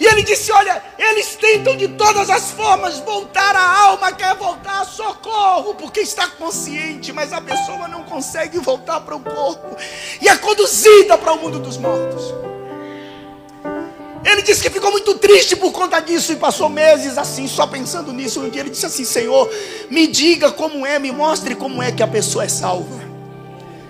E 0.00 0.06
ele 0.06 0.22
disse: 0.22 0.52
Olha, 0.52 0.82
eles 0.96 1.34
tentam 1.36 1.76
de 1.76 1.88
todas 1.88 2.30
as 2.30 2.52
formas 2.52 2.98
voltar 3.00 3.56
a 3.56 3.80
alma, 3.80 4.12
quer 4.12 4.34
voltar 4.36 4.84
socorro, 4.84 5.74
porque 5.74 6.00
está 6.00 6.28
consciente, 6.28 7.12
mas 7.12 7.32
a 7.32 7.40
pessoa 7.40 7.88
não 7.88 8.04
consegue 8.04 8.58
voltar 8.58 9.00
para 9.00 9.16
o 9.16 9.20
corpo 9.20 9.76
e 10.20 10.28
é 10.28 10.36
conduzida 10.36 11.18
para 11.18 11.32
o 11.32 11.38
mundo 11.38 11.58
dos 11.58 11.76
mortos. 11.76 12.32
Ele 14.30 14.42
disse 14.42 14.62
que 14.62 14.68
ficou 14.68 14.90
muito 14.90 15.14
triste 15.14 15.56
por 15.56 15.72
conta 15.72 16.00
disso 16.00 16.32
e 16.32 16.36
passou 16.36 16.68
meses 16.68 17.16
assim, 17.16 17.48
só 17.48 17.66
pensando 17.66 18.12
nisso. 18.12 18.40
Um 18.40 18.50
dia 18.50 18.60
ele 18.60 18.70
disse 18.70 18.84
assim: 18.84 19.04
Senhor, 19.04 19.50
me 19.90 20.06
diga 20.06 20.52
como 20.52 20.84
é, 20.84 20.98
me 20.98 21.10
mostre 21.10 21.54
como 21.54 21.82
é 21.82 21.90
que 21.90 22.02
a 22.02 22.06
pessoa 22.06 22.44
é 22.44 22.48
salva. 22.48 23.08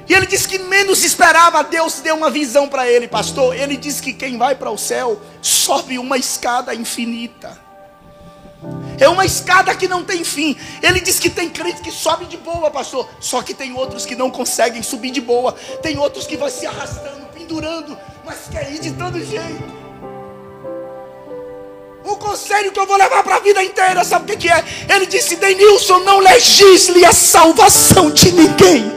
E 0.08 0.14
ele 0.14 0.26
disse 0.26 0.48
que 0.48 0.58
menos 0.58 1.04
esperava, 1.04 1.62
Deus 1.62 2.00
deu 2.00 2.14
uma 2.14 2.30
visão 2.30 2.68
para 2.68 2.88
ele, 2.88 3.06
pastor. 3.06 3.54
Ele 3.54 3.76
disse 3.76 4.00
que 4.00 4.12
quem 4.12 4.38
vai 4.38 4.54
para 4.54 4.70
o 4.70 4.78
céu 4.78 5.20
sobe 5.42 5.98
uma 5.98 6.16
escada 6.16 6.74
infinita. 6.74 7.58
É 8.98 9.08
uma 9.08 9.26
escada 9.26 9.74
que 9.74 9.86
não 9.86 10.02
tem 10.02 10.24
fim. 10.24 10.56
Ele 10.82 11.00
diz 11.00 11.18
que 11.18 11.28
tem 11.28 11.50
crente 11.50 11.82
que 11.82 11.92
sobe 11.92 12.24
de 12.26 12.36
boa, 12.36 12.70
pastor. 12.70 13.08
Só 13.20 13.42
que 13.42 13.52
tem 13.52 13.74
outros 13.74 14.06
que 14.06 14.16
não 14.16 14.30
conseguem 14.30 14.82
subir 14.82 15.10
de 15.10 15.20
boa. 15.20 15.52
Tem 15.82 15.98
outros 15.98 16.26
que 16.26 16.36
vão 16.36 16.48
se 16.48 16.66
arrastando, 16.66 17.26
pendurando, 17.34 17.96
mas 18.24 18.48
quer 18.50 18.72
ir 18.72 18.80
de 18.80 18.92
todo 18.92 19.22
jeito. 19.22 19.87
O 22.08 22.16
conselho 22.16 22.72
que 22.72 22.80
eu 22.80 22.86
vou 22.86 22.96
levar 22.96 23.22
para 23.22 23.36
a 23.36 23.40
vida 23.40 23.62
inteira, 23.62 24.02
sabe 24.02 24.24
o 24.24 24.26
que, 24.28 24.48
que 24.48 24.50
é? 24.50 24.64
Ele 24.88 25.04
disse: 25.04 25.36
Denilson, 25.36 25.98
não 25.98 26.20
legisle 26.20 27.04
a 27.04 27.12
salvação 27.12 28.10
de 28.10 28.32
ninguém. 28.32 28.90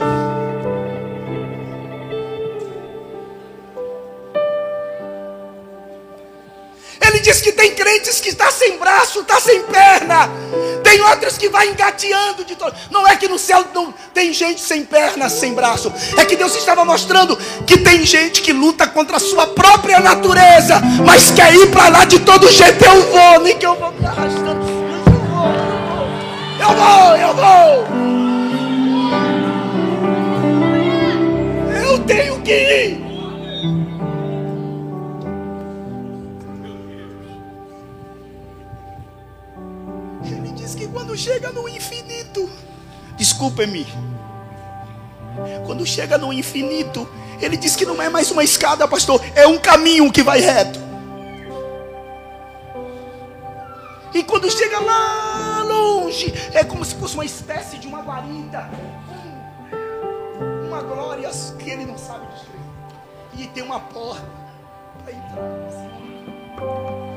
Ele 7.05 7.19
diz 7.19 7.41
que 7.41 7.51
tem 7.51 7.75
crentes 7.75 8.21
que 8.21 8.29
está 8.29 8.49
sem 8.49 8.77
braço, 8.77 9.19
está 9.19 9.41
sem 9.41 9.61
perna. 9.63 10.29
Tem 10.91 10.99
outros 11.03 11.37
que 11.37 11.47
vai 11.47 11.69
engateando 11.69 12.43
de 12.43 12.53
todo. 12.53 12.75
Não 12.89 13.07
é 13.07 13.15
que 13.15 13.25
no 13.29 13.39
céu 13.39 13.63
não 13.73 13.93
tem 14.13 14.33
gente 14.33 14.59
sem 14.59 14.83
perna, 14.83 15.29
sem 15.29 15.53
braço. 15.53 15.89
É 16.17 16.25
que 16.25 16.35
Deus 16.35 16.53
estava 16.53 16.83
mostrando 16.83 17.37
que 17.65 17.77
tem 17.77 18.05
gente 18.05 18.41
que 18.41 18.51
luta 18.51 18.85
contra 18.85 19.15
a 19.15 19.19
sua 19.21 19.47
própria 19.47 20.01
natureza, 20.01 20.81
mas 21.05 21.31
quer 21.31 21.55
ir 21.55 21.71
para 21.71 21.87
lá 21.87 22.03
de 22.03 22.19
todo 22.19 22.51
jeito. 22.51 22.83
Eu 22.83 23.09
vou, 23.09 23.39
nem 23.39 23.57
que 23.57 23.65
eu 23.65 23.73
vou 23.75 23.89
me 23.93 24.05
arrastando. 24.05 24.65
Eu 26.59 26.75
vou, 26.75 27.15
eu 27.15 27.35
vou. 27.35 27.87
Eu 31.85 31.99
tenho 31.99 32.41
que 32.41 32.51
ir. 32.51 33.10
Quando 40.91 41.15
chega 41.17 41.51
no 41.51 41.67
infinito, 41.67 42.49
desculpe-me, 43.15 43.87
quando 45.65 45.85
chega 45.85 46.17
no 46.17 46.31
infinito, 46.33 47.07
ele 47.39 47.57
diz 47.57 47.75
que 47.75 47.85
não 47.85 48.01
é 48.01 48.09
mais 48.09 48.29
uma 48.31 48.43
escada, 48.43 48.87
pastor, 48.87 49.21
é 49.35 49.47
um 49.47 49.57
caminho 49.57 50.11
que 50.11 50.21
vai 50.21 50.39
reto. 50.39 50.79
E 54.13 54.23
quando 54.23 54.51
chega 54.51 54.79
lá 54.79 55.63
longe, 55.63 56.33
é 56.53 56.63
como 56.63 56.83
se 56.83 56.95
fosse 56.95 57.15
uma 57.15 57.25
espécie 57.25 57.77
de 57.77 57.87
uma 57.87 58.01
guarida, 58.01 58.69
uma 60.67 60.81
glória 60.81 61.29
que 61.57 61.69
ele 61.69 61.85
não 61.85 61.97
sabe 61.97 62.27
descrever. 62.27 62.59
E 63.37 63.47
tem 63.47 63.63
uma 63.63 63.79
porta 63.79 64.27
para 65.03 65.13
entrar. 65.13 67.10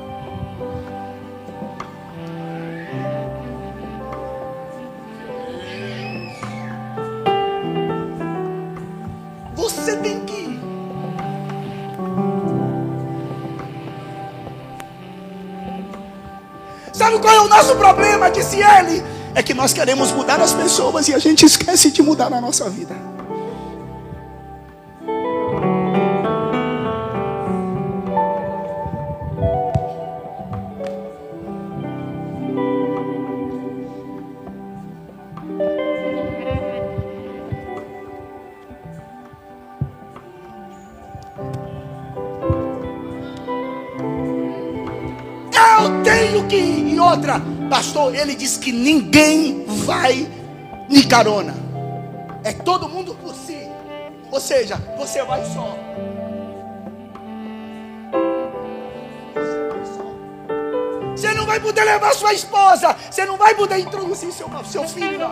Você 9.85 9.97
tem 9.99 10.19
que 10.21 10.33
ir. 10.33 10.61
Sabe 16.91 17.19
qual 17.19 17.35
é 17.35 17.41
o 17.43 17.49
nosso 17.49 17.77
problema? 17.77 18.31
Disse 18.31 18.57
ele. 18.63 19.05
É 19.35 19.43
que 19.43 19.53
nós 19.53 19.75
queremos 19.75 20.11
mudar 20.11 20.41
as 20.41 20.55
pessoas 20.55 21.07
e 21.09 21.15
a 21.15 21.19
gente 21.19 21.45
esquece 21.45 21.91
de 21.91 22.01
mudar 22.01 22.31
na 22.31 22.41
nossa 22.41 22.71
vida. 22.71 23.14
Pastor, 47.75 48.15
ele 48.15 48.37
diz 48.37 48.57
que 48.57 48.71
ninguém 48.71 49.65
vai 49.67 50.29
de 50.89 51.05
carona. 51.09 51.57
É 52.45 52.53
todo 52.53 52.89
mundo 52.89 53.17
por 53.17 53.35
si. 53.35 53.69
Ou 54.31 54.39
seja, 54.39 54.77
você 54.97 55.25
vai 55.25 55.45
só. 55.47 55.77
Você 61.17 61.35
não 61.35 61.47
vai 61.47 61.59
poder 61.59 61.83
levar 61.83 62.15
sua 62.15 62.33
esposa. 62.33 62.95
Você 63.11 63.27
não 63.27 63.37
vai 63.37 63.57
poder 63.57 63.79
introduzir 63.79 64.31
seu, 64.31 64.49
seu 64.65 64.87
filho. 64.87 65.27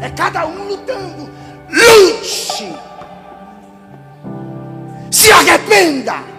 É 0.00 0.08
cada 0.08 0.46
um 0.46 0.66
lutando. 0.66 1.28
Lute. 1.68 2.74
Se 5.10 5.30
arrependa. 5.30 6.37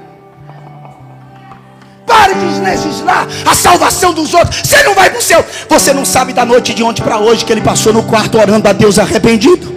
Pare 2.30 2.48
de 2.48 2.60
legislar 2.60 3.28
a 3.44 3.56
salvação 3.56 4.14
dos 4.14 4.36
outros. 4.36 4.62
Você 4.64 4.84
não 4.84 4.94
vai 4.94 5.10
para 5.10 5.18
o 5.18 5.22
céu. 5.22 5.44
Você 5.68 5.92
não 5.94 6.06
sabe 6.06 6.32
da 6.32 6.46
noite 6.46 6.76
de 6.76 6.84
ontem 6.84 7.02
para 7.02 7.18
hoje 7.18 7.44
que 7.44 7.52
ele 7.52 7.62
passou 7.62 7.92
no 7.92 8.04
quarto 8.04 8.38
orando 8.38 8.68
a 8.68 8.72
Deus 8.72 9.00
arrependido. 9.00 9.74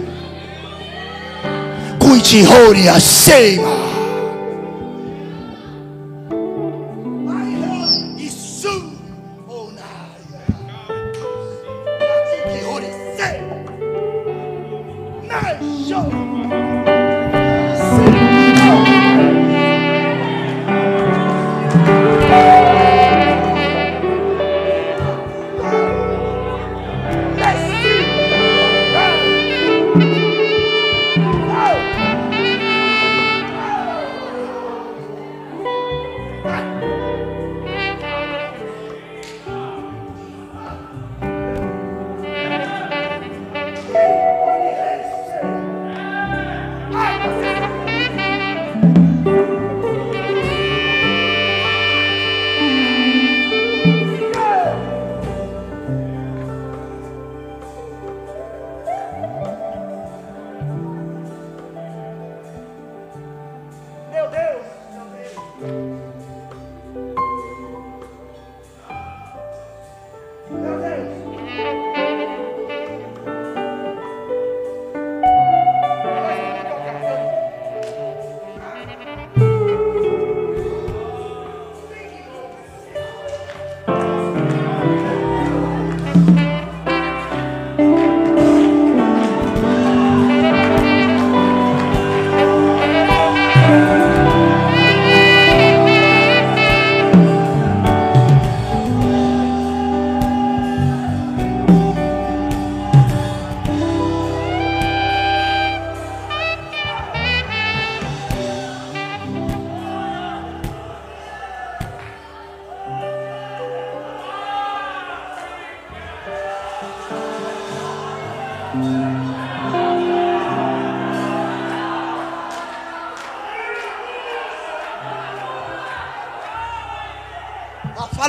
Cuide, 1.99 2.45
Horia, 2.45 2.99
Seima. 2.99 3.92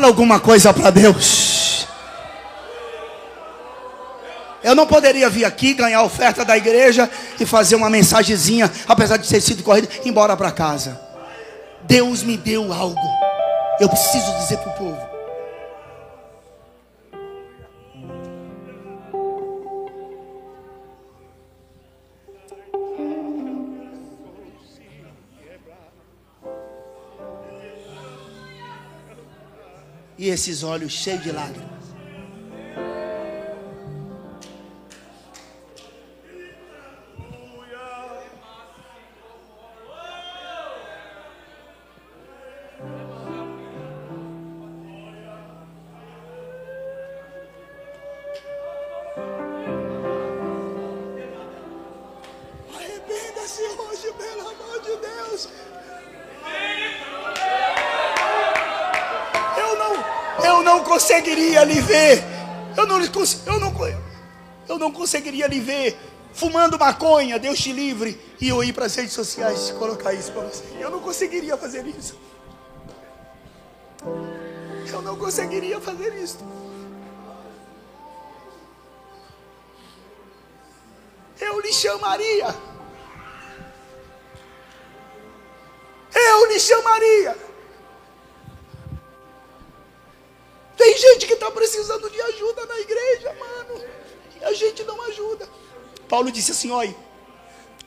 Fala 0.05 0.13
alguma 0.13 0.39
coisa 0.39 0.71
para 0.71 0.91
Deus. 0.91 1.87
Eu 4.63 4.75
não 4.75 4.87
poderia 4.87 5.31
vir 5.31 5.47
aqui 5.47 5.73
ganhar 5.73 6.01
a 6.01 6.03
oferta 6.03 6.45
da 6.45 6.59
igreja 6.59 7.11
e 7.41 7.47
fazer 7.47 7.75
uma 7.75 7.89
mensagenzinha, 7.89 8.71
apesar 8.87 9.17
de 9.17 9.27
ter 9.27 9.41
sido 9.41 9.63
corrido, 9.63 9.89
embora 10.05 10.37
para 10.37 10.53
casa. 10.53 11.01
Deus 11.85 12.23
me 12.23 12.37
deu 12.37 12.71
algo. 12.71 13.01
Eu 13.81 13.89
preciso 13.89 14.31
dizer 14.41 14.59
para 14.59 14.73
o 14.73 14.75
povo. 14.75 15.14
Esses 30.35 30.63
olhos 30.63 30.93
cheios 30.93 31.23
de 31.23 31.33
lágrimas. 31.33 31.74
Ver. 61.95 62.25
Eu 62.77 62.87
não, 62.87 63.01
eu 63.01 63.61
não, 63.61 63.73
eu 64.69 64.79
não 64.79 64.93
conseguiria 64.93 65.47
lhe 65.47 65.61
ver 65.61 65.97
fumando 66.33 66.77
maconha, 66.77 67.39
Deus 67.39 67.61
te 67.61 67.73
livre, 67.73 68.21
e 68.41 68.49
eu 68.49 68.63
ir 68.65 68.73
para 68.73 68.87
as 68.87 68.95
redes 68.97 69.13
sociais 69.13 69.71
colocar 69.79 70.13
isso 70.13 70.33
para 70.33 70.43
você. 70.43 70.65
Eu 70.81 70.91
não 70.91 70.99
conseguiria 70.99 71.57
fazer 71.57 71.87
isso. 71.87 72.19
Eu 74.93 75.01
não 75.01 75.17
conseguiria 75.17 75.81
fazer 75.81 76.13
isso. 76.15 76.39
Eu 81.41 81.61
lhe 81.61 81.73
chamaria. 81.73 82.55
Eu 86.15 86.47
lhe 86.47 86.59
chamaria. 86.59 87.44
Paulo 96.15 96.31
disse 96.31 96.53
assim: 96.53 96.71
olha, 96.71 96.95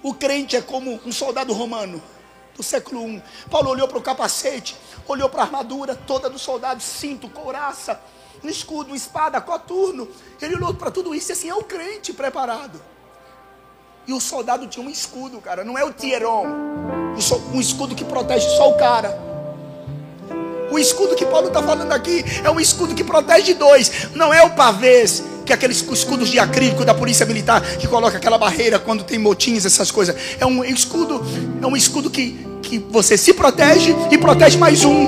o 0.03 0.13
crente 0.13 0.57
é 0.57 0.61
como 0.61 0.99
um 1.05 1.13
soldado 1.13 1.53
romano 1.53 2.03
do 2.53 2.61
século 2.61 3.07
I. 3.07 3.23
Paulo 3.49 3.69
olhou 3.69 3.87
para 3.87 3.97
o 3.97 4.01
capacete, 4.01 4.75
olhou 5.07 5.29
para 5.29 5.43
a 5.43 5.45
armadura 5.45 5.95
toda 5.95 6.29
do 6.29 6.37
soldado, 6.37 6.83
cinto, 6.83 7.29
couraça, 7.29 7.97
um 8.43 8.49
escudo, 8.49 8.93
espada, 8.93 9.39
coturno. 9.39 10.09
Ele 10.41 10.55
olhou 10.55 10.73
para 10.73 10.91
tudo 10.91 11.15
isso 11.15 11.31
e 11.31 11.33
assim: 11.33 11.47
é 11.47 11.55
o 11.55 11.63
crente 11.63 12.11
preparado. 12.11 12.81
E 14.05 14.11
o 14.11 14.19
soldado 14.19 14.67
tinha 14.67 14.85
um 14.85 14.89
escudo, 14.89 15.39
cara, 15.39 15.63
não 15.63 15.77
é 15.77 15.85
o 15.85 15.93
tieron, 15.93 16.47
um 17.53 17.61
escudo 17.61 17.95
que 17.95 18.03
protege 18.03 18.49
só 18.57 18.69
o 18.71 18.77
cara. 18.77 19.17
O 20.69 20.77
escudo 20.77 21.15
que 21.15 21.25
Paulo 21.25 21.47
está 21.47 21.63
falando 21.63 21.93
aqui 21.93 22.25
é 22.43 22.51
um 22.51 22.59
escudo 22.59 22.93
que 22.93 23.05
protege 23.05 23.53
dois, 23.53 24.11
não 24.13 24.33
é 24.33 24.43
o 24.43 24.53
pavês, 24.53 25.23
que 25.47 25.53
aqueles 25.53 25.83
escudos 25.91 26.29
de 26.29 26.37
acrílico 26.37 26.85
da 26.85 26.93
polícia 26.93 27.25
militar 27.25 27.61
que 27.61 27.87
coloca 27.87 28.17
aquela 28.17 28.37
barreira 28.37 28.77
quando 28.77 29.03
tem 29.03 29.17
motins, 29.17 29.65
essas 29.65 29.89
coisas. 29.89 30.15
É 30.39 30.45
um 30.45 30.63
escudo, 30.63 31.25
é 31.61 31.65
um 31.65 31.75
escudo 31.75 32.09
que, 32.09 32.37
que 32.61 32.77
você 32.77 33.17
se 33.17 33.33
protege 33.33 33.95
e 34.11 34.17
protege 34.17 34.57
mais 34.57 34.83
um. 34.83 35.07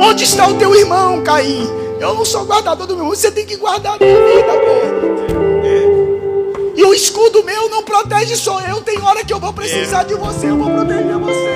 Onde 0.00 0.24
está 0.24 0.46
o 0.46 0.54
teu 0.54 0.74
irmão, 0.74 1.22
Caim? 1.22 1.66
Eu 1.98 2.14
não 2.14 2.24
sou 2.24 2.44
guardador 2.44 2.86
do 2.86 2.94
meu 2.94 3.04
irmão, 3.04 3.16
você 3.16 3.30
tem 3.30 3.44
que 3.44 3.56
guardar 3.56 3.94
a 3.94 3.98
minha 3.98 4.14
vida, 4.14 4.52
pô. 4.52 5.10
E 6.76 6.84
o 6.84 6.94
escudo 6.94 7.42
meu 7.44 7.68
não 7.68 7.82
protege 7.82 8.36
só 8.36 8.60
eu. 8.60 8.80
Tem 8.80 8.98
hora 9.02 9.24
que 9.24 9.32
eu 9.32 9.40
vou 9.40 9.52
precisar 9.52 10.04
de 10.04 10.14
você, 10.14 10.46
eu 10.48 10.56
vou 10.56 10.70
proteger 10.70 11.18
você. 11.18 11.49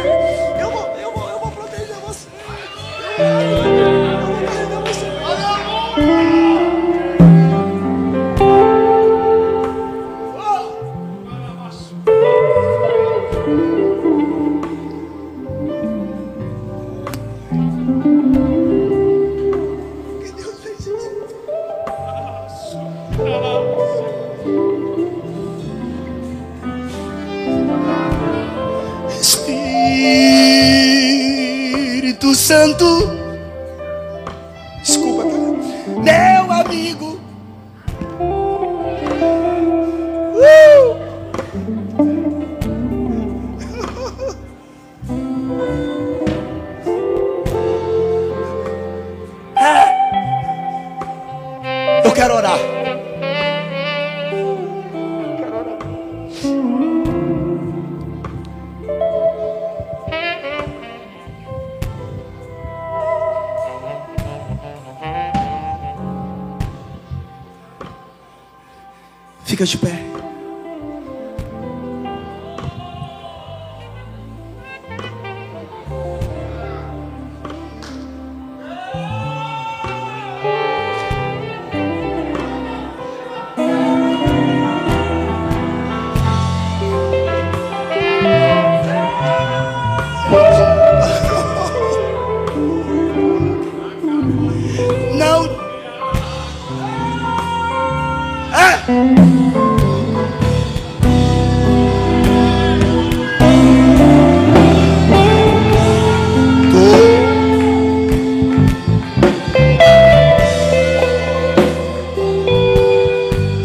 De 69.65 69.79
pé. 69.79 69.94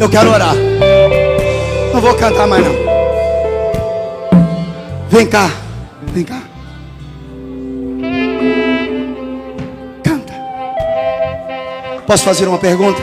Eu 0.10 0.12
quero 0.12 0.32
orar. 0.32 0.56
Não 1.94 2.02
vou 2.02 2.16
cantar 2.16 2.48
mais 2.48 2.66
não. 2.66 2.74
Vem 5.08 5.28
cá. 5.28 5.52
Vem 6.02 6.24
cá. 6.24 6.42
Canta. 10.04 10.34
Posso 12.08 12.24
fazer 12.24 12.48
uma 12.48 12.58
pergunta? 12.58 13.00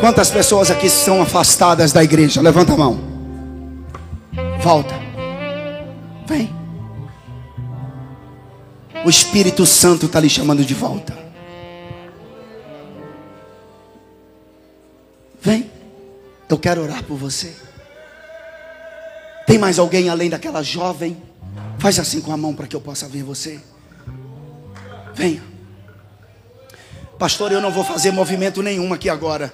Quantas 0.00 0.28
pessoas 0.28 0.72
aqui 0.72 0.90
são 0.90 1.22
afastadas 1.22 1.92
da 1.92 2.02
igreja? 2.02 2.42
Levanta 2.42 2.72
a 2.72 2.76
mão. 2.76 2.98
Volta. 4.58 4.96
Vem. 6.26 6.52
O 9.04 9.08
Espírito 9.08 9.64
Santo 9.64 10.06
está 10.06 10.18
lhe 10.18 10.28
chamando 10.28 10.64
de 10.64 10.74
volta. 10.74 11.23
Eu 16.54 16.58
quero 16.58 16.82
orar 16.82 17.02
por 17.02 17.16
você. 17.16 17.52
Tem 19.44 19.58
mais 19.58 19.78
alguém 19.78 20.08
além 20.08 20.30
daquela 20.30 20.62
jovem? 20.62 21.20
Faz 21.80 21.98
assim 21.98 22.20
com 22.20 22.30
a 22.30 22.36
mão 22.36 22.54
para 22.54 22.68
que 22.68 22.76
eu 22.76 22.80
possa 22.80 23.08
ver 23.08 23.24
você. 23.24 23.60
Venha. 25.14 25.42
Pastor, 27.18 27.50
eu 27.50 27.60
não 27.60 27.72
vou 27.72 27.82
fazer 27.82 28.12
movimento 28.12 28.62
nenhum 28.62 28.92
aqui 28.92 29.08
agora. 29.08 29.52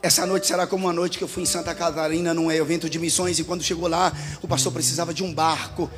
Essa 0.00 0.24
noite 0.26 0.46
será 0.46 0.64
como 0.64 0.86
uma 0.86 0.92
noite 0.92 1.18
que 1.18 1.24
eu 1.24 1.28
fui 1.28 1.42
em 1.42 1.46
Santa 1.46 1.74
Catarina 1.74 2.32
num 2.32 2.52
evento 2.52 2.88
de 2.88 2.98
missões 2.98 3.38
e 3.38 3.44
quando 3.44 3.64
chegou 3.64 3.88
lá, 3.88 4.12
o 4.42 4.46
pastor 4.46 4.72
precisava 4.72 5.12
de 5.12 5.24
um 5.24 5.34
barco. 5.34 5.90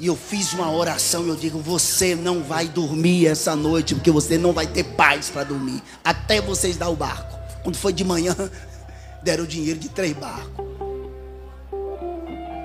E 0.00 0.06
eu 0.06 0.16
fiz 0.16 0.52
uma 0.52 0.70
oração 0.70 1.26
e 1.26 1.28
eu 1.28 1.36
digo: 1.36 1.58
Você 1.58 2.14
não 2.14 2.42
vai 2.42 2.68
dormir 2.68 3.26
essa 3.26 3.56
noite, 3.56 3.94
porque 3.94 4.10
você 4.10 4.38
não 4.38 4.52
vai 4.52 4.66
ter 4.66 4.84
paz 4.84 5.28
para 5.28 5.44
dormir, 5.44 5.82
até 6.04 6.40
vocês 6.40 6.76
dar 6.76 6.88
o 6.88 6.96
barco. 6.96 7.36
Quando 7.62 7.76
foi 7.76 7.92
de 7.92 8.04
manhã, 8.04 8.34
deram 9.22 9.44
o 9.44 9.46
dinheiro 9.46 9.78
de 9.78 9.88
três 9.88 10.12
barcos. 10.16 10.66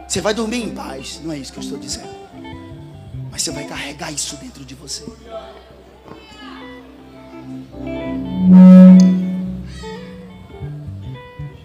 Você 0.08 0.22
vai 0.22 0.34
dormir 0.34 0.64
em 0.64 0.70
paz, 0.70 1.20
não 1.24 1.34
é 1.34 1.40
isso 1.40 1.52
que 1.52 1.58
eu 1.58 1.64
estou 1.64 1.80
dizendo. 1.80 2.14
Mas 3.32 3.42
você 3.42 3.50
vai 3.50 3.66
carregar 3.66 4.12
isso 4.12 4.36
dentro 4.36 4.64
de 4.64 4.76
você. 4.76 5.04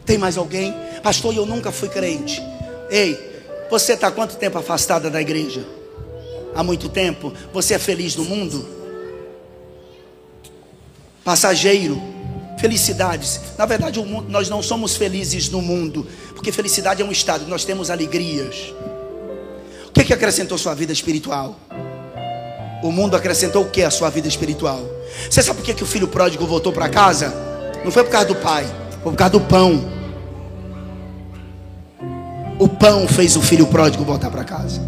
Tem 0.06 0.16
mais 0.16 0.38
alguém? 0.38 0.74
Pastor, 1.02 1.34
eu 1.34 1.44
nunca 1.44 1.70
fui 1.70 1.90
crente. 1.90 2.40
Ei, 2.88 3.37
você 3.70 3.92
está 3.92 4.10
quanto 4.10 4.36
tempo 4.36 4.58
afastada 4.58 5.10
da 5.10 5.20
igreja? 5.20 5.64
Há 6.54 6.62
muito 6.62 6.88
tempo? 6.88 7.32
Você 7.52 7.74
é 7.74 7.78
feliz 7.78 8.16
no 8.16 8.24
mundo? 8.24 8.66
Passageiro, 11.24 12.00
felicidades. 12.58 13.40
Na 13.56 13.66
verdade, 13.66 14.00
mundo, 14.00 14.28
nós 14.30 14.48
não 14.48 14.62
somos 14.62 14.96
felizes 14.96 15.48
no 15.50 15.60
mundo, 15.60 16.06
porque 16.34 16.50
felicidade 16.50 17.02
é 17.02 17.04
um 17.04 17.12
estado, 17.12 17.46
nós 17.46 17.64
temos 17.64 17.90
alegrias. 17.90 18.72
O 19.88 19.92
que, 19.92 20.04
que 20.04 20.12
acrescentou 20.12 20.56
sua 20.56 20.74
vida 20.74 20.92
espiritual? 20.92 21.58
O 22.82 22.92
mundo 22.92 23.16
acrescentou 23.16 23.64
o 23.64 23.70
que 23.70 23.82
à 23.82 23.90
sua 23.90 24.08
vida 24.08 24.28
espiritual? 24.28 24.80
Você 25.28 25.42
sabe 25.42 25.58
por 25.58 25.64
que, 25.64 25.74
que 25.74 25.82
o 25.82 25.86
filho 25.86 26.08
pródigo 26.08 26.46
voltou 26.46 26.72
para 26.72 26.88
casa? 26.88 27.34
Não 27.84 27.90
foi 27.90 28.04
por 28.04 28.10
causa 28.10 28.28
do 28.28 28.36
pai, 28.36 28.64
foi 29.02 29.12
por 29.12 29.16
causa 29.16 29.32
do 29.32 29.40
pão. 29.40 29.97
O 32.58 32.68
pão 32.68 33.06
fez 33.06 33.36
o 33.36 33.40
filho 33.40 33.66
pródigo 33.66 34.04
voltar 34.04 34.30
para 34.30 34.44
casa. 34.44 34.80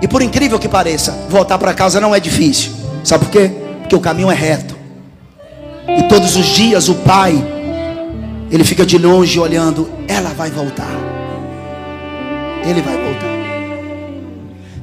E 0.00 0.06
por 0.06 0.22
incrível 0.22 0.58
que 0.58 0.68
pareça, 0.68 1.12
voltar 1.28 1.58
para 1.58 1.74
casa 1.74 2.00
não 2.00 2.14
é 2.14 2.20
difícil. 2.20 2.72
Sabe 3.02 3.24
por 3.24 3.32
quê? 3.32 3.50
Porque 3.80 3.96
o 3.96 4.00
caminho 4.00 4.30
é 4.30 4.34
reto. 4.34 4.76
E 5.88 6.02
todos 6.04 6.36
os 6.36 6.46
dias 6.46 6.88
o 6.88 6.94
pai, 6.96 7.34
ele 8.50 8.62
fica 8.62 8.84
de 8.84 8.98
longe 8.98 9.40
olhando, 9.40 9.90
ela 10.06 10.30
vai 10.30 10.50
voltar. 10.50 10.90
Ele 12.64 12.82
vai 12.82 12.96
voltar. 12.96 13.28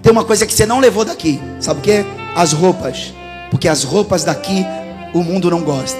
Tem 0.01 0.11
uma 0.11 0.23
coisa 0.23 0.45
que 0.45 0.53
você 0.53 0.65
não 0.65 0.79
levou 0.79 1.05
daqui. 1.05 1.39
Sabe 1.59 1.79
o 1.79 1.83
quê? 1.83 2.05
As 2.35 2.51
roupas. 2.51 3.13
Porque 3.49 3.67
as 3.67 3.83
roupas 3.83 4.23
daqui 4.23 4.65
o 5.13 5.23
mundo 5.23 5.49
não 5.49 5.61
gosta. 5.61 5.99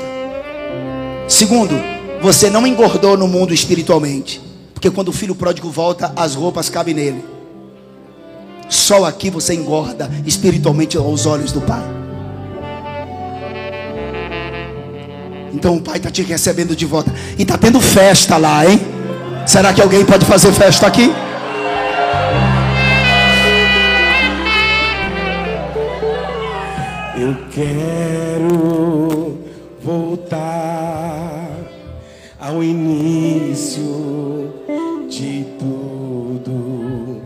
Segundo, 1.27 1.73
você 2.21 2.49
não 2.49 2.67
engordou 2.67 3.17
no 3.17 3.27
mundo 3.27 3.53
espiritualmente. 3.53 4.44
Porque 4.85 4.93
quando 4.93 5.07
o 5.07 5.13
filho 5.13 5.33
pródigo 5.33 5.67
volta, 5.67 6.13
as 6.15 6.35
roupas 6.35 6.69
cabem 6.69 6.93
nele. 6.93 7.25
Só 8.69 9.03
aqui 9.05 9.31
você 9.31 9.55
engorda 9.55 10.07
espiritualmente 10.27 10.95
aos 10.95 11.25
olhos 11.25 11.51
do 11.51 11.59
Pai. 11.59 11.81
Então 15.51 15.77
o 15.77 15.81
Pai 15.81 15.97
está 15.97 16.11
te 16.11 16.21
recebendo 16.21 16.75
de 16.75 16.85
volta. 16.85 17.11
E 17.35 17.41
está 17.41 17.57
tendo 17.57 17.81
festa 17.81 18.37
lá, 18.37 18.63
hein? 18.63 18.79
Será 19.47 19.73
que 19.73 19.81
alguém 19.81 20.05
pode 20.05 20.23
fazer 20.23 20.51
festa 20.53 20.85
aqui? 20.85 21.11
Eu 27.17 27.35
quero 27.49 29.39
voltar 29.81 31.49
ao 32.39 32.63
início 32.63 34.44
de 35.19 35.45
tudo 35.57 37.21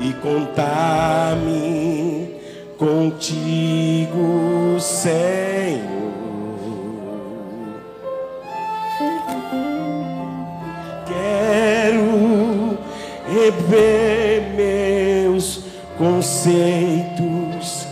e 0.00 0.12
contar-me 0.14 1.44
contigo, 2.78 4.78
Senhor. 4.80 5.84
Quero 11.06 12.78
rever 13.28 14.54
meus 14.56 15.60
conceitos 15.98 17.86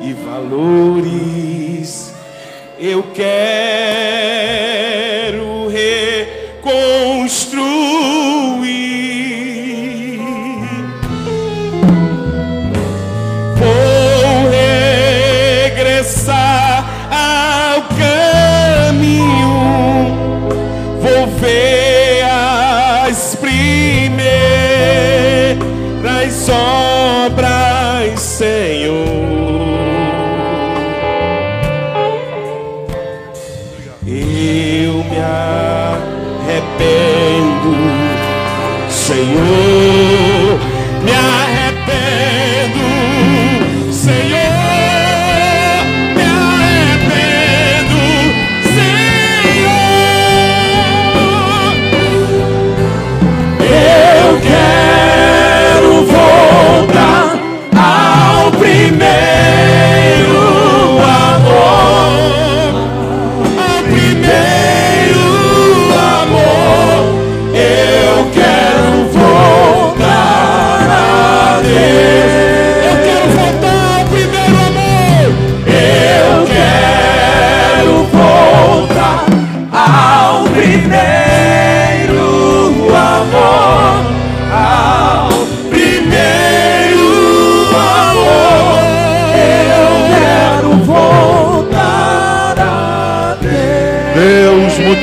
e 0.00 0.12
valores. 0.12 2.14
Eu 2.78 3.02
quero 3.12 3.81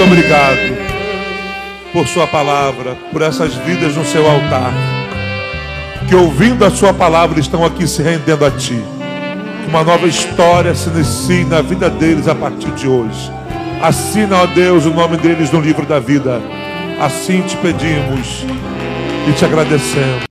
obrigado 0.10 0.76
por 1.94 2.08
Sua 2.08 2.26
palavra, 2.26 2.96
por 3.12 3.22
essas 3.22 3.54
vidas 3.54 3.96
no 3.96 4.04
seu 4.04 4.28
altar, 4.30 4.74
que 6.08 6.16
ouvindo 6.16 6.66
a 6.66 6.72
Sua 6.72 6.92
palavra 6.92 7.40
estão 7.40 7.64
aqui 7.64 7.88
se 7.88 8.02
rendendo 8.02 8.44
a 8.44 8.50
Ti. 8.50 8.82
Que 9.64 9.70
uma 9.70 9.84
nova 9.84 10.08
história 10.08 10.74
se 10.74 10.90
inicie 10.90 11.46
na 11.46 11.62
vida 11.62 11.90
deles 11.90 12.28
a 12.28 12.34
partir 12.34 12.72
de 12.72 12.88
hoje. 12.88 13.32
Assina, 13.82 14.38
ó 14.38 14.46
Deus, 14.48 14.86
o 14.86 14.90
nome 14.90 15.18
deles 15.18 15.52
no 15.52 15.62
livro 15.62 15.86
da 15.86 16.00
vida. 16.00 16.42
Assim 17.00 17.42
te 17.44 17.56
pedimos 17.58 18.46
e 19.28 19.32
te 19.34 19.46
agradecemos. 19.46 20.24